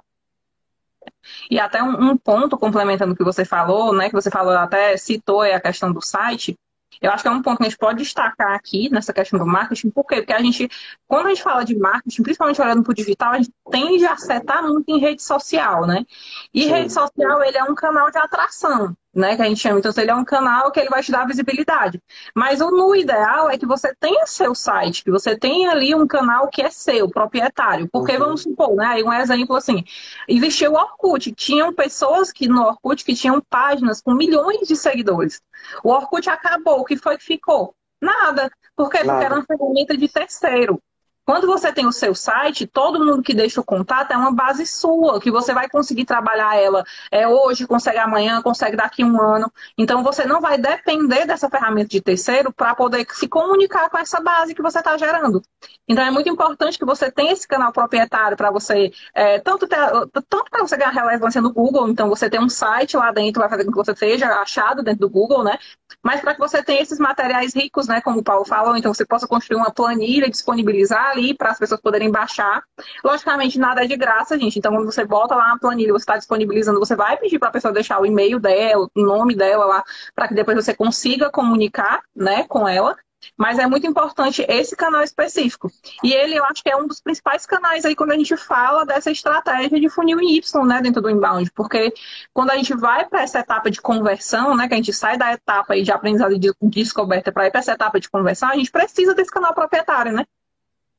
E 1.49 1.57
até 1.57 1.81
um, 1.81 2.11
um 2.11 2.17
ponto 2.17 2.57
complementando 2.57 3.13
o 3.13 3.15
que 3.15 3.23
você 3.23 3.45
falou, 3.45 3.93
né? 3.93 4.09
Que 4.09 4.15
você 4.15 4.29
falou 4.29 4.53
até 4.53 4.97
citou 4.97 5.45
é 5.45 5.53
a 5.53 5.61
questão 5.61 5.93
do 5.93 6.01
site. 6.01 6.57
Eu 7.01 7.09
acho 7.09 7.23
que 7.23 7.29
é 7.29 7.31
um 7.31 7.41
ponto 7.41 7.57
que 7.57 7.63
a 7.63 7.69
gente 7.69 7.77
pode 7.77 8.03
destacar 8.03 8.53
aqui 8.53 8.89
nessa 8.89 9.13
questão 9.13 9.39
do 9.39 9.45
marketing, 9.45 9.89
por 9.91 10.05
quê? 10.05 10.17
Porque 10.17 10.33
a 10.33 10.41
gente, 10.41 10.69
quando 11.07 11.27
a 11.27 11.29
gente 11.29 11.43
fala 11.43 11.63
de 11.63 11.77
marketing, 11.77 12.23
principalmente 12.23 12.61
olhando 12.61 12.83
para 12.83 12.91
o 12.91 12.95
digital, 12.95 13.31
a 13.31 13.37
gente 13.37 13.51
tende 13.71 14.05
a 14.05 14.13
acertar 14.13 14.61
muito 14.63 14.89
em 14.89 14.99
rede 14.99 15.23
social, 15.23 15.87
né? 15.87 16.05
E 16.53 16.63
Sim. 16.63 16.69
rede 16.69 16.93
social, 16.93 17.43
ele 17.43 17.57
é 17.57 17.63
um 17.63 17.75
canal 17.75 18.11
de 18.11 18.17
atração 18.17 18.95
né, 19.15 19.35
que 19.35 19.41
a 19.41 19.45
gente 19.45 19.61
chama. 19.61 19.79
Então, 19.79 19.91
ele 19.95 20.11
é 20.11 20.15
um 20.15 20.25
canal 20.25 20.71
que 20.71 20.79
ele 20.79 20.89
vai 20.89 21.01
te 21.01 21.11
dar 21.11 21.25
visibilidade. 21.25 22.01
Mas 22.35 22.59
o 22.59 22.69
no 22.69 22.93
ideal 22.95 23.49
é 23.49 23.57
que 23.57 23.65
você 23.65 23.95
tenha 23.95 24.27
seu 24.27 24.53
site, 24.53 25.03
que 25.03 25.09
você 25.09 25.37
tenha 25.37 25.71
ali 25.71 25.95
um 25.95 26.05
canal 26.05 26.49
que 26.49 26.61
é 26.61 26.69
seu, 26.69 27.09
proprietário. 27.09 27.87
Porque 27.91 28.11
uhum. 28.13 28.19
vamos 28.19 28.41
supor, 28.41 28.75
né, 28.75 29.01
um 29.03 29.13
exemplo 29.13 29.55
assim, 29.55 29.83
existia 30.27 30.69
o 30.69 30.75
Orkut, 30.75 31.31
tinham 31.31 31.73
pessoas 31.73 32.31
que 32.31 32.47
no 32.47 32.61
Orkut 32.61 33.05
que 33.05 33.15
tinham 33.15 33.41
páginas 33.49 34.01
com 34.01 34.13
milhões 34.13 34.67
de 34.67 34.75
seguidores. 34.75 35.41
O 35.83 35.91
Orkut 35.91 36.29
acabou, 36.29 36.81
o 36.81 36.85
que 36.85 36.97
foi 36.97 37.17
que 37.17 37.23
ficou? 37.23 37.73
Nada. 38.01 38.51
Por 38.75 38.89
quê? 38.89 39.03
Nada. 39.03 39.13
Porque 39.13 39.25
era 39.25 39.35
uma 39.35 39.45
ferramenta 39.45 39.97
de 39.97 40.07
terceiro. 40.09 40.81
Quando 41.25 41.47
você 41.47 41.73
tem 41.73 41.87
o 41.87 41.91
seu 41.91 42.13
site, 42.13 42.67
todo 42.67 43.03
mundo 43.03 43.23
que 43.23 43.33
deixa 43.33 43.59
o 43.59 43.63
contato 43.63 44.11
é 44.11 44.17
uma 44.17 44.31
base 44.31 44.65
sua, 44.65 45.19
que 45.19 45.31
você 45.31 45.53
vai 45.53 45.67
conseguir 45.67 46.05
trabalhar 46.05 46.55
ela 46.55 46.83
é, 47.09 47.27
hoje, 47.27 47.65
consegue 47.65 47.97
amanhã, 47.97 48.41
consegue 48.43 48.77
daqui 48.77 49.01
a 49.01 49.05
um 49.07 49.19
ano. 49.19 49.51
Então 49.75 50.03
você 50.03 50.23
não 50.25 50.39
vai 50.39 50.57
depender 50.57 51.25
dessa 51.25 51.49
ferramenta 51.49 51.89
de 51.89 51.99
terceiro 51.99 52.53
para 52.53 52.75
poder 52.75 53.07
se 53.09 53.27
comunicar 53.27 53.89
com 53.89 53.97
essa 53.97 54.21
base 54.21 54.53
que 54.53 54.61
você 54.61 54.77
está 54.77 54.95
gerando. 54.97 55.41
Então 55.87 56.03
é 56.03 56.11
muito 56.11 56.29
importante 56.29 56.77
que 56.77 56.85
você 56.85 57.11
tenha 57.11 57.33
esse 57.33 57.47
canal 57.47 57.71
proprietário 57.71 58.37
para 58.37 58.51
você, 58.51 58.91
é, 59.13 59.39
tanto, 59.39 59.67
tanto 59.67 60.49
para 60.49 60.61
você 60.61 60.77
ganhar 60.77 60.91
relevância 60.91 61.41
no 61.41 61.51
Google, 61.51 61.89
então 61.89 62.07
você 62.07 62.29
tem 62.29 62.39
um 62.39 62.49
site 62.49 62.95
lá 62.97 63.11
dentro, 63.11 63.39
vai 63.39 63.49
fazer 63.49 63.65
com 63.65 63.71
que 63.71 63.77
você 63.77 63.95
seja 63.95 64.27
achado 64.41 64.83
dentro 64.83 65.01
do 65.01 65.09
Google, 65.09 65.43
né? 65.43 65.57
Mas 66.03 66.21
para 66.21 66.33
que 66.33 66.39
você 66.39 66.61
tenha 66.61 66.81
esses 66.81 66.99
materiais 66.99 67.55
ricos, 67.55 67.87
né? 67.87 68.01
Como 68.01 68.19
o 68.19 68.23
Paulo 68.23 68.45
falou, 68.45 68.77
então 68.77 68.93
você 68.93 69.05
possa 69.05 69.27
construir 69.27 69.57
uma 69.57 69.71
planilha, 69.71 70.29
disponibilizar 70.29 71.14
ali 71.15 71.33
para 71.33 71.51
as 71.51 71.59
pessoas 71.59 71.81
poderem 71.81 72.11
baixar. 72.11 72.63
Logicamente, 73.03 73.57
nada 73.57 73.83
é 73.83 73.87
de 73.87 73.95
graça, 73.95 74.37
gente. 74.37 74.59
Então, 74.59 74.73
quando 74.73 74.85
você 74.85 75.05
bota 75.05 75.35
lá 75.35 75.49
na 75.49 75.59
planilha, 75.59 75.91
você 75.91 76.03
está 76.03 76.17
disponibilizando, 76.17 76.79
você 76.79 76.95
vai 76.95 77.17
pedir 77.17 77.39
para 77.39 77.49
a 77.49 77.51
pessoa 77.51 77.73
deixar 77.73 77.99
o 77.99 78.05
e-mail 78.05 78.39
dela, 78.39 78.87
o 78.95 79.01
nome 79.01 79.35
dela 79.35 79.65
lá, 79.65 79.83
para 80.13 80.27
que 80.27 80.33
depois 80.33 80.63
você 80.63 80.73
consiga 80.73 81.29
comunicar 81.29 82.01
né, 82.15 82.45
com 82.47 82.67
ela. 82.67 82.95
Mas 83.37 83.57
é 83.57 83.65
muito 83.65 83.87
importante 83.87 84.45
esse 84.47 84.75
canal 84.75 85.01
específico. 85.01 85.71
E 86.03 86.13
ele, 86.13 86.35
eu 86.35 86.45
acho 86.45 86.61
que 86.61 86.69
é 86.69 86.75
um 86.75 86.87
dos 86.87 87.01
principais 87.01 87.45
canais 87.45 87.85
aí 87.85 87.95
quando 87.95 88.11
a 88.11 88.15
gente 88.15 88.35
fala 88.37 88.85
dessa 88.85 89.11
estratégia 89.11 89.79
de 89.79 89.89
funil 89.89 90.19
Y, 90.21 90.65
né, 90.65 90.81
dentro 90.81 91.01
do 91.01 91.09
inbound. 91.09 91.49
Porque 91.51 91.93
quando 92.33 92.51
a 92.51 92.55
gente 92.55 92.75
vai 92.75 93.05
para 93.05 93.23
essa 93.23 93.39
etapa 93.39 93.71
de 93.71 93.81
conversão, 93.81 94.55
né, 94.55 94.67
que 94.67 94.73
a 94.73 94.77
gente 94.77 94.93
sai 94.93 95.17
da 95.17 95.33
etapa 95.33 95.73
aí 95.73 95.81
de 95.81 95.91
aprendizado 95.91 96.37
de 96.37 96.53
descoberta 96.61 97.31
para 97.31 97.47
ir 97.47 97.51
para 97.51 97.59
essa 97.59 97.73
etapa 97.73 97.99
de 97.99 98.09
conversão, 98.09 98.49
a 98.49 98.55
gente 98.55 98.71
precisa 98.71 99.13
desse 99.13 99.31
canal 99.31 99.53
proprietário, 99.53 100.11
né? 100.11 100.25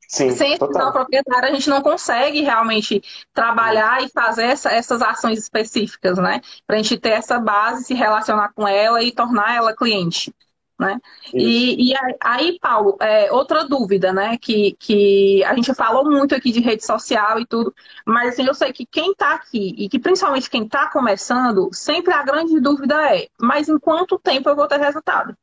Sim, 0.08 0.30
Sem 0.30 0.52
esse 0.52 0.60
canal 0.60 0.92
proprietário, 0.92 1.48
a 1.48 1.52
gente 1.52 1.68
não 1.68 1.82
consegue 1.82 2.40
realmente 2.42 3.02
trabalhar 3.34 4.02
e 4.02 4.08
fazer 4.08 4.44
essa, 4.44 4.70
essas 4.70 5.02
ações 5.02 5.38
específicas, 5.38 6.16
né? 6.18 6.40
Para 6.66 6.76
a 6.76 6.78
gente 6.78 6.96
ter 6.96 7.10
essa 7.10 7.40
base, 7.40 7.84
se 7.84 7.94
relacionar 7.94 8.52
com 8.54 8.66
ela 8.66 9.02
e 9.02 9.12
tornar 9.12 9.56
ela 9.56 9.74
cliente. 9.74 10.32
Né? 10.78 11.00
E, 11.32 11.90
e, 11.90 11.94
aí, 12.20 12.58
Paulo, 12.60 12.98
é, 13.00 13.32
outra 13.32 13.64
dúvida, 13.64 14.12
né? 14.12 14.36
Que, 14.36 14.76
que 14.78 15.42
a 15.44 15.54
gente 15.54 15.74
falou 15.74 16.04
muito 16.04 16.34
aqui 16.34 16.52
de 16.52 16.60
rede 16.60 16.84
social 16.84 17.40
e 17.40 17.46
tudo, 17.46 17.74
mas 18.06 18.34
assim, 18.34 18.46
eu 18.46 18.54
sei 18.54 18.72
que 18.72 18.84
quem 18.84 19.12
está 19.12 19.34
aqui, 19.34 19.74
e 19.78 19.88
que 19.88 19.98
principalmente 19.98 20.50
quem 20.50 20.64
está 20.64 20.90
começando, 20.90 21.70
sempre 21.72 22.12
a 22.12 22.22
grande 22.22 22.60
dúvida 22.60 22.94
é: 23.14 23.26
mas 23.40 23.68
em 23.68 23.78
quanto 23.78 24.18
tempo 24.18 24.50
eu 24.50 24.56
vou 24.56 24.68
ter 24.68 24.78
resultado? 24.78 25.34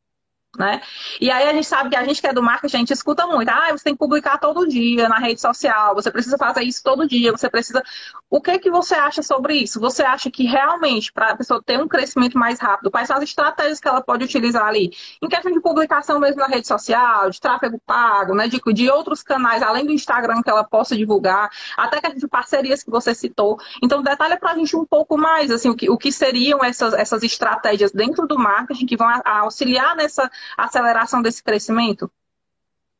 Né? 0.57 0.81
E 1.19 1.31
aí 1.31 1.49
a 1.49 1.53
gente 1.53 1.65
sabe 1.65 1.89
que 1.89 1.95
a 1.95 2.03
gente 2.03 2.21
que 2.21 2.27
é 2.27 2.33
do 2.33 2.43
marketing, 2.43 2.75
a 2.75 2.79
gente 2.79 2.93
escuta 2.93 3.25
muito. 3.25 3.49
Ah, 3.49 3.71
você 3.71 3.85
tem 3.85 3.93
que 3.93 3.99
publicar 3.99 4.37
todo 4.37 4.67
dia 4.67 5.09
na 5.09 5.17
rede 5.17 5.41
social, 5.41 5.95
você 5.95 6.11
precisa 6.11 6.37
fazer 6.37 6.61
isso 6.61 6.83
todo 6.83 7.07
dia, 7.07 7.31
você 7.31 7.49
precisa. 7.49 7.81
O 8.29 8.39
que 8.39 8.59
que 8.59 8.69
você 8.69 8.93
acha 8.93 9.23
sobre 9.23 9.55
isso? 9.55 9.79
Você 9.79 10.03
acha 10.03 10.29
que 10.29 10.43
realmente, 10.43 11.11
para 11.11 11.29
a 11.31 11.35
pessoa 11.35 11.61
ter 11.63 11.81
um 11.81 11.87
crescimento 11.87 12.37
mais 12.37 12.59
rápido, 12.59 12.91
quais 12.91 13.07
são 13.07 13.17
as 13.17 13.23
estratégias 13.23 13.79
que 13.79 13.87
ela 13.87 14.01
pode 14.01 14.25
utilizar 14.25 14.65
ali? 14.65 14.91
Em 15.23 15.27
questão 15.27 15.51
de 15.51 15.59
publicação 15.59 16.19
mesmo 16.19 16.39
na 16.39 16.47
rede 16.47 16.67
social, 16.67 17.31
de 17.31 17.41
tráfego 17.41 17.81
pago, 17.83 18.35
né? 18.35 18.47
De, 18.47 18.61
de 18.73 18.89
outros 18.91 19.23
canais, 19.23 19.63
além 19.63 19.87
do 19.87 19.91
Instagram 19.91 20.43
que 20.43 20.51
ela 20.51 20.63
possa 20.63 20.95
divulgar, 20.95 21.49
até 21.75 21.99
que 21.99 22.13
de 22.13 22.27
parcerias 22.27 22.83
que 22.83 22.91
você 22.91 23.15
citou. 23.15 23.57
Então, 23.81 24.03
detalhe 24.03 24.37
para 24.37 24.51
a 24.51 24.55
gente 24.55 24.75
um 24.75 24.85
pouco 24.85 25.17
mais, 25.17 25.49
assim, 25.49 25.69
o 25.69 25.75
que, 25.75 25.89
o 25.89 25.97
que 25.97 26.11
seriam 26.11 26.63
essas, 26.63 26.93
essas 26.93 27.23
estratégias 27.23 27.91
dentro 27.91 28.27
do 28.27 28.37
marketing 28.37 28.85
que 28.85 28.95
vão 28.95 29.07
auxiliar 29.25 29.95
nessa 29.95 30.29
aceleração 30.57 31.21
desse 31.21 31.43
crescimento? 31.43 32.11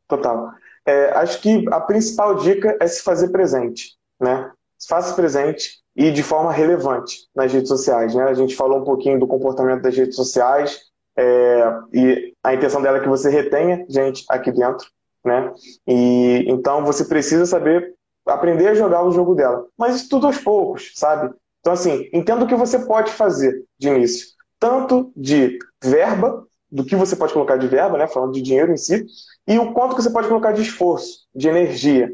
Total. 0.08 0.54
É, 0.86 1.12
acho 1.18 1.42
que 1.42 1.66
a 1.72 1.80
principal 1.80 2.36
dica 2.36 2.78
é 2.80 2.88
se 2.88 3.02
fazer 3.02 3.30
presente, 3.30 3.96
né? 4.20 4.52
Faça 4.88 5.16
presente 5.16 5.82
e 5.96 6.12
de 6.12 6.22
forma 6.22 6.52
relevante 6.52 7.28
nas 7.34 7.52
redes 7.54 7.70
sociais, 7.70 8.14
né? 8.14 8.24
A 8.24 8.34
gente 8.34 8.56
falou 8.56 8.80
um 8.80 8.84
pouquinho 8.84 9.20
do 9.20 9.28
comportamento 9.28 9.82
das 9.82 9.96
redes 9.96 10.16
sociais 10.16 10.80
é, 11.18 11.80
e 11.94 12.34
a 12.44 12.54
intenção 12.54 12.82
dela 12.82 12.98
é 12.98 13.02
que 13.02 13.08
você 13.08 13.30
retenha 13.30 13.86
gente 13.88 14.26
aqui 14.30 14.52
dentro, 14.52 14.88
né? 15.24 15.54
E 15.88 16.46
então 16.48 16.84
você 16.84 17.06
precisa 17.06 17.46
saber 17.46 17.94
aprender 18.26 18.68
a 18.70 18.76
jogar 18.76 19.04
o 19.04 19.12
jogo 19.12 19.36
dela, 19.36 19.66
mas 19.78 19.96
isso 19.96 20.10
tudo 20.10 20.28
aos 20.28 20.38
poucos, 20.38 20.92
sabe? 20.96 21.34
Então 21.60 21.74
assim, 21.74 22.10
entenda 22.12 22.44
o 22.44 22.48
que 22.48 22.56
você 22.56 22.80
pode 22.80 23.12
fazer 23.12 23.64
de 23.78 23.88
início, 23.88 24.28
tanto 24.60 25.14
de 25.16 25.60
verba 25.82 26.46
do 26.74 26.84
que 26.84 26.96
você 26.96 27.16
pode 27.16 27.32
colocar 27.32 27.56
de 27.56 27.68
verba, 27.68 28.00
né, 28.00 28.08
falando 28.08 28.34
de 28.34 28.42
dinheiro 28.42 28.74
em 28.74 28.78
si, 28.78 29.06
e 29.48 29.60
o 29.60 29.74
quanto 29.74 29.96
que 29.96 30.02
você 30.02 30.10
pode 30.10 30.28
colocar 30.28 30.52
de 30.54 30.64
esforço, 30.64 31.28
de 31.34 31.48
energia, 31.48 32.12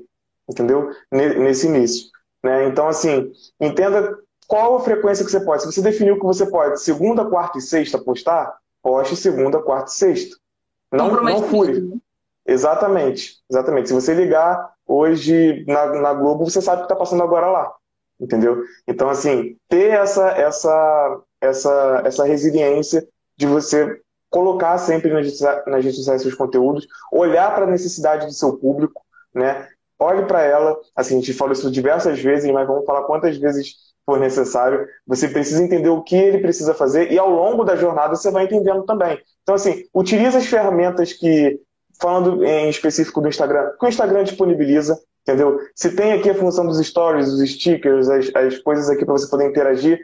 entendeu? 0.50 0.90
Nesse 1.10 1.68
início. 1.68 2.10
Né? 2.44 2.68
Então, 2.68 2.90
assim, 2.90 3.32
entenda 3.58 4.18
qual 4.48 4.76
a 4.76 4.82
frequência 4.82 5.24
que 5.24 5.32
você 5.32 5.40
pode. 5.40 5.62
Se 5.62 5.72
você 5.72 5.82
definiu 5.82 6.20
que 6.20 6.26
você 6.26 6.46
pode 6.46 6.82
segunda, 6.82 7.24
quarta 7.24 7.58
e 7.58 7.62
sexta 7.62 7.98
postar, 7.98 8.58
poste 8.84 9.16
segunda, 9.16 9.62
quarta 9.62 9.90
e 9.92 9.94
sexta. 9.94 10.36
Não, 10.92 11.10
não 11.22 11.44
fure. 11.44 11.80
Né? 11.80 11.98
Exatamente, 12.46 13.38
exatamente. 13.50 13.88
Se 13.88 13.94
você 13.94 14.14
ligar 14.14 14.74
hoje 14.86 15.64
na, 15.68 15.86
na 16.02 16.14
Globo, 16.14 16.50
você 16.50 16.62
sabe 16.62 16.82
o 16.82 16.86
que 16.86 16.92
está 16.92 16.96
passando 16.98 17.24
agora 17.24 17.48
lá. 17.48 17.74
Entendeu? 18.20 18.62
Então, 18.86 19.08
assim, 19.08 19.56
ter 19.70 19.92
essa, 19.92 20.32
essa, 20.32 21.22
essa, 21.40 22.02
essa 22.04 22.26
resiliência 22.26 23.08
de 23.38 23.46
você 23.48 24.02
colocar 24.30 24.78
sempre 24.78 25.12
nas 25.12 25.84
redes 25.84 25.96
sociais 25.96 26.22
seus 26.22 26.36
conteúdos, 26.36 26.88
olhar 27.12 27.54
para 27.54 27.66
a 27.66 27.70
necessidade 27.70 28.26
do 28.26 28.34
seu 28.34 28.58
público, 28.58 29.02
né? 29.34 29.68
Olhe 29.98 30.26
para 30.26 30.42
ela, 30.42 30.78
assim, 30.96 31.16
a 31.16 31.20
gente 31.20 31.34
falou 31.34 31.52
isso 31.52 31.70
diversas 31.70 32.20
vezes, 32.22 32.50
mas 32.52 32.68
vamos 32.68 32.86
falar 32.86 33.04
quantas 33.04 33.38
vezes 33.38 33.74
for 34.06 34.20
necessário. 34.20 34.88
Você 35.06 35.28
precisa 35.28 35.62
entender 35.62 35.90
o 35.90 36.02
que 36.02 36.16
ele 36.16 36.40
precisa 36.40 36.74
fazer 36.74 37.12
e 37.12 37.20
ao 37.20 37.30
longo 37.30 37.66
da 37.66 37.76
jornada 37.76 38.16
você 38.16 38.32
vai 38.32 38.46
entendendo 38.46 38.84
também. 38.84 39.20
Então, 39.44 39.56
assim, 39.56 39.84
utilize 39.94 40.38
as 40.38 40.46
ferramentas 40.46 41.12
que, 41.12 41.60
falando 42.00 42.46
em 42.46 42.70
específico 42.70 43.20
do 43.20 43.28
Instagram, 43.28 43.72
que 43.78 43.86
o 43.86 43.90
Instagram 43.90 44.24
disponibiliza, 44.24 44.98
entendeu? 45.22 45.60
Se 45.76 45.94
tem 45.96 46.14
aqui 46.14 46.30
a 46.30 46.36
função 46.36 46.66
dos 46.66 46.80
stories, 46.86 47.28
os 47.28 47.50
stickers, 47.50 48.10
as, 48.10 48.32
as 48.34 48.58
coisas 48.60 48.90
aqui 48.90 49.04
para 49.04 49.14
você 49.14 49.30
poder 49.30 49.50
interagir, 49.50 50.00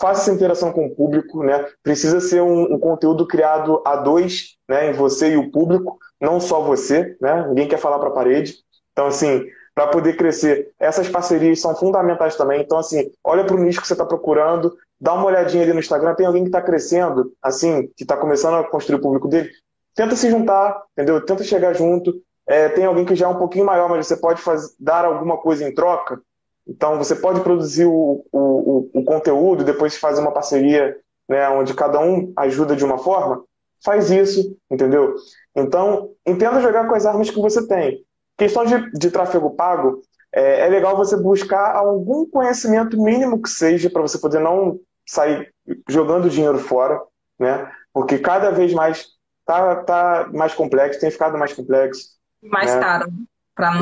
faça 0.00 0.22
essa 0.22 0.32
interação 0.32 0.72
com 0.72 0.86
o 0.86 0.94
público, 0.94 1.42
né? 1.42 1.66
Precisa 1.82 2.20
ser 2.20 2.42
um, 2.42 2.74
um, 2.74 2.78
conteúdo 2.78 3.26
criado 3.26 3.82
a 3.84 3.96
dois, 3.96 4.56
né? 4.68 4.90
Em 4.90 4.92
você 4.92 5.32
e 5.32 5.36
o 5.36 5.50
público, 5.50 5.98
não 6.20 6.40
só 6.40 6.60
você, 6.62 7.16
né? 7.20 7.46
Ninguém 7.48 7.68
quer 7.68 7.78
falar 7.78 7.98
para 7.98 8.08
a 8.08 8.12
parede. 8.12 8.54
Então, 8.92 9.06
assim, 9.06 9.44
para 9.74 9.88
poder 9.88 10.16
crescer, 10.16 10.72
essas 10.78 11.08
parcerias 11.08 11.60
são 11.60 11.74
fundamentais 11.74 12.36
também. 12.36 12.60
Então, 12.60 12.78
assim, 12.78 13.10
olha 13.24 13.44
para 13.44 13.56
o 13.56 13.58
nicho 13.58 13.80
que 13.80 13.86
você 13.86 13.94
está 13.94 14.04
procurando, 14.04 14.76
dá 15.00 15.14
uma 15.14 15.26
olhadinha 15.26 15.62
ali 15.62 15.72
no 15.72 15.80
Instagram, 15.80 16.14
tem 16.14 16.26
alguém 16.26 16.42
que 16.42 16.48
está 16.48 16.62
crescendo, 16.62 17.32
assim, 17.42 17.88
que 17.96 18.04
está 18.04 18.16
começando 18.16 18.54
a 18.54 18.64
construir 18.64 18.96
o 18.96 19.02
público 19.02 19.28
dele, 19.28 19.50
tenta 19.94 20.14
se 20.14 20.30
juntar, 20.30 20.82
entendeu? 20.92 21.20
Tenta 21.24 21.42
chegar 21.42 21.74
junto. 21.74 22.14
É, 22.46 22.68
tem 22.68 22.84
alguém 22.84 23.04
que 23.04 23.16
já 23.16 23.26
é 23.26 23.28
um 23.28 23.38
pouquinho 23.38 23.64
maior, 23.64 23.88
mas 23.88 24.06
você 24.06 24.16
pode 24.16 24.40
dar 24.78 25.04
alguma 25.04 25.38
coisa 25.38 25.66
em 25.66 25.74
troca, 25.74 26.20
então, 26.66 26.96
você 26.96 27.14
pode 27.14 27.40
produzir 27.40 27.84
o, 27.84 28.24
o, 28.32 28.90
o 28.94 29.04
conteúdo 29.04 29.62
e 29.62 29.66
depois 29.66 29.96
fazer 29.96 30.20
uma 30.20 30.32
parceria 30.32 30.96
né, 31.28 31.48
onde 31.50 31.74
cada 31.74 32.00
um 32.00 32.32
ajuda 32.36 32.74
de 32.74 32.84
uma 32.84 32.98
forma. 32.98 33.44
Faz 33.84 34.10
isso, 34.10 34.56
entendeu? 34.70 35.14
Então, 35.54 36.10
entenda 36.26 36.60
jogar 36.60 36.88
com 36.88 36.94
as 36.94 37.04
armas 37.04 37.30
que 37.30 37.40
você 37.40 37.66
tem. 37.66 38.02
Questão 38.36 38.64
de, 38.64 38.90
de 38.92 39.10
tráfego 39.10 39.50
pago, 39.50 40.00
é, 40.32 40.66
é 40.66 40.68
legal 40.68 40.96
você 40.96 41.16
buscar 41.16 41.76
algum 41.76 42.28
conhecimento 42.28 43.00
mínimo 43.00 43.40
que 43.40 43.48
seja 43.48 43.90
para 43.90 44.02
você 44.02 44.18
poder 44.18 44.40
não 44.40 44.80
sair 45.06 45.52
jogando 45.88 46.30
dinheiro 46.30 46.58
fora, 46.58 47.00
né? 47.38 47.70
Porque 47.92 48.18
cada 48.18 48.50
vez 48.50 48.72
mais 48.72 49.06
tá, 49.44 49.76
tá 49.76 50.30
mais 50.32 50.54
complexo, 50.54 50.98
tem 50.98 51.10
ficado 51.10 51.38
mais 51.38 51.52
complexo. 51.52 52.14
Mais 52.42 52.74
né? 52.74 52.80
caro. 52.80 53.12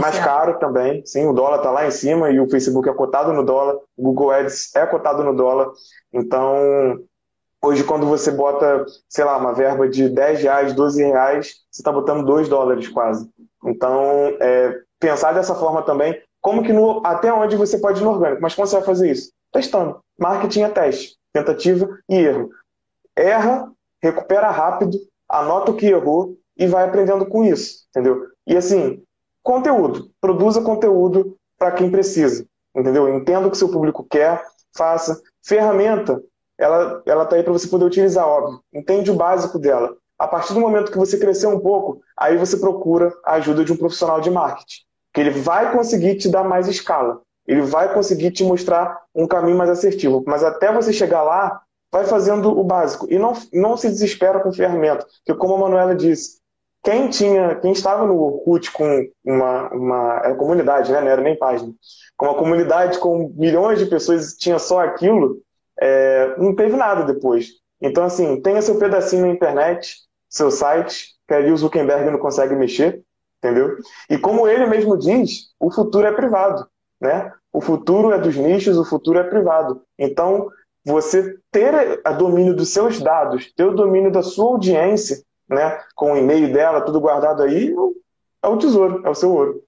Mais 0.00 0.18
caro 0.18 0.58
também, 0.58 1.04
sim, 1.06 1.26
o 1.26 1.32
dólar 1.32 1.56
está 1.56 1.70
lá 1.70 1.86
em 1.86 1.90
cima 1.90 2.30
e 2.30 2.38
o 2.38 2.48
Facebook 2.48 2.88
é 2.88 2.92
cotado 2.92 3.32
no 3.32 3.42
dólar, 3.42 3.76
o 3.96 4.02
Google 4.02 4.30
Ads 4.30 4.74
é 4.76 4.86
cotado 4.86 5.24
no 5.24 5.34
dólar. 5.34 5.70
Então, 6.12 6.98
hoje 7.62 7.82
quando 7.82 8.06
você 8.06 8.30
bota, 8.30 8.84
sei 9.08 9.24
lá, 9.24 9.38
uma 9.38 9.54
verba 9.54 9.88
de 9.88 10.08
10 10.10 10.42
reais, 10.42 10.74
12 10.74 11.02
reais, 11.02 11.54
você 11.70 11.80
está 11.80 11.90
botando 11.90 12.26
2 12.26 12.48
dólares 12.48 12.88
quase. 12.88 13.28
Então, 13.64 14.36
é, 14.40 14.78
pensar 15.00 15.32
dessa 15.32 15.54
forma 15.54 15.82
também, 15.82 16.20
como 16.40 16.62
que 16.62 16.72
no, 16.72 17.00
até 17.06 17.32
onde 17.32 17.56
você 17.56 17.78
pode 17.78 18.00
ir 18.00 18.04
no 18.04 18.10
orgânico, 18.10 18.42
mas 18.42 18.54
como 18.54 18.66
você 18.66 18.76
vai 18.76 18.84
fazer 18.84 19.10
isso? 19.10 19.32
Testando. 19.52 20.00
Marketing 20.18 20.62
é 20.62 20.68
teste, 20.68 21.16
tentativa 21.32 21.88
e 22.08 22.16
erro. 22.16 22.50
Erra, 23.16 23.70
recupera 24.02 24.50
rápido, 24.50 24.98
anota 25.28 25.70
o 25.70 25.76
que 25.76 25.86
errou 25.86 26.36
e 26.56 26.66
vai 26.66 26.84
aprendendo 26.84 27.24
com 27.24 27.44
isso, 27.44 27.86
entendeu? 27.90 28.26
E 28.46 28.56
assim, 28.56 29.02
conteúdo. 29.42 30.10
Produza 30.20 30.62
conteúdo 30.62 31.36
para 31.58 31.72
quem 31.72 31.90
precisa, 31.90 32.46
entendeu? 32.74 33.08
Entenda 33.08 33.46
o 33.46 33.50
que 33.50 33.56
seu 33.56 33.70
público 33.70 34.06
quer, 34.08 34.42
faça. 34.76 35.20
Ferramenta, 35.44 36.22
ela 36.58 37.02
ela 37.06 37.26
tá 37.26 37.36
aí 37.36 37.42
para 37.42 37.52
você 37.52 37.68
poder 37.68 37.84
utilizar, 37.84 38.26
óbvio. 38.26 38.60
Entende 38.72 39.10
o 39.10 39.16
básico 39.16 39.58
dela. 39.58 39.96
A 40.18 40.28
partir 40.28 40.54
do 40.54 40.60
momento 40.60 40.92
que 40.92 40.98
você 40.98 41.18
crescer 41.18 41.48
um 41.48 41.58
pouco, 41.58 42.00
aí 42.16 42.36
você 42.36 42.56
procura 42.56 43.12
a 43.24 43.34
ajuda 43.34 43.64
de 43.64 43.72
um 43.72 43.76
profissional 43.76 44.20
de 44.20 44.30
marketing, 44.30 44.82
que 45.12 45.20
ele 45.20 45.30
vai 45.30 45.72
conseguir 45.72 46.16
te 46.16 46.28
dar 46.28 46.44
mais 46.44 46.68
escala. 46.68 47.20
Ele 47.46 47.62
vai 47.62 47.92
conseguir 47.92 48.30
te 48.30 48.44
mostrar 48.44 49.00
um 49.14 49.26
caminho 49.26 49.58
mais 49.58 49.70
assertivo. 49.70 50.22
Mas 50.26 50.44
até 50.44 50.72
você 50.72 50.92
chegar 50.92 51.22
lá, 51.22 51.60
vai 51.92 52.04
fazendo 52.04 52.56
o 52.56 52.62
básico. 52.62 53.06
E 53.10 53.18
não, 53.18 53.32
não 53.52 53.76
se 53.76 53.88
desespera 53.88 54.40
com 54.40 54.52
ferramenta. 54.52 55.04
Porque, 55.24 55.38
como 55.38 55.56
a 55.56 55.58
Manuela 55.58 55.94
disse, 55.94 56.38
quem 56.82 57.08
tinha, 57.08 57.54
quem 57.56 57.72
estava 57.72 58.06
no 58.06 58.18
Orkut 58.18 58.70
com 58.72 59.08
uma, 59.24 59.68
uma 59.72 60.20
era 60.24 60.34
comunidade, 60.34 60.90
né? 60.90 61.00
Não 61.00 61.08
era 61.08 61.22
nem 61.22 61.38
página. 61.38 61.72
Com 62.16 62.26
uma 62.26 62.34
comunidade 62.34 62.98
com 62.98 63.32
milhões 63.36 63.78
de 63.78 63.86
pessoas 63.86 64.34
tinha 64.36 64.58
só 64.58 64.80
aquilo, 64.80 65.40
é, 65.80 66.34
não 66.38 66.54
teve 66.54 66.76
nada 66.76 67.04
depois. 67.04 67.50
Então, 67.80 68.04
assim, 68.04 68.40
tenha 68.40 68.62
seu 68.62 68.78
pedacinho 68.78 69.26
na 69.26 69.32
internet, 69.32 69.96
seu 70.28 70.50
site, 70.50 71.14
que 71.26 71.34
ali 71.34 71.50
o 71.52 71.56
Zuckerberg 71.56 72.10
não 72.10 72.18
consegue 72.18 72.54
mexer, 72.54 73.02
entendeu? 73.38 73.76
E 74.10 74.18
como 74.18 74.48
ele 74.48 74.66
mesmo 74.66 74.96
diz, 74.96 75.52
o 75.58 75.70
futuro 75.70 76.06
é 76.06 76.12
privado, 76.12 76.66
né? 77.00 77.32
O 77.52 77.60
futuro 77.60 78.12
é 78.12 78.18
dos 78.18 78.36
nichos, 78.36 78.76
o 78.76 78.84
futuro 78.84 79.18
é 79.18 79.24
privado. 79.24 79.82
Então, 79.98 80.48
você 80.84 81.36
ter 81.50 82.00
a 82.04 82.12
domínio 82.12 82.56
dos 82.56 82.72
seus 82.72 83.00
dados, 83.00 83.52
ter 83.54 83.64
o 83.64 83.74
domínio 83.74 84.10
da 84.10 84.22
sua 84.22 84.46
audiência, 84.46 85.22
né, 85.52 85.80
com 85.94 86.12
o 86.12 86.16
e-mail 86.16 86.52
dela, 86.52 86.80
tudo 86.80 87.00
guardado 87.00 87.42
aí, 87.42 87.74
é 88.42 88.48
o 88.48 88.56
tesouro, 88.56 89.02
é 89.04 89.10
o 89.10 89.14
seu 89.14 89.32
ouro. 89.32 89.62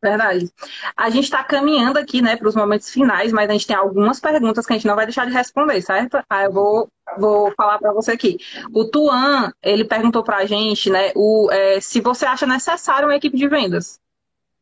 Verdade. 0.00 0.48
A 0.96 1.10
gente 1.10 1.24
está 1.24 1.42
caminhando 1.42 1.98
aqui, 1.98 2.22
né, 2.22 2.36
para 2.36 2.48
os 2.48 2.54
momentos 2.54 2.88
finais, 2.88 3.32
mas 3.32 3.50
a 3.50 3.52
gente 3.52 3.66
tem 3.66 3.74
algumas 3.74 4.20
perguntas 4.20 4.64
que 4.64 4.72
a 4.72 4.76
gente 4.76 4.86
não 4.86 4.94
vai 4.94 5.06
deixar 5.06 5.26
de 5.26 5.32
responder, 5.32 5.82
certo? 5.82 6.22
Aí 6.30 6.46
eu 6.46 6.52
vou, 6.52 6.88
vou 7.18 7.52
falar 7.56 7.78
para 7.78 7.92
você 7.92 8.12
aqui. 8.12 8.38
O 8.72 8.84
Tuan, 8.84 9.52
ele 9.60 9.84
perguntou 9.84 10.22
para 10.22 10.36
a 10.38 10.46
gente, 10.46 10.88
né, 10.88 11.10
o, 11.16 11.50
é, 11.50 11.80
se 11.80 12.00
você 12.00 12.26
acha 12.26 12.46
necessário 12.46 13.08
uma 13.08 13.16
equipe 13.16 13.36
de 13.36 13.48
vendas. 13.48 13.98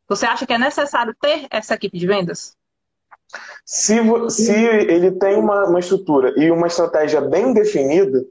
Você 0.08 0.24
acha 0.24 0.46
que 0.46 0.54
é 0.54 0.58
necessário 0.58 1.14
ter 1.20 1.46
essa 1.50 1.74
equipe 1.74 1.98
de 1.98 2.06
vendas? 2.06 2.56
Se, 3.64 3.98
se 4.30 4.54
ele 4.54 5.10
tem 5.12 5.36
uma, 5.36 5.66
uma 5.66 5.80
estrutura 5.80 6.32
e 6.36 6.50
uma 6.50 6.68
estratégia 6.68 7.20
bem 7.20 7.52
definida, 7.52 8.24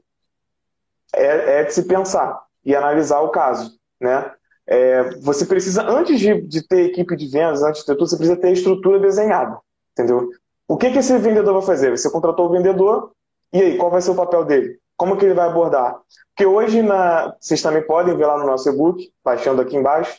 é, 1.14 1.60
é 1.60 1.64
de 1.64 1.72
se 1.72 1.84
pensar 1.84 2.42
e 2.64 2.74
analisar 2.74 3.20
o 3.20 3.30
caso, 3.30 3.78
né? 4.00 4.32
É, 4.68 5.10
você 5.20 5.46
precisa, 5.46 5.82
antes 5.88 6.18
de, 6.18 6.40
de, 6.42 6.66
ter 6.66 6.86
equipe 6.86 7.14
de 7.14 7.28
vendas, 7.28 7.62
antes 7.62 7.82
de 7.82 7.86
ter 7.86 7.94
tudo, 7.94 8.08
você 8.08 8.16
precisa 8.16 8.40
ter 8.40 8.48
a 8.48 8.52
estrutura 8.52 8.98
desenhada, 8.98 9.58
entendeu? 9.92 10.28
O 10.66 10.76
que, 10.76 10.90
que 10.90 10.98
esse 10.98 11.16
vendedor 11.18 11.54
vai 11.54 11.62
fazer? 11.62 11.96
Você 11.96 12.10
contratou 12.10 12.46
o 12.46 12.50
vendedor, 12.50 13.12
e 13.52 13.62
aí, 13.62 13.78
qual 13.78 13.90
vai 13.90 14.02
ser 14.02 14.10
o 14.10 14.16
papel 14.16 14.44
dele? 14.44 14.78
Como 14.96 15.16
que 15.16 15.24
ele 15.24 15.34
vai 15.34 15.46
abordar? 15.46 16.00
Porque 16.34 16.44
hoje, 16.44 16.82
na, 16.82 17.34
vocês 17.40 17.62
também 17.62 17.86
podem 17.86 18.16
ver 18.16 18.26
lá 18.26 18.38
no 18.38 18.46
nosso 18.46 18.68
e-book, 18.68 19.12
baixando 19.24 19.62
aqui 19.62 19.76
embaixo, 19.76 20.18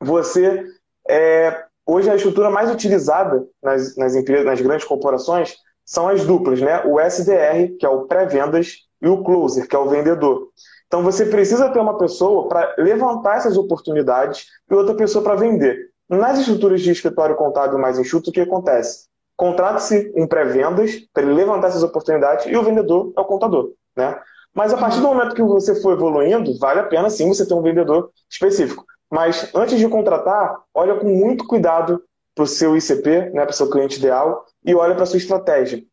você, 0.00 0.64
é, 1.08 1.64
hoje 1.84 2.10
a 2.10 2.14
estrutura 2.14 2.50
mais 2.50 2.70
utilizada 2.70 3.46
nas, 3.62 3.94
nas 3.96 4.14
empresas, 4.14 4.46
nas 4.46 4.60
grandes 4.60 4.86
corporações, 4.86 5.56
são 5.84 6.08
as 6.08 6.24
duplas, 6.24 6.60
né? 6.60 6.82
O 6.86 6.98
SDR, 6.98 7.76
que 7.78 7.84
é 7.84 7.88
o 7.88 8.06
pré-vendas, 8.06 8.88
e 9.00 9.08
o 9.08 9.22
closer, 9.22 9.66
que 9.66 9.74
é 9.74 9.78
o 9.78 9.88
vendedor. 9.88 10.48
Então 10.86 11.02
você 11.02 11.24
precisa 11.26 11.70
ter 11.70 11.78
uma 11.78 11.96
pessoa 11.96 12.48
para 12.48 12.74
levantar 12.76 13.36
essas 13.36 13.56
oportunidades 13.56 14.46
e 14.68 14.74
outra 14.74 14.94
pessoa 14.94 15.22
para 15.22 15.36
vender. 15.36 15.90
Nas 16.08 16.40
estruturas 16.40 16.80
de 16.80 16.90
escritório 16.90 17.36
contábil 17.36 17.78
mais 17.78 17.98
enxuto, 17.98 18.30
o 18.30 18.32
que 18.32 18.40
acontece? 18.40 19.08
Contrata-se 19.36 20.12
um 20.16 20.26
pré-vendas 20.26 20.96
para 21.12 21.22
ele 21.22 21.32
levantar 21.32 21.68
essas 21.68 21.84
oportunidades 21.84 22.46
e 22.46 22.56
o 22.56 22.62
vendedor 22.64 23.12
é 23.16 23.20
o 23.20 23.24
contador. 23.24 23.70
Né? 23.96 24.18
Mas 24.52 24.72
a 24.72 24.76
partir 24.76 25.00
do 25.00 25.06
momento 25.06 25.34
que 25.34 25.42
você 25.42 25.80
for 25.80 25.92
evoluindo, 25.92 26.58
vale 26.58 26.80
a 26.80 26.86
pena 26.86 27.08
sim 27.08 27.28
você 27.28 27.46
ter 27.46 27.54
um 27.54 27.62
vendedor 27.62 28.10
específico. 28.28 28.84
Mas 29.08 29.48
antes 29.54 29.78
de 29.78 29.88
contratar, 29.88 30.56
olha 30.74 30.96
com 30.96 31.06
muito 31.06 31.46
cuidado 31.46 32.02
para 32.34 32.44
o 32.44 32.48
seu 32.48 32.76
ICP, 32.76 33.30
né, 33.30 33.42
para 33.44 33.50
o 33.50 33.54
seu 33.54 33.70
cliente 33.70 33.98
ideal, 33.98 34.44
e 34.64 34.74
olha 34.74 34.94
para 34.94 35.04
a 35.04 35.06
sua 35.06 35.18
estratégia 35.18 35.84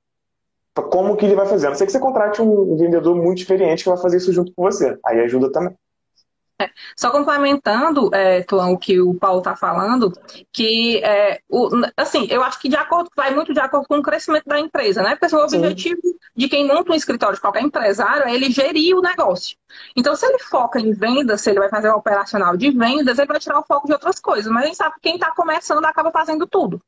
como 0.81 1.15
que 1.15 1.25
ele 1.25 1.35
vai 1.35 1.45
fazer. 1.45 1.67
A 1.67 1.69
não 1.69 1.77
ser 1.77 1.85
que 1.85 1.91
você 1.91 1.99
contrate 1.99 2.41
um 2.41 2.75
vendedor 2.77 3.15
muito 3.15 3.39
experiente 3.39 3.83
que 3.83 3.89
vai 3.89 3.97
fazer 3.97 4.17
isso 4.17 4.33
junto 4.33 4.53
com 4.53 4.63
você. 4.63 4.97
Aí 5.05 5.19
ajuda 5.19 5.51
também. 5.51 5.73
É, 6.59 6.71
só 6.95 7.11
complementando, 7.11 8.09
é, 8.15 8.43
o 8.51 8.77
que 8.79 8.99
o 8.99 9.13
Paulo 9.13 9.39
está 9.39 9.55
falando, 9.55 10.11
que 10.51 10.97
é, 11.03 11.39
o, 11.47 11.69
assim, 11.95 12.25
eu 12.31 12.43
acho 12.43 12.59
que 12.59 12.67
de 12.67 12.75
acordo, 12.75 13.11
vai 13.15 13.33
muito 13.33 13.53
de 13.53 13.59
acordo 13.59 13.87
com 13.87 13.99
o 13.99 14.01
crescimento 14.01 14.45
da 14.47 14.59
empresa, 14.59 15.03
né? 15.03 15.15
Porque 15.15 15.35
o 15.35 15.43
objetivo 15.43 16.01
Sim. 16.01 16.15
de 16.35 16.49
quem 16.49 16.67
monta 16.67 16.91
um 16.91 16.95
escritório 16.95 17.35
de 17.35 17.41
qualquer 17.41 17.61
empresário 17.61 18.23
é 18.23 18.33
ele 18.33 18.49
gerir 18.49 18.97
o 18.97 19.01
negócio. 19.01 19.55
Então, 19.95 20.15
se 20.15 20.25
ele 20.25 20.39
foca 20.39 20.79
em 20.79 20.93
vendas, 20.93 21.41
se 21.41 21.51
ele 21.51 21.59
vai 21.59 21.69
fazer 21.69 21.89
o 21.89 21.95
operacional 21.95 22.57
de 22.57 22.71
vendas, 22.71 23.19
ele 23.19 23.27
vai 23.27 23.39
tirar 23.39 23.59
o 23.59 23.63
foco 23.63 23.85
de 23.85 23.93
outras 23.93 24.19
coisas. 24.19 24.51
Mas 24.51 24.63
a 24.63 24.65
gente 24.65 24.77
sabe 24.77 24.95
que 24.95 25.01
quem 25.01 25.15
está 25.15 25.31
começando 25.31 25.85
acaba 25.85 26.09
fazendo 26.11 26.47
tudo. 26.47 26.81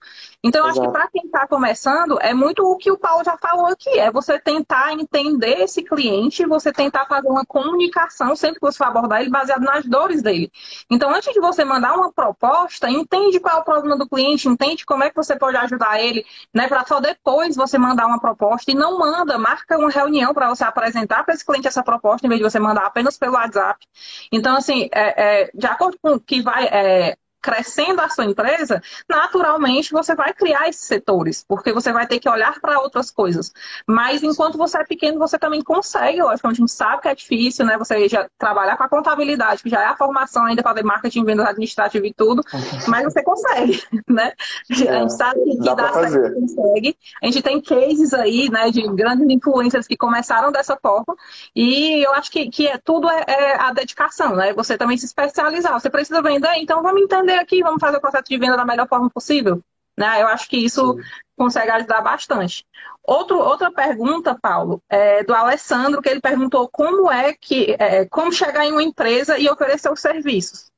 Então, 0.43 0.61
eu 0.61 0.72
acho 0.72 0.82
que 0.82 0.88
para 0.89 1.07
quem 1.09 1.26
está 1.26 1.45
começando, 1.47 2.17
é 2.22 2.34
muito 2.34 2.63
o 2.63 2.78
que 2.78 2.91
o 2.91 2.97
Paulo 2.97 3.24
já 3.24 3.38
falou 3.38 3.67
aqui: 3.67 3.99
é 3.99 4.11
você 4.11 4.39
tentar 4.39 4.93
entender 4.93 5.61
esse 5.61 5.84
cliente, 5.84 6.45
você 6.45 6.72
tentar 6.72 7.05
fazer 7.05 7.28
uma 7.28 7.45
comunicação, 7.45 8.36
sempre 8.36 8.59
que 8.59 8.65
você 8.65 8.78
for 8.78 8.88
abordar 8.88 9.22
ele, 9.22 9.30
baseado 9.30 9.59
nas 9.60 9.86
dores 9.86 10.22
dele. 10.22 10.51
Então, 10.89 11.14
antes 11.14 11.34
de 11.34 11.39
você 11.39 11.64
mandar 11.66 11.95
uma 11.95 12.12
proposta, 12.12 12.89
entende 12.89 13.39
qual 13.39 13.57
é 13.57 13.60
o 13.60 13.64
problema 13.64 13.97
do 13.97 14.07
cliente, 14.07 14.47
entende 14.47 14.86
como 14.86 15.03
é 15.03 15.10
que 15.10 15.16
você 15.16 15.38
pode 15.38 15.57
ajudar 15.57 15.99
ele, 16.01 16.26
né? 16.53 16.68
Para 16.68 16.86
só 16.86 16.99
depois 16.99 17.55
você 17.55 17.78
mandar 17.78 18.07
uma 18.07 18.20
proposta 18.20 18.72
e 18.72 18.76
não 18.76 18.97
manda, 18.97 19.38
marca 19.38 19.78
uma 19.78 19.89
reunião 19.89 20.34
para 20.34 20.49
você 20.49 20.64
apresentar 20.64 21.24
para 21.24 21.34
esse 21.34 21.45
cliente 21.45 21.68
essa 21.68 21.84
proposta, 21.84 22.26
em 22.26 22.30
vez 22.30 22.39
de 22.39 22.49
você 22.49 22.60
mandar 22.60 22.86
apenas 22.86 23.18
pelo 23.18 23.34
WhatsApp. 23.34 23.86
Então, 24.32 24.55
assim, 24.55 24.89
é, 24.93 25.43
é, 25.43 25.51
de 25.53 25.68
acordo 25.68 25.97
com 26.01 26.14
o 26.14 26.20
que 26.20 26.41
vai. 26.41 26.66
É, 26.66 27.18
crescendo 27.41 28.01
a 28.01 28.09
sua 28.09 28.25
empresa, 28.25 28.81
naturalmente 29.07 29.91
você 29.91 30.15
vai 30.15 30.33
criar 30.33 30.67
esses 30.67 30.83
setores, 30.85 31.43
porque 31.47 31.71
você 31.71 31.91
vai 31.91 32.05
ter 32.05 32.19
que 32.19 32.29
olhar 32.29 32.59
para 32.59 32.79
outras 32.79 33.09
coisas. 33.11 33.51
Mas 33.87 34.21
enquanto 34.23 34.57
você 34.57 34.77
é 34.77 34.83
pequeno, 34.83 35.19
você 35.19 35.37
também 35.39 35.61
consegue, 35.61 36.21
lógico, 36.21 36.47
a 36.47 36.53
gente 36.53 36.71
sabe 36.71 37.01
que 37.01 37.07
é 37.07 37.15
difícil, 37.15 37.65
né? 37.65 37.77
Você 37.77 38.07
já 38.07 38.29
trabalhar 38.37 38.77
com 38.77 38.83
a 38.83 38.89
contabilidade, 38.89 39.63
que 39.63 39.69
já 39.69 39.81
é 39.81 39.85
a 39.85 39.95
formação, 39.95 40.45
ainda 40.45 40.61
fazer 40.61 40.83
marketing, 40.83 41.23
vendas 41.23 41.47
administrativas 41.47 42.09
e 42.09 42.13
tudo, 42.13 42.43
mas 42.87 43.03
você 43.03 43.23
consegue, 43.23 43.81
né? 44.07 44.33
É, 44.69 44.89
a 44.89 44.99
gente 44.99 45.13
sabe 45.13 45.39
que 45.43 45.57
dá, 45.59 45.73
dá 45.75 45.93
certo, 45.93 46.35
consegue. 46.35 46.97
A 47.21 47.25
gente 47.25 47.41
tem 47.41 47.61
cases 47.61 48.13
aí, 48.13 48.49
né, 48.49 48.69
de 48.69 48.81
grandes 48.89 49.27
influências 49.29 49.87
que 49.87 49.95
começaram 49.95 50.51
dessa 50.51 50.77
forma, 50.81 51.15
e 51.55 52.03
eu 52.05 52.13
acho 52.13 52.31
que, 52.31 52.49
que 52.49 52.67
é, 52.67 52.77
tudo 52.77 53.09
é, 53.09 53.23
é 53.27 53.61
a 53.61 53.71
dedicação, 53.71 54.35
né? 54.35 54.53
Você 54.53 54.77
também 54.77 54.97
se 54.97 55.05
especializar. 55.05 55.73
Você 55.79 55.89
precisa 55.89 56.21
vender, 56.21 56.53
então 56.57 56.81
vamos 56.81 57.01
entender 57.01 57.28
vender 57.30 57.39
aqui, 57.39 57.61
vamos 57.61 57.80
fazer 57.80 57.97
o 57.97 58.01
processo 58.01 58.25
de 58.27 58.38
venda 58.38 58.57
da 58.57 58.65
melhor 58.65 58.88
forma 58.88 59.09
possível. 59.09 59.61
Né? 59.97 60.21
Eu 60.21 60.27
acho 60.27 60.49
que 60.49 60.57
isso 60.57 60.93
Sim. 60.93 61.03
consegue 61.38 61.71
ajudar 61.71 62.01
bastante. 62.01 62.65
Outro, 63.03 63.38
outra 63.38 63.71
pergunta, 63.71 64.38
Paulo, 64.41 64.82
é 64.89 65.23
do 65.23 65.34
Alessandro, 65.34 66.01
que 66.01 66.09
ele 66.09 66.21
perguntou 66.21 66.69
como 66.69 67.11
é 67.11 67.34
que 67.34 67.75
é, 67.77 68.05
como 68.05 68.32
chegar 68.32 68.65
em 68.65 68.71
uma 68.71 68.84
empresa 68.84 69.38
e 69.38 69.49
oferecer 69.49 69.91
os 69.91 69.99
serviços. 69.99 70.71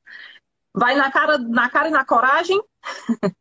Vai 0.74 0.94
na 0.94 1.10
cara, 1.10 1.38
na 1.38 1.68
cara 1.70 1.88
e 1.88 1.92
na 1.92 2.04
coragem? 2.04 2.60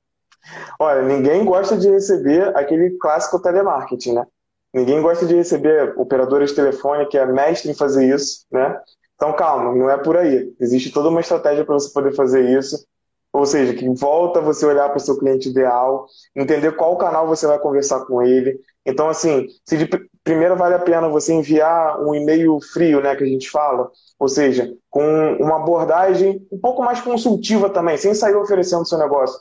Olha, 0.80 1.01
ninguém 1.03 1.45
gosta 1.45 1.78
de 1.78 1.89
receber 1.89 2.55
aquele 2.57 2.97
clássico 2.97 3.41
telemarketing, 3.41 4.14
né? 4.14 4.26
Ninguém 4.74 5.01
gosta 5.01 5.26
de 5.26 5.36
receber 5.36 5.93
operadores 5.97 6.49
de 6.49 6.55
telefone 6.55 7.05
que 7.07 7.18
é 7.18 7.26
mestre 7.26 7.72
em 7.72 7.76
fazer 7.76 8.14
isso, 8.14 8.45
né? 8.51 8.80
Então 9.16 9.34
calma, 9.34 9.74
não 9.76 9.89
é 9.89 9.97
por 9.97 10.18
aí. 10.18 10.53
Existe 10.59 10.91
toda 10.91 11.09
uma 11.09 11.22
estratégia 11.22 11.64
para 11.64 11.76
você 11.76 11.91
poder 11.93 12.14
fazer 12.16 12.57
isso. 12.57 12.86
Ou 13.34 13.45
seja, 13.45 13.73
que 13.73 13.89
volta 13.89 14.41
você 14.41 14.65
olhar 14.65 14.89
para 14.89 14.97
o 14.97 15.01
seu 15.01 15.17
cliente 15.17 15.49
ideal, 15.49 16.05
entender 16.36 16.75
qual 16.75 16.97
canal 16.97 17.27
você 17.27 17.47
vai 17.47 17.57
conversar 17.59 18.05
com 18.05 18.21
ele. 18.21 18.59
Então, 18.86 19.07
assim, 19.07 19.47
se 19.65 19.77
de, 19.77 19.89
primeiro 20.23 20.55
vale 20.55 20.75
a 20.75 20.79
pena 20.79 21.07
você 21.07 21.34
enviar 21.34 22.01
um 22.01 22.13
e-mail 22.13 22.59
frio, 22.73 23.01
né, 23.01 23.15
que 23.15 23.23
a 23.23 23.27
gente 23.27 23.49
fala, 23.49 23.89
ou 24.19 24.27
seja, 24.27 24.73
com 24.89 25.38
uma 25.39 25.57
abordagem 25.57 26.45
um 26.51 26.59
pouco 26.59 26.84
mais 26.84 26.99
consultiva 27.01 27.69
também, 27.69 27.97
sem 27.97 28.13
sair 28.13 28.36
oferecendo 28.36 28.88
seu 28.88 28.97
negócio. 28.97 29.39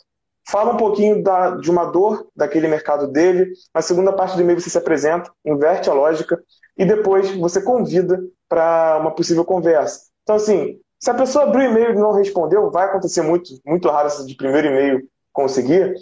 Fala 0.48 0.72
um 0.72 0.76
pouquinho 0.76 1.22
da, 1.22 1.50
de 1.56 1.70
uma 1.70 1.84
dor 1.84 2.26
daquele 2.34 2.66
mercado 2.66 3.06
dele, 3.06 3.52
na 3.74 3.82
segunda 3.82 4.12
parte 4.12 4.36
do 4.36 4.42
e-mail 4.42 4.60
você 4.60 4.70
se 4.70 4.78
apresenta, 4.78 5.30
inverte 5.44 5.90
a 5.90 5.92
lógica 5.92 6.40
e 6.78 6.84
depois 6.84 7.30
você 7.36 7.60
convida 7.60 8.20
para 8.48 8.98
uma 9.00 9.14
possível 9.14 9.44
conversa. 9.44 10.06
Então, 10.22 10.36
assim, 10.36 10.80
se 11.00 11.10
a 11.10 11.14
pessoa 11.14 11.44
abrir 11.44 11.68
o 11.68 11.70
e-mail 11.70 11.90
e 11.92 11.94
não 11.94 12.12
respondeu, 12.12 12.70
vai 12.70 12.86
acontecer 12.86 13.22
muito, 13.22 13.50
muito 13.64 13.88
raro 13.88 14.08
de 14.26 14.34
primeiro 14.34 14.68
e-mail 14.68 15.08
conseguir, 15.32 15.94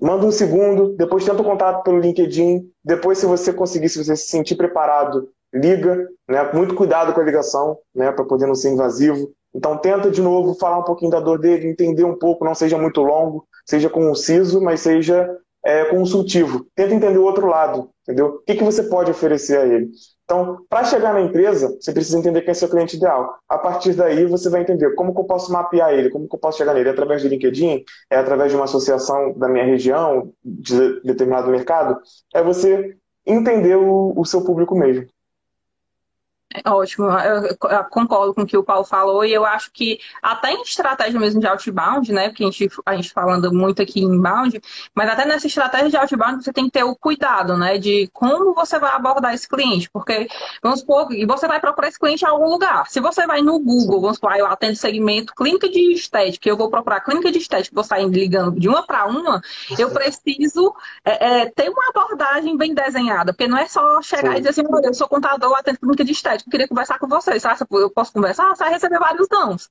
manda 0.00 0.26
um 0.26 0.30
segundo, 0.30 0.94
depois 0.96 1.24
tenta 1.24 1.40
o 1.40 1.44
contato 1.44 1.82
pelo 1.82 1.98
LinkedIn, 1.98 2.70
depois 2.84 3.18
se 3.18 3.26
você 3.26 3.52
conseguir, 3.52 3.88
se 3.88 4.02
você 4.02 4.14
se 4.14 4.28
sentir 4.28 4.56
preparado, 4.56 5.28
liga, 5.54 6.06
né, 6.28 6.52
muito 6.52 6.74
cuidado 6.74 7.14
com 7.14 7.20
a 7.20 7.24
ligação, 7.24 7.78
né, 7.94 8.12
para 8.12 8.24
poder 8.24 8.46
não 8.46 8.54
ser 8.54 8.70
invasivo. 8.70 9.32
Então 9.54 9.78
tenta 9.78 10.10
de 10.10 10.20
novo 10.20 10.54
falar 10.54 10.78
um 10.78 10.84
pouquinho 10.84 11.10
da 11.10 11.20
dor 11.20 11.38
dele, 11.38 11.68
entender 11.68 12.04
um 12.04 12.18
pouco, 12.18 12.44
não 12.44 12.54
seja 12.54 12.76
muito 12.76 13.00
longo, 13.00 13.46
seja 13.64 13.88
conciso, 13.88 14.60
mas 14.60 14.80
seja 14.80 15.26
é, 15.64 15.84
consultivo. 15.86 16.66
Tenta 16.74 16.94
entender 16.94 17.18
o 17.18 17.24
outro 17.24 17.46
lado, 17.46 17.88
entendeu? 18.02 18.26
O 18.26 18.38
que, 18.40 18.54
que 18.54 18.64
você 18.64 18.82
pode 18.82 19.10
oferecer 19.10 19.58
a 19.58 19.66
ele? 19.66 19.90
Então, 20.26 20.66
para 20.68 20.82
chegar 20.82 21.14
na 21.14 21.20
empresa, 21.20 21.76
você 21.80 21.92
precisa 21.92 22.18
entender 22.18 22.42
quem 22.42 22.50
é 22.50 22.54
seu 22.54 22.68
cliente 22.68 22.96
ideal. 22.96 23.38
A 23.48 23.58
partir 23.58 23.94
daí, 23.94 24.26
você 24.26 24.50
vai 24.50 24.62
entender 24.62 24.92
como 24.96 25.14
que 25.14 25.20
eu 25.20 25.24
posso 25.24 25.52
mapear 25.52 25.92
ele, 25.92 26.10
como 26.10 26.28
que 26.28 26.34
eu 26.34 26.40
posso 26.40 26.58
chegar 26.58 26.74
nele. 26.74 26.88
É 26.88 26.92
através 26.92 27.22
do 27.22 27.28
LinkedIn? 27.28 27.84
É 28.10 28.16
através 28.16 28.50
de 28.50 28.56
uma 28.56 28.64
associação 28.64 29.32
da 29.38 29.48
minha 29.48 29.64
região, 29.64 30.32
de 30.44 31.00
determinado 31.02 31.48
mercado? 31.48 32.00
É 32.34 32.42
você 32.42 32.96
entender 33.24 33.76
o, 33.76 34.14
o 34.16 34.24
seu 34.24 34.42
público 34.42 34.76
mesmo. 34.76 35.06
Ótimo, 36.64 37.06
eu 37.10 37.84
concordo 37.90 38.34
com 38.34 38.42
o 38.42 38.46
que 38.46 38.56
o 38.56 38.62
Paulo 38.62 38.84
falou 38.84 39.24
e 39.24 39.32
eu 39.32 39.44
acho 39.44 39.70
que 39.72 39.98
até 40.22 40.52
em 40.52 40.62
estratégia 40.62 41.18
mesmo 41.18 41.40
de 41.40 41.46
outbound, 41.46 42.12
né, 42.12 42.28
porque 42.28 42.44
a 42.44 42.46
gente, 42.46 42.68
a 42.84 42.96
gente 42.96 43.12
falando 43.12 43.52
muito 43.52 43.82
aqui 43.82 44.00
em 44.00 44.14
inbound, 44.14 44.60
mas 44.94 45.10
até 45.10 45.26
nessa 45.26 45.46
estratégia 45.46 45.90
de 45.90 45.96
outbound 45.96 46.42
você 46.42 46.52
tem 46.52 46.64
que 46.66 46.70
ter 46.70 46.84
o 46.84 46.94
cuidado, 46.94 47.56
né, 47.56 47.78
de 47.78 48.08
como 48.12 48.54
você 48.54 48.78
vai 48.78 48.92
abordar 48.92 49.34
esse 49.34 49.48
cliente, 49.48 49.90
porque, 49.90 50.28
vamos 50.62 50.80
supor, 50.80 51.12
e 51.12 51.26
você 51.26 51.46
vai 51.46 51.60
procurar 51.60 51.88
esse 51.88 51.98
cliente 51.98 52.24
em 52.24 52.28
algum 52.28 52.48
lugar. 52.48 52.86
Se 52.88 53.00
você 53.00 53.26
vai 53.26 53.42
no 53.42 53.58
Google, 53.58 54.00
vamos 54.00 54.16
supor, 54.16 54.34
eu 54.36 54.46
atendo 54.46 54.76
segmento 54.76 55.34
clínica 55.34 55.68
de 55.68 55.92
estética, 55.92 56.48
eu 56.48 56.56
vou 56.56 56.70
procurar 56.70 57.00
clínica 57.00 57.30
de 57.30 57.38
estética, 57.38 57.74
vou 57.74 57.84
sair 57.84 58.08
ligando 58.08 58.58
de 58.58 58.68
uma 58.68 58.86
para 58.86 59.06
uma, 59.06 59.40
eu 59.78 59.90
preciso 59.90 60.74
é, 61.04 61.42
é, 61.42 61.46
ter 61.46 61.68
uma 61.68 61.88
abordagem 61.90 62.56
bem 62.56 62.74
desenhada, 62.74 63.32
porque 63.32 63.48
não 63.48 63.58
é 63.58 63.66
só 63.66 64.00
chegar 64.02 64.32
Sim. 64.32 64.36
e 64.36 64.40
dizer 64.40 64.50
assim, 64.50 64.62
eu 64.84 64.94
sou 64.94 65.08
contador, 65.08 65.54
atendo 65.54 65.78
clínica 65.78 66.04
de 66.04 66.12
estética 66.12 66.45
queria 66.50 66.68
conversar 66.68 66.98
com 66.98 67.08
você. 67.08 67.38
Você 67.38 67.46
acha 67.46 67.66
que 67.66 67.74
eu 67.74 67.90
posso 67.90 68.12
conversar? 68.12 68.48
Você 68.54 68.64
vai 68.64 68.72
receber 68.72 68.98
vários 68.98 69.28
nãos. 69.30 69.70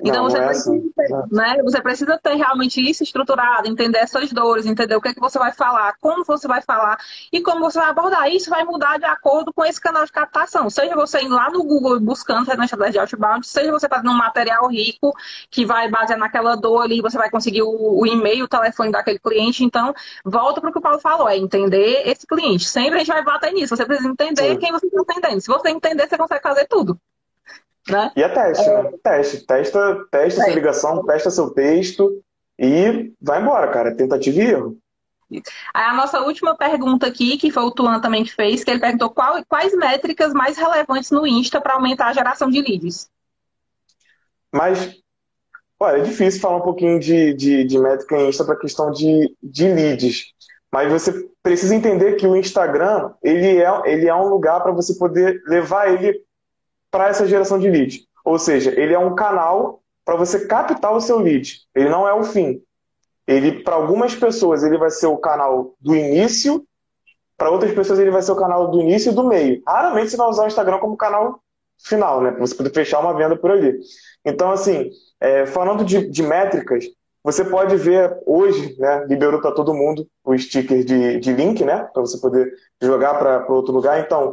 Então 0.00 0.24
não, 0.24 0.30
você, 0.30 0.38
não 0.38 0.44
é 0.44 0.48
precisa, 0.48 0.70
assim. 0.72 0.92
né, 1.30 1.62
você 1.62 1.80
precisa 1.80 2.18
ter 2.18 2.34
realmente 2.34 2.80
isso 2.80 3.04
estruturado, 3.04 3.68
entender 3.68 3.98
essas 3.98 4.32
dores, 4.32 4.66
entender 4.66 4.96
o 4.96 5.00
que, 5.00 5.08
é 5.08 5.14
que 5.14 5.20
você 5.20 5.38
vai 5.38 5.52
falar, 5.52 5.94
como 6.00 6.24
você 6.24 6.48
vai 6.48 6.60
falar 6.62 6.98
e 7.32 7.40
como 7.40 7.60
você 7.60 7.78
vai 7.78 7.90
abordar. 7.90 8.28
Isso 8.28 8.50
vai 8.50 8.64
mudar 8.64 8.98
de 8.98 9.04
acordo 9.04 9.52
com 9.52 9.64
esse 9.64 9.80
canal 9.80 10.04
de 10.04 10.10
captação. 10.10 10.68
Seja 10.68 10.96
você 10.96 11.22
indo 11.22 11.34
lá 11.34 11.48
no 11.50 11.62
Google 11.62 12.00
buscando 12.00 12.50
estratégia 12.64 12.92
de 12.92 12.98
outbound, 12.98 13.46
seja 13.46 13.70
você 13.70 13.88
fazendo 13.88 14.10
um 14.10 14.16
material 14.16 14.68
rico 14.68 15.12
que 15.50 15.64
vai 15.64 15.88
basear 15.88 16.18
naquela 16.18 16.56
dor 16.56 16.82
ali, 16.82 17.00
você 17.00 17.16
vai 17.16 17.30
conseguir 17.30 17.62
o, 17.62 18.00
o 18.00 18.06
e-mail, 18.06 18.44
o 18.44 18.48
telefone 18.48 18.90
daquele 18.90 19.18
cliente. 19.18 19.64
Então, 19.64 19.94
volta 20.24 20.60
para 20.60 20.70
o 20.70 20.72
que 20.72 20.78
o 20.78 20.82
Paulo 20.82 20.98
falou, 20.98 21.28
é 21.28 21.36
entender 21.36 22.02
esse 22.06 22.26
cliente. 22.26 22.64
Sempre 22.68 22.96
a 22.96 22.98
gente 22.98 23.12
vai 23.12 23.24
bater 23.24 23.52
nisso. 23.52 23.76
Você 23.76 23.86
precisa 23.86 24.08
entender 24.08 24.54
Sim. 24.54 24.58
quem 24.58 24.72
você 24.72 24.86
está 24.86 25.14
entendendo. 25.14 25.40
Se 25.40 25.48
você 25.48 25.70
entender, 25.70 26.08
você 26.08 26.18
consegue 26.18 26.42
fazer 26.42 26.66
tudo. 26.66 26.98
Né? 27.88 28.10
E 28.16 28.22
é 28.22 28.28
teste, 28.28 28.68
é... 28.68 28.82
né? 28.82 28.90
Teste. 29.02 29.46
Testa, 29.46 30.06
testa 30.10 30.40
é. 30.42 30.44
sua 30.44 30.54
ligação, 30.54 31.04
testa 31.04 31.30
seu 31.30 31.50
texto 31.50 32.22
e 32.58 33.12
vai 33.20 33.40
embora, 33.40 33.70
cara. 33.70 33.94
Tentativa 33.94 34.38
e 34.38 34.50
erro. 34.50 34.78
A 35.72 35.94
nossa 35.94 36.20
última 36.20 36.56
pergunta 36.56 37.06
aqui, 37.06 37.36
que 37.36 37.50
foi 37.50 37.62
o 37.62 37.70
Tuan 37.70 38.00
também 38.00 38.24
que 38.24 38.32
fez, 38.34 38.62
que 38.62 38.70
ele 38.70 38.80
perguntou 38.80 39.10
qual, 39.10 39.42
quais 39.46 39.74
métricas 39.74 40.32
mais 40.32 40.56
relevantes 40.56 41.10
no 41.10 41.26
Insta 41.26 41.60
para 41.60 41.74
aumentar 41.74 42.08
a 42.08 42.12
geração 42.12 42.48
de 42.50 42.60
leads. 42.60 43.10
Mas, 44.52 44.96
olha, 45.80 45.98
é 45.98 46.02
difícil 46.02 46.40
falar 46.40 46.58
um 46.58 46.62
pouquinho 46.62 47.00
de, 47.00 47.34
de, 47.34 47.64
de 47.64 47.78
métrica 47.78 48.16
em 48.16 48.28
Insta 48.28 48.44
para 48.44 48.56
questão 48.56 48.92
de, 48.92 49.34
de 49.42 49.72
leads. 49.72 50.26
Mas 50.70 50.90
você 50.90 51.28
precisa 51.42 51.74
entender 51.74 52.14
que 52.14 52.26
o 52.26 52.36
Instagram, 52.36 53.12
ele 53.22 53.60
é, 53.60 53.82
ele 53.86 54.08
é 54.08 54.14
um 54.14 54.28
lugar 54.28 54.62
para 54.62 54.72
você 54.72 54.94
poder 54.94 55.42
levar 55.46 55.92
ele 55.92 56.23
para 56.94 57.08
essa 57.08 57.26
geração 57.26 57.58
de 57.58 57.68
lead. 57.68 58.06
Ou 58.24 58.38
seja, 58.38 58.70
ele 58.70 58.94
é 58.94 58.98
um 58.98 59.16
canal 59.16 59.80
para 60.04 60.14
você 60.14 60.46
captar 60.46 60.92
o 60.94 61.00
seu 61.00 61.18
lead. 61.18 61.62
Ele 61.74 61.88
não 61.88 62.06
é 62.06 62.14
o 62.14 62.22
fim. 62.22 62.62
Ele, 63.26 63.64
para 63.64 63.74
algumas 63.74 64.14
pessoas, 64.14 64.62
ele 64.62 64.78
vai 64.78 64.90
ser 64.90 65.08
o 65.08 65.16
canal 65.16 65.74
do 65.80 65.96
início, 65.96 66.64
para 67.36 67.50
outras 67.50 67.72
pessoas, 67.72 67.98
ele 67.98 68.12
vai 68.12 68.22
ser 68.22 68.30
o 68.30 68.36
canal 68.36 68.70
do 68.70 68.80
início 68.80 69.10
e 69.10 69.14
do 69.14 69.24
meio. 69.24 69.60
Raramente 69.66 70.10
você 70.10 70.16
vai 70.16 70.28
usar 70.28 70.44
o 70.44 70.46
Instagram 70.46 70.78
como 70.78 70.96
canal 70.96 71.40
final, 71.82 72.20
né? 72.20 72.30
Você 72.38 72.54
poder 72.54 72.72
fechar 72.72 73.00
uma 73.00 73.12
venda 73.12 73.34
por 73.34 73.50
ali. 73.50 73.76
Então, 74.24 74.52
assim, 74.52 74.88
é, 75.18 75.46
falando 75.46 75.84
de, 75.84 76.08
de, 76.08 76.22
métricas, 76.22 76.84
você 77.24 77.44
pode 77.44 77.74
ver 77.74 78.16
hoje, 78.24 78.76
né? 78.78 79.04
Liberou 79.08 79.40
para 79.40 79.50
todo 79.50 79.74
mundo 79.74 80.06
o 80.22 80.38
sticker 80.38 80.84
de, 80.84 81.18
de 81.18 81.32
link, 81.32 81.64
né? 81.64 81.88
Para 81.92 82.02
você 82.02 82.18
poder 82.18 82.52
jogar 82.80 83.14
para 83.14 83.52
outro 83.52 83.74
lugar. 83.74 83.98
Então, 83.98 84.32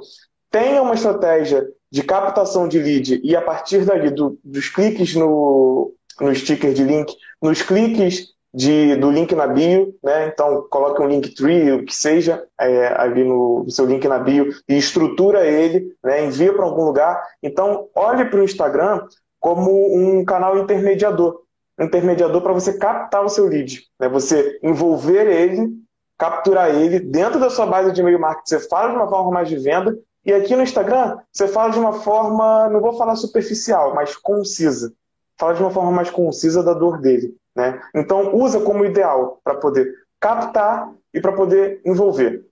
tenha 0.51 0.79
uma 0.83 0.93
estratégia 0.93 1.67
de 1.91 2.03
captação 2.03 2.67
de 2.67 2.79
lead 2.79 3.19
e 3.23 3.35
a 3.35 3.41
partir 3.41 3.83
dali 3.85 4.09
do, 4.09 4.39
dos 4.43 4.69
cliques 4.69 5.13
no, 5.13 5.93
no 6.19 6.33
sticker 6.33 6.73
de 6.73 6.83
link, 6.83 7.13
nos 7.41 7.61
cliques 7.61 8.29
de, 8.53 8.95
do 8.95 9.09
link 9.11 9.33
na 9.35 9.47
bio, 9.47 9.93
né? 10.03 10.27
Então 10.27 10.67
coloque 10.69 11.01
um 11.01 11.07
link 11.07 11.33
tree, 11.35 11.71
o 11.71 11.85
que 11.85 11.95
seja, 11.95 12.45
é, 12.59 12.87
ali 12.99 13.23
no, 13.23 13.65
seu 13.69 13.85
link 13.85 14.07
na 14.07 14.19
bio 14.19 14.49
e 14.67 14.77
estrutura 14.77 15.45
ele, 15.45 15.93
né? 16.03 16.25
envia 16.25 16.53
para 16.53 16.65
algum 16.65 16.85
lugar. 16.85 17.21
Então 17.43 17.87
olhe 17.95 18.25
para 18.25 18.39
o 18.39 18.43
Instagram 18.43 19.05
como 19.39 19.71
um 19.71 20.23
canal 20.23 20.57
intermediador, 20.57 21.41
intermediador 21.79 22.41
para 22.41 22.53
você 22.53 22.77
captar 22.77 23.23
o 23.23 23.29
seu 23.29 23.47
lead, 23.47 23.81
né? 23.99 24.07
Você 24.09 24.59
envolver 24.63 25.27
ele, 25.27 25.69
capturar 26.17 26.73
ele 26.73 26.99
dentro 26.99 27.39
da 27.39 27.49
sua 27.49 27.65
base 27.65 27.91
de 27.91 28.01
e-mail 28.01 28.19
marketing. 28.19 28.49
Você 28.49 28.69
fala 28.69 28.91
de 28.91 28.95
uma 28.95 29.09
forma 29.09 29.31
mais 29.31 29.49
de 29.49 29.57
venda 29.57 29.97
e 30.23 30.31
aqui 30.33 30.55
no 30.55 30.61
Instagram, 30.61 31.17
você 31.31 31.47
fala 31.47 31.71
de 31.71 31.79
uma 31.79 31.93
forma, 31.93 32.69
não 32.69 32.79
vou 32.79 32.93
falar 32.93 33.15
superficial, 33.15 33.95
mas 33.95 34.15
concisa. 34.15 34.93
Fala 35.37 35.55
de 35.55 35.61
uma 35.61 35.71
forma 35.71 35.91
mais 35.91 36.09
concisa 36.09 36.63
da 36.63 36.73
dor 36.73 37.01
dele. 37.01 37.35
Né? 37.55 37.81
Então, 37.95 38.35
usa 38.35 38.61
como 38.61 38.85
ideal 38.85 39.39
para 39.43 39.55
poder 39.55 39.91
captar 40.19 40.91
e 41.13 41.19
para 41.19 41.33
poder 41.33 41.81
envolver. 41.83 42.45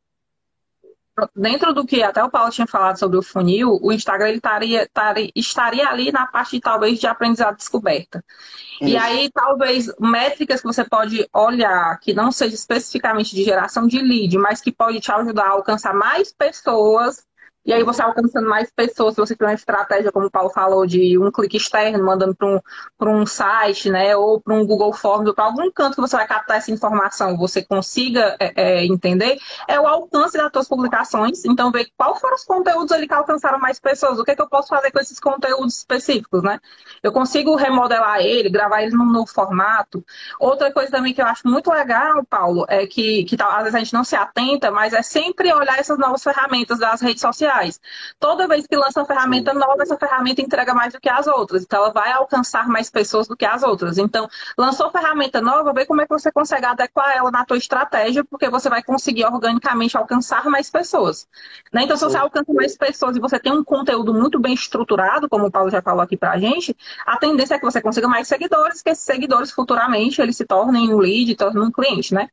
Dentro 1.35 1.73
do 1.73 1.85
que 1.85 2.01
até 2.01 2.23
o 2.23 2.29
Paulo 2.29 2.49
tinha 2.49 2.65
falado 2.65 2.97
sobre 2.97 3.17
o 3.17 3.21
funil, 3.21 3.77
o 3.81 3.91
Instagram 3.91 4.29
ele 4.29 4.37
estaria, 4.37 4.83
estaria, 4.83 5.31
estaria 5.35 5.87
ali 5.87 6.11
na 6.11 6.25
parte 6.25 6.61
talvez 6.61 6.97
de 6.97 7.07
aprendizado 7.07 7.57
descoberta. 7.57 8.23
Isso. 8.81 8.89
E 8.89 8.97
aí, 8.97 9.29
talvez, 9.31 9.93
métricas 9.99 10.61
que 10.61 10.67
você 10.67 10.83
pode 10.85 11.27
olhar, 11.33 11.99
que 11.99 12.13
não 12.13 12.31
seja 12.31 12.55
especificamente 12.55 13.35
de 13.35 13.43
geração 13.43 13.85
de 13.85 13.99
lead, 13.99 14.37
mas 14.37 14.61
que 14.61 14.71
pode 14.71 15.01
te 15.01 15.11
ajudar 15.11 15.47
a 15.47 15.51
alcançar 15.51 15.93
mais 15.93 16.31
pessoas 16.31 17.27
e 17.65 17.73
aí 17.73 17.83
você 17.83 18.01
alcançando 18.01 18.49
mais 18.49 18.71
pessoas, 18.71 19.13
se 19.13 19.19
você 19.19 19.35
tiver 19.35 19.47
uma 19.47 19.53
estratégia, 19.53 20.11
como 20.11 20.27
o 20.27 20.31
Paulo 20.31 20.49
falou, 20.49 20.87
de 20.87 21.17
um 21.19 21.29
clique 21.29 21.57
externo, 21.57 22.05
mandando 22.05 22.33
para 22.33 22.47
um, 23.09 23.21
um 23.21 23.25
site, 23.25 23.89
né? 23.89 24.15
Ou 24.15 24.39
para 24.39 24.55
um 24.55 24.65
Google 24.65 24.93
Forms, 24.93 25.27
ou 25.27 25.35
para 25.35 25.45
algum 25.45 25.69
canto 25.71 25.95
que 25.95 26.01
você 26.01 26.15
vai 26.15 26.25
captar 26.25 26.57
essa 26.57 26.71
informação, 26.71 27.37
você 27.37 27.61
consiga 27.61 28.35
é, 28.39 28.53
é, 28.55 28.85
entender, 28.85 29.37
é 29.67 29.79
o 29.79 29.85
alcance 29.85 30.37
das 30.37 30.49
suas 30.51 30.67
publicações. 30.67 31.43
Então, 31.45 31.71
ver 31.71 31.87
quais 31.97 32.19
foram 32.19 32.35
os 32.35 32.45
conteúdos 32.45 32.91
ali 32.93 33.07
que 33.07 33.13
alcançaram 33.13 33.59
mais 33.59 33.79
pessoas, 33.79 34.17
o 34.17 34.23
que, 34.23 34.31
é 34.31 34.35
que 34.35 34.41
eu 34.41 34.49
posso 34.49 34.69
fazer 34.69 34.89
com 34.91 34.99
esses 34.99 35.19
conteúdos 35.19 35.77
específicos, 35.77 36.41
né? 36.41 36.59
Eu 37.03 37.11
consigo 37.11 37.55
remodelar 37.55 38.21
ele, 38.21 38.49
gravar 38.49 38.83
ele 38.83 38.95
num 38.95 39.05
novo 39.05 39.27
formato. 39.27 40.03
Outra 40.39 40.71
coisa 40.71 40.89
também 40.89 41.13
que 41.13 41.21
eu 41.21 41.27
acho 41.27 41.47
muito 41.47 41.69
legal, 41.69 42.23
Paulo, 42.25 42.65
é 42.69 42.87
que, 42.87 43.25
que 43.25 43.37
às 43.39 43.63
vezes 43.63 43.75
a 43.75 43.79
gente 43.79 43.93
não 43.93 44.03
se 44.03 44.15
atenta, 44.15 44.71
mas 44.71 44.93
é 44.93 45.01
sempre 45.01 45.53
olhar 45.53 45.77
essas 45.77 45.99
novas 45.99 46.23
ferramentas 46.23 46.79
das 46.79 47.01
redes 47.01 47.21
sociais 47.21 47.48
sociais. 47.49 47.79
Toda 48.19 48.47
vez 48.47 48.67
que 48.67 48.75
lança 48.75 48.99
uma 48.99 49.05
ferramenta 49.05 49.53
nova, 49.53 49.81
essa 49.81 49.97
ferramenta 49.97 50.41
entrega 50.41 50.73
mais 50.73 50.93
do 50.93 50.99
que 50.99 51.09
as 51.09 51.27
outras. 51.27 51.63
Então, 51.63 51.83
ela 51.83 51.91
vai 51.91 52.11
alcançar 52.11 52.67
mais 52.67 52.89
pessoas 52.89 53.27
do 53.27 53.35
que 53.35 53.45
as 53.45 53.63
outras. 53.63 53.97
Então, 53.97 54.27
lançou 54.57 54.91
ferramenta 54.91 55.41
nova, 55.41 55.73
vê 55.73 55.85
como 55.85 56.01
é 56.01 56.05
que 56.05 56.13
você 56.13 56.31
consegue 56.31 56.65
adequar 56.65 57.15
ela 57.15 57.31
na 57.31 57.43
tua 57.45 57.57
estratégia, 57.57 58.23
porque 58.23 58.49
você 58.49 58.69
vai 58.69 58.83
conseguir 58.83 59.25
organicamente 59.25 59.97
alcançar 59.97 60.45
mais 60.45 60.69
pessoas. 60.69 61.27
Né? 61.73 61.83
Então, 61.83 61.97
se 61.97 62.03
você 62.03 62.17
alcança 62.17 62.53
mais 62.53 62.77
pessoas 62.77 63.15
e 63.17 63.19
você 63.19 63.39
tem 63.39 63.51
um 63.51 63.63
conteúdo 63.63 64.13
muito 64.13 64.39
bem 64.39 64.53
estruturado, 64.53 65.27
como 65.27 65.47
o 65.47 65.51
Paulo 65.51 65.69
já 65.69 65.81
falou 65.81 66.01
aqui 66.01 66.15
pra 66.15 66.37
gente, 66.37 66.75
a 67.05 67.17
tendência 67.17 67.55
é 67.55 67.59
que 67.59 67.65
você 67.65 67.81
consiga 67.81 68.07
mais 68.07 68.27
seguidores, 68.27 68.81
que 68.81 68.89
esses 68.89 69.03
seguidores 69.03 69.51
futuramente 69.51 70.21
eles 70.21 70.37
se 70.37 70.45
tornem 70.45 70.93
um 70.93 70.97
lead, 70.97 71.35
tornem 71.35 71.63
um 71.63 71.71
cliente, 71.71 72.13
né? 72.13 72.29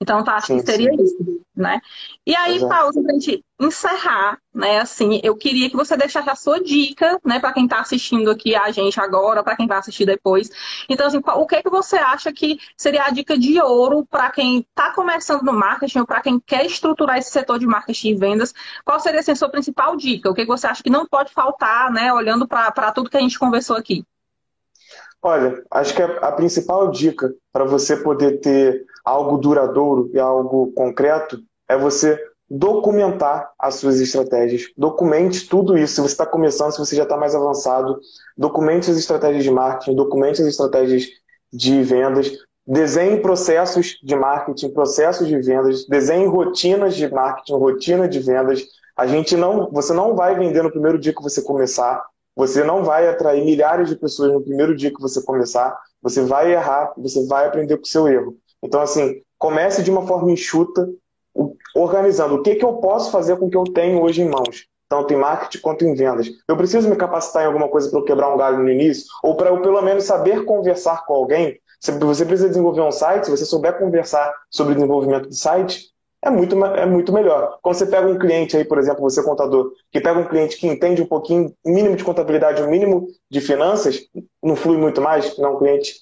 Então, 0.00 0.22
tá, 0.22 0.34
acho 0.36 0.48
sim, 0.48 0.58
que 0.58 0.66
seria 0.66 0.90
sim. 0.90 1.02
isso, 1.02 1.42
né? 1.56 1.80
E 2.26 2.36
aí, 2.36 2.56
Exato. 2.56 2.68
Paulo, 2.68 3.02
pra 3.02 3.14
gente 3.14 3.42
encerrar, 3.58 4.38
né, 4.54 4.80
assim, 4.80 5.20
eu 5.22 5.34
queria 5.34 5.70
que 5.70 5.76
você 5.76 5.96
deixasse 5.96 6.28
a 6.28 6.34
sua 6.34 6.62
dica, 6.62 7.18
né, 7.24 7.40
para 7.40 7.54
quem 7.54 7.64
está 7.64 7.80
assistindo 7.80 8.30
aqui 8.30 8.54
a 8.54 8.70
gente 8.70 9.00
agora, 9.00 9.42
para 9.42 9.56
quem 9.56 9.66
vai 9.66 9.78
assistir 9.78 10.04
depois. 10.04 10.50
Então, 10.86 11.06
assim, 11.06 11.18
o 11.24 11.46
que 11.46 11.62
que 11.62 11.70
você 11.70 11.96
acha 11.96 12.30
que 12.30 12.58
seria 12.76 13.04
a 13.04 13.10
dica 13.10 13.38
de 13.38 13.58
ouro 13.60 14.04
para 14.04 14.30
quem 14.30 14.58
está 14.58 14.92
começando 14.92 15.42
no 15.42 15.54
marketing 15.54 16.00
ou 16.00 16.06
para 16.06 16.20
quem 16.20 16.38
quer 16.38 16.66
estruturar 16.66 17.16
esse 17.16 17.30
setor 17.30 17.58
de 17.58 17.66
marketing 17.66 18.10
e 18.10 18.14
vendas? 18.16 18.52
Qual 18.84 19.00
seria 19.00 19.20
assim, 19.20 19.32
a 19.32 19.36
sua 19.36 19.48
principal 19.48 19.96
dica? 19.96 20.28
O 20.28 20.34
que, 20.34 20.42
que 20.42 20.48
você 20.48 20.66
acha 20.66 20.82
que 20.82 20.90
não 20.90 21.06
pode 21.06 21.32
faltar, 21.32 21.90
né, 21.90 22.12
olhando 22.12 22.46
para 22.46 22.92
tudo 22.92 23.08
que 23.08 23.16
a 23.16 23.20
gente 23.20 23.38
conversou 23.38 23.76
aqui? 23.76 24.04
Olha, 25.22 25.64
acho 25.70 25.94
que 25.94 26.02
a, 26.02 26.06
a 26.18 26.32
principal 26.32 26.90
dica 26.90 27.34
para 27.50 27.64
você 27.64 27.96
poder 27.96 28.40
ter 28.40 28.84
algo 29.06 29.38
duradouro 29.38 30.10
e 30.12 30.18
algo 30.18 30.72
concreto 30.72 31.38
é 31.68 31.78
você 31.78 32.20
documentar 32.50 33.50
as 33.58 33.76
suas 33.76 34.00
estratégias. 34.00 34.64
Documente 34.76 35.48
tudo 35.48 35.78
isso. 35.78 35.94
Se 35.94 36.00
você 36.00 36.12
está 36.12 36.26
começando, 36.26 36.72
se 36.72 36.78
você 36.78 36.96
já 36.96 37.04
está 37.04 37.16
mais 37.16 37.34
avançado, 37.34 38.00
documente 38.36 38.90
as 38.90 38.96
estratégias 38.96 39.44
de 39.44 39.50
marketing, 39.50 39.94
documente 39.94 40.42
as 40.42 40.48
estratégias 40.48 41.06
de 41.52 41.82
vendas, 41.82 42.32
desenhe 42.66 43.20
processos 43.20 43.98
de 44.02 44.16
marketing, 44.16 44.70
processos 44.70 45.28
de 45.28 45.38
vendas, 45.40 45.86
desenhe 45.86 46.26
rotinas 46.26 46.96
de 46.96 47.08
marketing, 47.08 47.52
rotina 47.52 48.08
de 48.08 48.18
vendas. 48.18 48.64
A 48.96 49.06
gente 49.06 49.36
não, 49.36 49.70
você 49.70 49.92
não 49.92 50.16
vai 50.16 50.36
vender 50.36 50.62
no 50.62 50.70
primeiro 50.70 50.98
dia 50.98 51.14
que 51.14 51.22
você 51.22 51.42
começar. 51.42 52.04
Você 52.34 52.62
não 52.62 52.84
vai 52.84 53.08
atrair 53.08 53.44
milhares 53.44 53.88
de 53.88 53.96
pessoas 53.96 54.32
no 54.32 54.42
primeiro 54.42 54.76
dia 54.76 54.92
que 54.92 55.00
você 55.00 55.22
começar. 55.22 55.76
Você 56.02 56.22
vai 56.22 56.52
errar, 56.52 56.92
você 56.96 57.24
vai 57.26 57.46
aprender 57.46 57.76
com 57.76 57.84
o 57.84 57.88
seu 57.88 58.06
erro. 58.06 58.36
Então, 58.62 58.80
assim, 58.80 59.22
comece 59.38 59.82
de 59.82 59.90
uma 59.90 60.06
forma 60.06 60.30
enxuta, 60.30 60.88
organizando 61.74 62.36
o 62.36 62.42
que, 62.42 62.54
que 62.54 62.64
eu 62.64 62.74
posso 62.74 63.10
fazer 63.10 63.36
com 63.36 63.46
o 63.46 63.50
que 63.50 63.56
eu 63.56 63.64
tenho 63.64 64.02
hoje 64.02 64.22
em 64.22 64.28
mãos, 64.28 64.66
tanto 64.88 65.12
em 65.12 65.16
marketing 65.16 65.60
quanto 65.60 65.84
em 65.84 65.94
vendas. 65.94 66.28
Eu 66.48 66.56
preciso 66.56 66.88
me 66.88 66.96
capacitar 66.96 67.42
em 67.42 67.46
alguma 67.46 67.68
coisa 67.68 67.90
para 67.90 67.98
eu 67.98 68.04
quebrar 68.04 68.32
um 68.32 68.38
galho 68.38 68.58
no 68.58 68.70
início, 68.70 69.04
ou 69.22 69.36
para 69.36 69.50
eu 69.50 69.60
pelo 69.60 69.82
menos 69.82 70.04
saber 70.04 70.44
conversar 70.44 71.04
com 71.04 71.14
alguém. 71.14 71.58
Se 71.80 71.92
você 71.92 72.24
precisa 72.24 72.48
desenvolver 72.48 72.80
um 72.80 72.90
site, 72.90 73.26
se 73.26 73.30
você 73.30 73.44
souber 73.44 73.78
conversar 73.78 74.32
sobre 74.50 74.72
o 74.72 74.76
desenvolvimento 74.76 75.28
de 75.28 75.36
site, 75.36 75.90
é 76.24 76.30
muito, 76.30 76.64
é 76.64 76.86
muito 76.86 77.12
melhor. 77.12 77.58
Quando 77.62 77.76
você 77.76 77.86
pega 77.86 78.08
um 78.08 78.18
cliente 78.18 78.56
aí, 78.56 78.64
por 78.64 78.78
exemplo, 78.78 79.02
você 79.02 79.22
contador, 79.22 79.72
que 79.92 80.00
pega 80.00 80.18
um 80.18 80.26
cliente 80.26 80.56
que 80.56 80.66
entende 80.66 81.02
um 81.02 81.06
pouquinho, 81.06 81.54
mínimo 81.64 81.94
de 81.94 82.02
contabilidade, 82.02 82.62
o 82.62 82.68
mínimo 82.68 83.06
de 83.30 83.40
finanças, 83.40 84.00
não 84.42 84.56
flui 84.56 84.76
muito 84.76 85.00
mais, 85.00 85.36
não 85.38 85.50
é 85.50 85.52
um 85.52 85.58
cliente, 85.58 85.94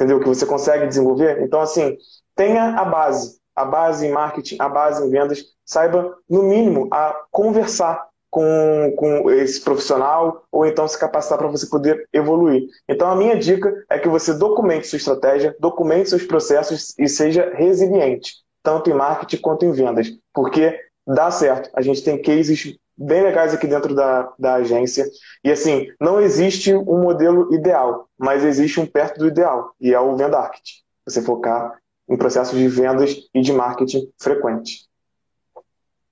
entendeu? 0.00 0.18
Que 0.18 0.28
você 0.28 0.46
consegue 0.46 0.86
desenvolver. 0.86 1.42
Então, 1.42 1.60
assim, 1.60 1.96
tenha 2.34 2.70
a 2.78 2.84
base, 2.84 3.38
a 3.54 3.66
base 3.66 4.06
em 4.06 4.10
marketing, 4.10 4.56
a 4.58 4.68
base 4.68 5.06
em 5.06 5.10
vendas, 5.10 5.44
saiba, 5.64 6.16
no 6.28 6.44
mínimo, 6.44 6.88
a 6.90 7.14
conversar 7.30 8.08
com, 8.30 8.94
com 8.96 9.30
esse 9.30 9.60
profissional 9.60 10.44
ou 10.50 10.64
então 10.64 10.86
se 10.88 10.98
capacitar 10.98 11.36
para 11.36 11.48
você 11.48 11.66
poder 11.66 12.08
evoluir. 12.12 12.62
Então, 12.88 13.10
a 13.10 13.16
minha 13.16 13.36
dica 13.36 13.84
é 13.90 13.98
que 13.98 14.08
você 14.08 14.32
documente 14.32 14.86
sua 14.86 14.96
estratégia, 14.96 15.54
documente 15.60 16.08
seus 16.08 16.24
processos 16.24 16.94
e 16.98 17.08
seja 17.08 17.52
resiliente 17.54 18.34
tanto 18.62 18.90
em 18.90 18.94
marketing 18.94 19.40
quanto 19.40 19.64
em 19.64 19.72
vendas, 19.72 20.12
porque 20.34 20.78
dá 21.06 21.30
certo. 21.30 21.70
A 21.74 21.82
gente 21.82 22.02
tem 22.02 22.20
cases 22.20 22.76
bem 22.96 23.22
legais 23.22 23.54
aqui 23.54 23.66
dentro 23.66 23.94
da, 23.94 24.32
da 24.38 24.54
agência. 24.54 25.06
E 25.44 25.50
assim, 25.50 25.86
não 26.00 26.20
existe 26.20 26.74
um 26.74 27.02
modelo 27.02 27.52
ideal, 27.54 28.08
mas 28.18 28.44
existe 28.44 28.80
um 28.80 28.86
perto 28.86 29.18
do 29.18 29.28
ideal, 29.28 29.74
e 29.80 29.94
é 29.94 30.00
o 30.00 30.16
Venda 30.16 30.38
Architect. 30.38 30.82
Você 31.06 31.22
focar 31.22 31.78
em 32.08 32.16
processos 32.16 32.58
de 32.58 32.68
vendas 32.68 33.16
e 33.32 33.40
de 33.40 33.52
marketing 33.52 34.12
frequente. 34.20 34.89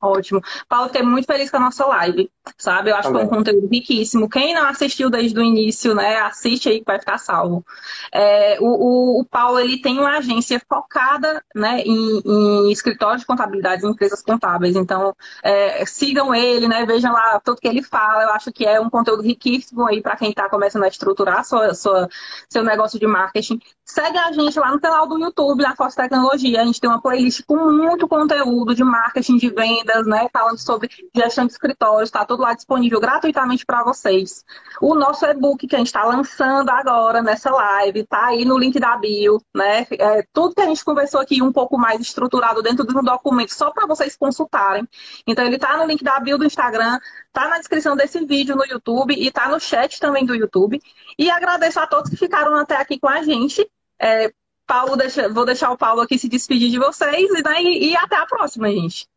Ótimo. 0.00 0.40
Paulo, 0.68 0.86
fiquei 0.86 1.02
muito 1.02 1.26
feliz 1.26 1.50
com 1.50 1.56
a 1.56 1.60
nossa 1.60 1.84
live, 1.86 2.30
sabe? 2.56 2.90
Eu 2.90 2.94
acho 2.96 3.08
Também. 3.08 3.22
que 3.22 3.28
foi 3.28 3.36
um 3.36 3.38
conteúdo 3.40 3.68
riquíssimo. 3.68 4.28
Quem 4.28 4.54
não 4.54 4.66
assistiu 4.68 5.10
desde 5.10 5.36
o 5.36 5.42
início, 5.42 5.92
né, 5.92 6.18
assiste 6.20 6.68
aí 6.68 6.78
que 6.78 6.84
vai 6.84 7.00
ficar 7.00 7.18
salvo. 7.18 7.66
É, 8.12 8.58
o, 8.60 8.66
o, 8.66 9.20
o, 9.20 9.24
Paulo, 9.24 9.58
ele 9.58 9.80
tem 9.80 9.98
uma 9.98 10.18
agência 10.18 10.62
focada, 10.68 11.42
né, 11.52 11.80
em, 11.80 12.22
em 12.24 12.70
escritório 12.70 13.18
de 13.18 13.26
contabilidade 13.26 13.84
em 13.84 13.90
empresas 13.90 14.22
contábeis. 14.22 14.76
Então, 14.76 15.14
é, 15.42 15.84
sigam 15.84 16.32
ele, 16.32 16.68
né, 16.68 16.86
vejam 16.86 17.12
lá 17.12 17.40
tudo 17.40 17.60
que 17.60 17.66
ele 17.66 17.82
fala. 17.82 18.22
Eu 18.22 18.30
acho 18.30 18.52
que 18.52 18.64
é 18.64 18.80
um 18.80 18.88
conteúdo 18.88 19.22
riquíssimo 19.22 19.84
aí 19.84 20.00
para 20.00 20.16
quem 20.16 20.30
está 20.30 20.48
começando 20.48 20.84
a 20.84 20.88
estruturar 20.88 21.44
sua, 21.44 21.74
sua, 21.74 22.08
seu 22.48 22.62
negócio 22.62 23.00
de 23.00 23.06
marketing. 23.06 23.60
Segue 23.84 24.18
a 24.18 24.30
gente 24.30 24.60
lá 24.60 24.70
no 24.70 24.80
canal 24.80 25.08
do 25.08 25.18
YouTube, 25.18 25.62
da 25.62 25.74
Força 25.74 26.02
Tecnologia. 26.02 26.60
A 26.60 26.64
gente 26.64 26.80
tem 26.80 26.88
uma 26.88 27.00
playlist 27.00 27.42
com 27.46 27.56
muito 27.72 28.06
conteúdo 28.06 28.74
de 28.74 28.84
marketing, 28.84 29.38
de 29.38 29.48
venda, 29.48 29.87
né? 30.06 30.28
Falando 30.32 30.58
sobre 30.58 30.88
gestão 31.14 31.46
de 31.46 31.52
escritórios, 31.52 32.08
está 32.08 32.24
tudo 32.24 32.42
lá 32.42 32.54
disponível 32.54 33.00
gratuitamente 33.00 33.64
para 33.64 33.82
vocês. 33.82 34.44
O 34.80 34.94
nosso 34.94 35.24
e-book 35.26 35.66
que 35.66 35.74
a 35.74 35.78
gente 35.78 35.88
está 35.88 36.04
lançando 36.04 36.70
agora 36.70 37.22
nessa 37.22 37.50
live, 37.50 38.04
tá 38.06 38.26
aí 38.26 38.44
no 38.44 38.58
link 38.58 38.78
da 38.78 38.96
bio, 38.96 39.40
né? 39.54 39.86
É, 39.92 40.24
tudo 40.32 40.54
que 40.54 40.60
a 40.60 40.66
gente 40.66 40.84
conversou 40.84 41.20
aqui 41.20 41.42
um 41.42 41.52
pouco 41.52 41.78
mais 41.78 42.00
estruturado 42.00 42.62
dentro 42.62 42.86
de 42.86 42.96
um 42.96 43.02
documento, 43.02 43.54
só 43.54 43.70
para 43.70 43.86
vocês 43.86 44.16
consultarem. 44.16 44.86
Então 45.26 45.44
ele 45.44 45.56
está 45.56 45.76
no 45.76 45.86
link 45.86 46.02
da 46.04 46.18
bio 46.20 46.38
do 46.38 46.44
Instagram, 46.44 46.98
tá 47.32 47.48
na 47.48 47.58
descrição 47.58 47.96
desse 47.96 48.24
vídeo 48.24 48.56
no 48.56 48.64
YouTube 48.64 49.14
e 49.14 49.30
tá 49.30 49.48
no 49.48 49.58
chat 49.58 49.98
também 50.00 50.24
do 50.24 50.34
YouTube. 50.34 50.80
E 51.18 51.30
agradeço 51.30 51.80
a 51.80 51.86
todos 51.86 52.10
que 52.10 52.16
ficaram 52.16 52.54
até 52.56 52.76
aqui 52.76 52.98
com 52.98 53.08
a 53.08 53.22
gente. 53.22 53.68
É, 54.00 54.32
Paulo, 54.68 54.96
deixa, 54.96 55.28
vou 55.30 55.46
deixar 55.46 55.70
o 55.70 55.78
Paulo 55.78 56.02
aqui 56.02 56.18
se 56.18 56.28
despedir 56.28 56.70
de 56.70 56.78
vocês 56.78 57.30
né, 57.42 57.62
e, 57.62 57.90
e 57.90 57.96
até 57.96 58.16
a 58.16 58.26
próxima, 58.26 58.70
gente. 58.70 59.08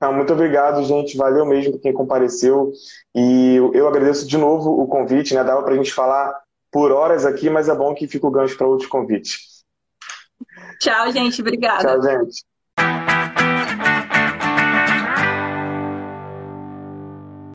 Não, 0.00 0.12
muito 0.12 0.32
obrigado, 0.32 0.84
gente. 0.84 1.16
Valeu 1.16 1.46
mesmo 1.46 1.78
quem 1.78 1.92
compareceu. 1.92 2.72
E 3.14 3.56
eu 3.72 3.88
agradeço 3.88 4.26
de 4.26 4.36
novo 4.36 4.70
o 4.70 4.86
convite, 4.86 5.34
né? 5.34 5.42
Dava 5.42 5.62
para 5.62 5.72
a 5.72 5.76
gente 5.76 5.92
falar 5.92 6.38
por 6.70 6.92
horas 6.92 7.24
aqui, 7.24 7.48
mas 7.48 7.68
é 7.68 7.74
bom 7.74 7.94
que 7.94 8.06
fica 8.06 8.26
o 8.26 8.30
gancho 8.30 8.56
para 8.58 8.66
outros 8.66 8.88
convites. 8.88 9.64
Tchau, 10.80 11.10
gente. 11.12 11.40
Obrigada. 11.40 11.98
Tchau, 11.98 12.02
gente. 12.02 12.44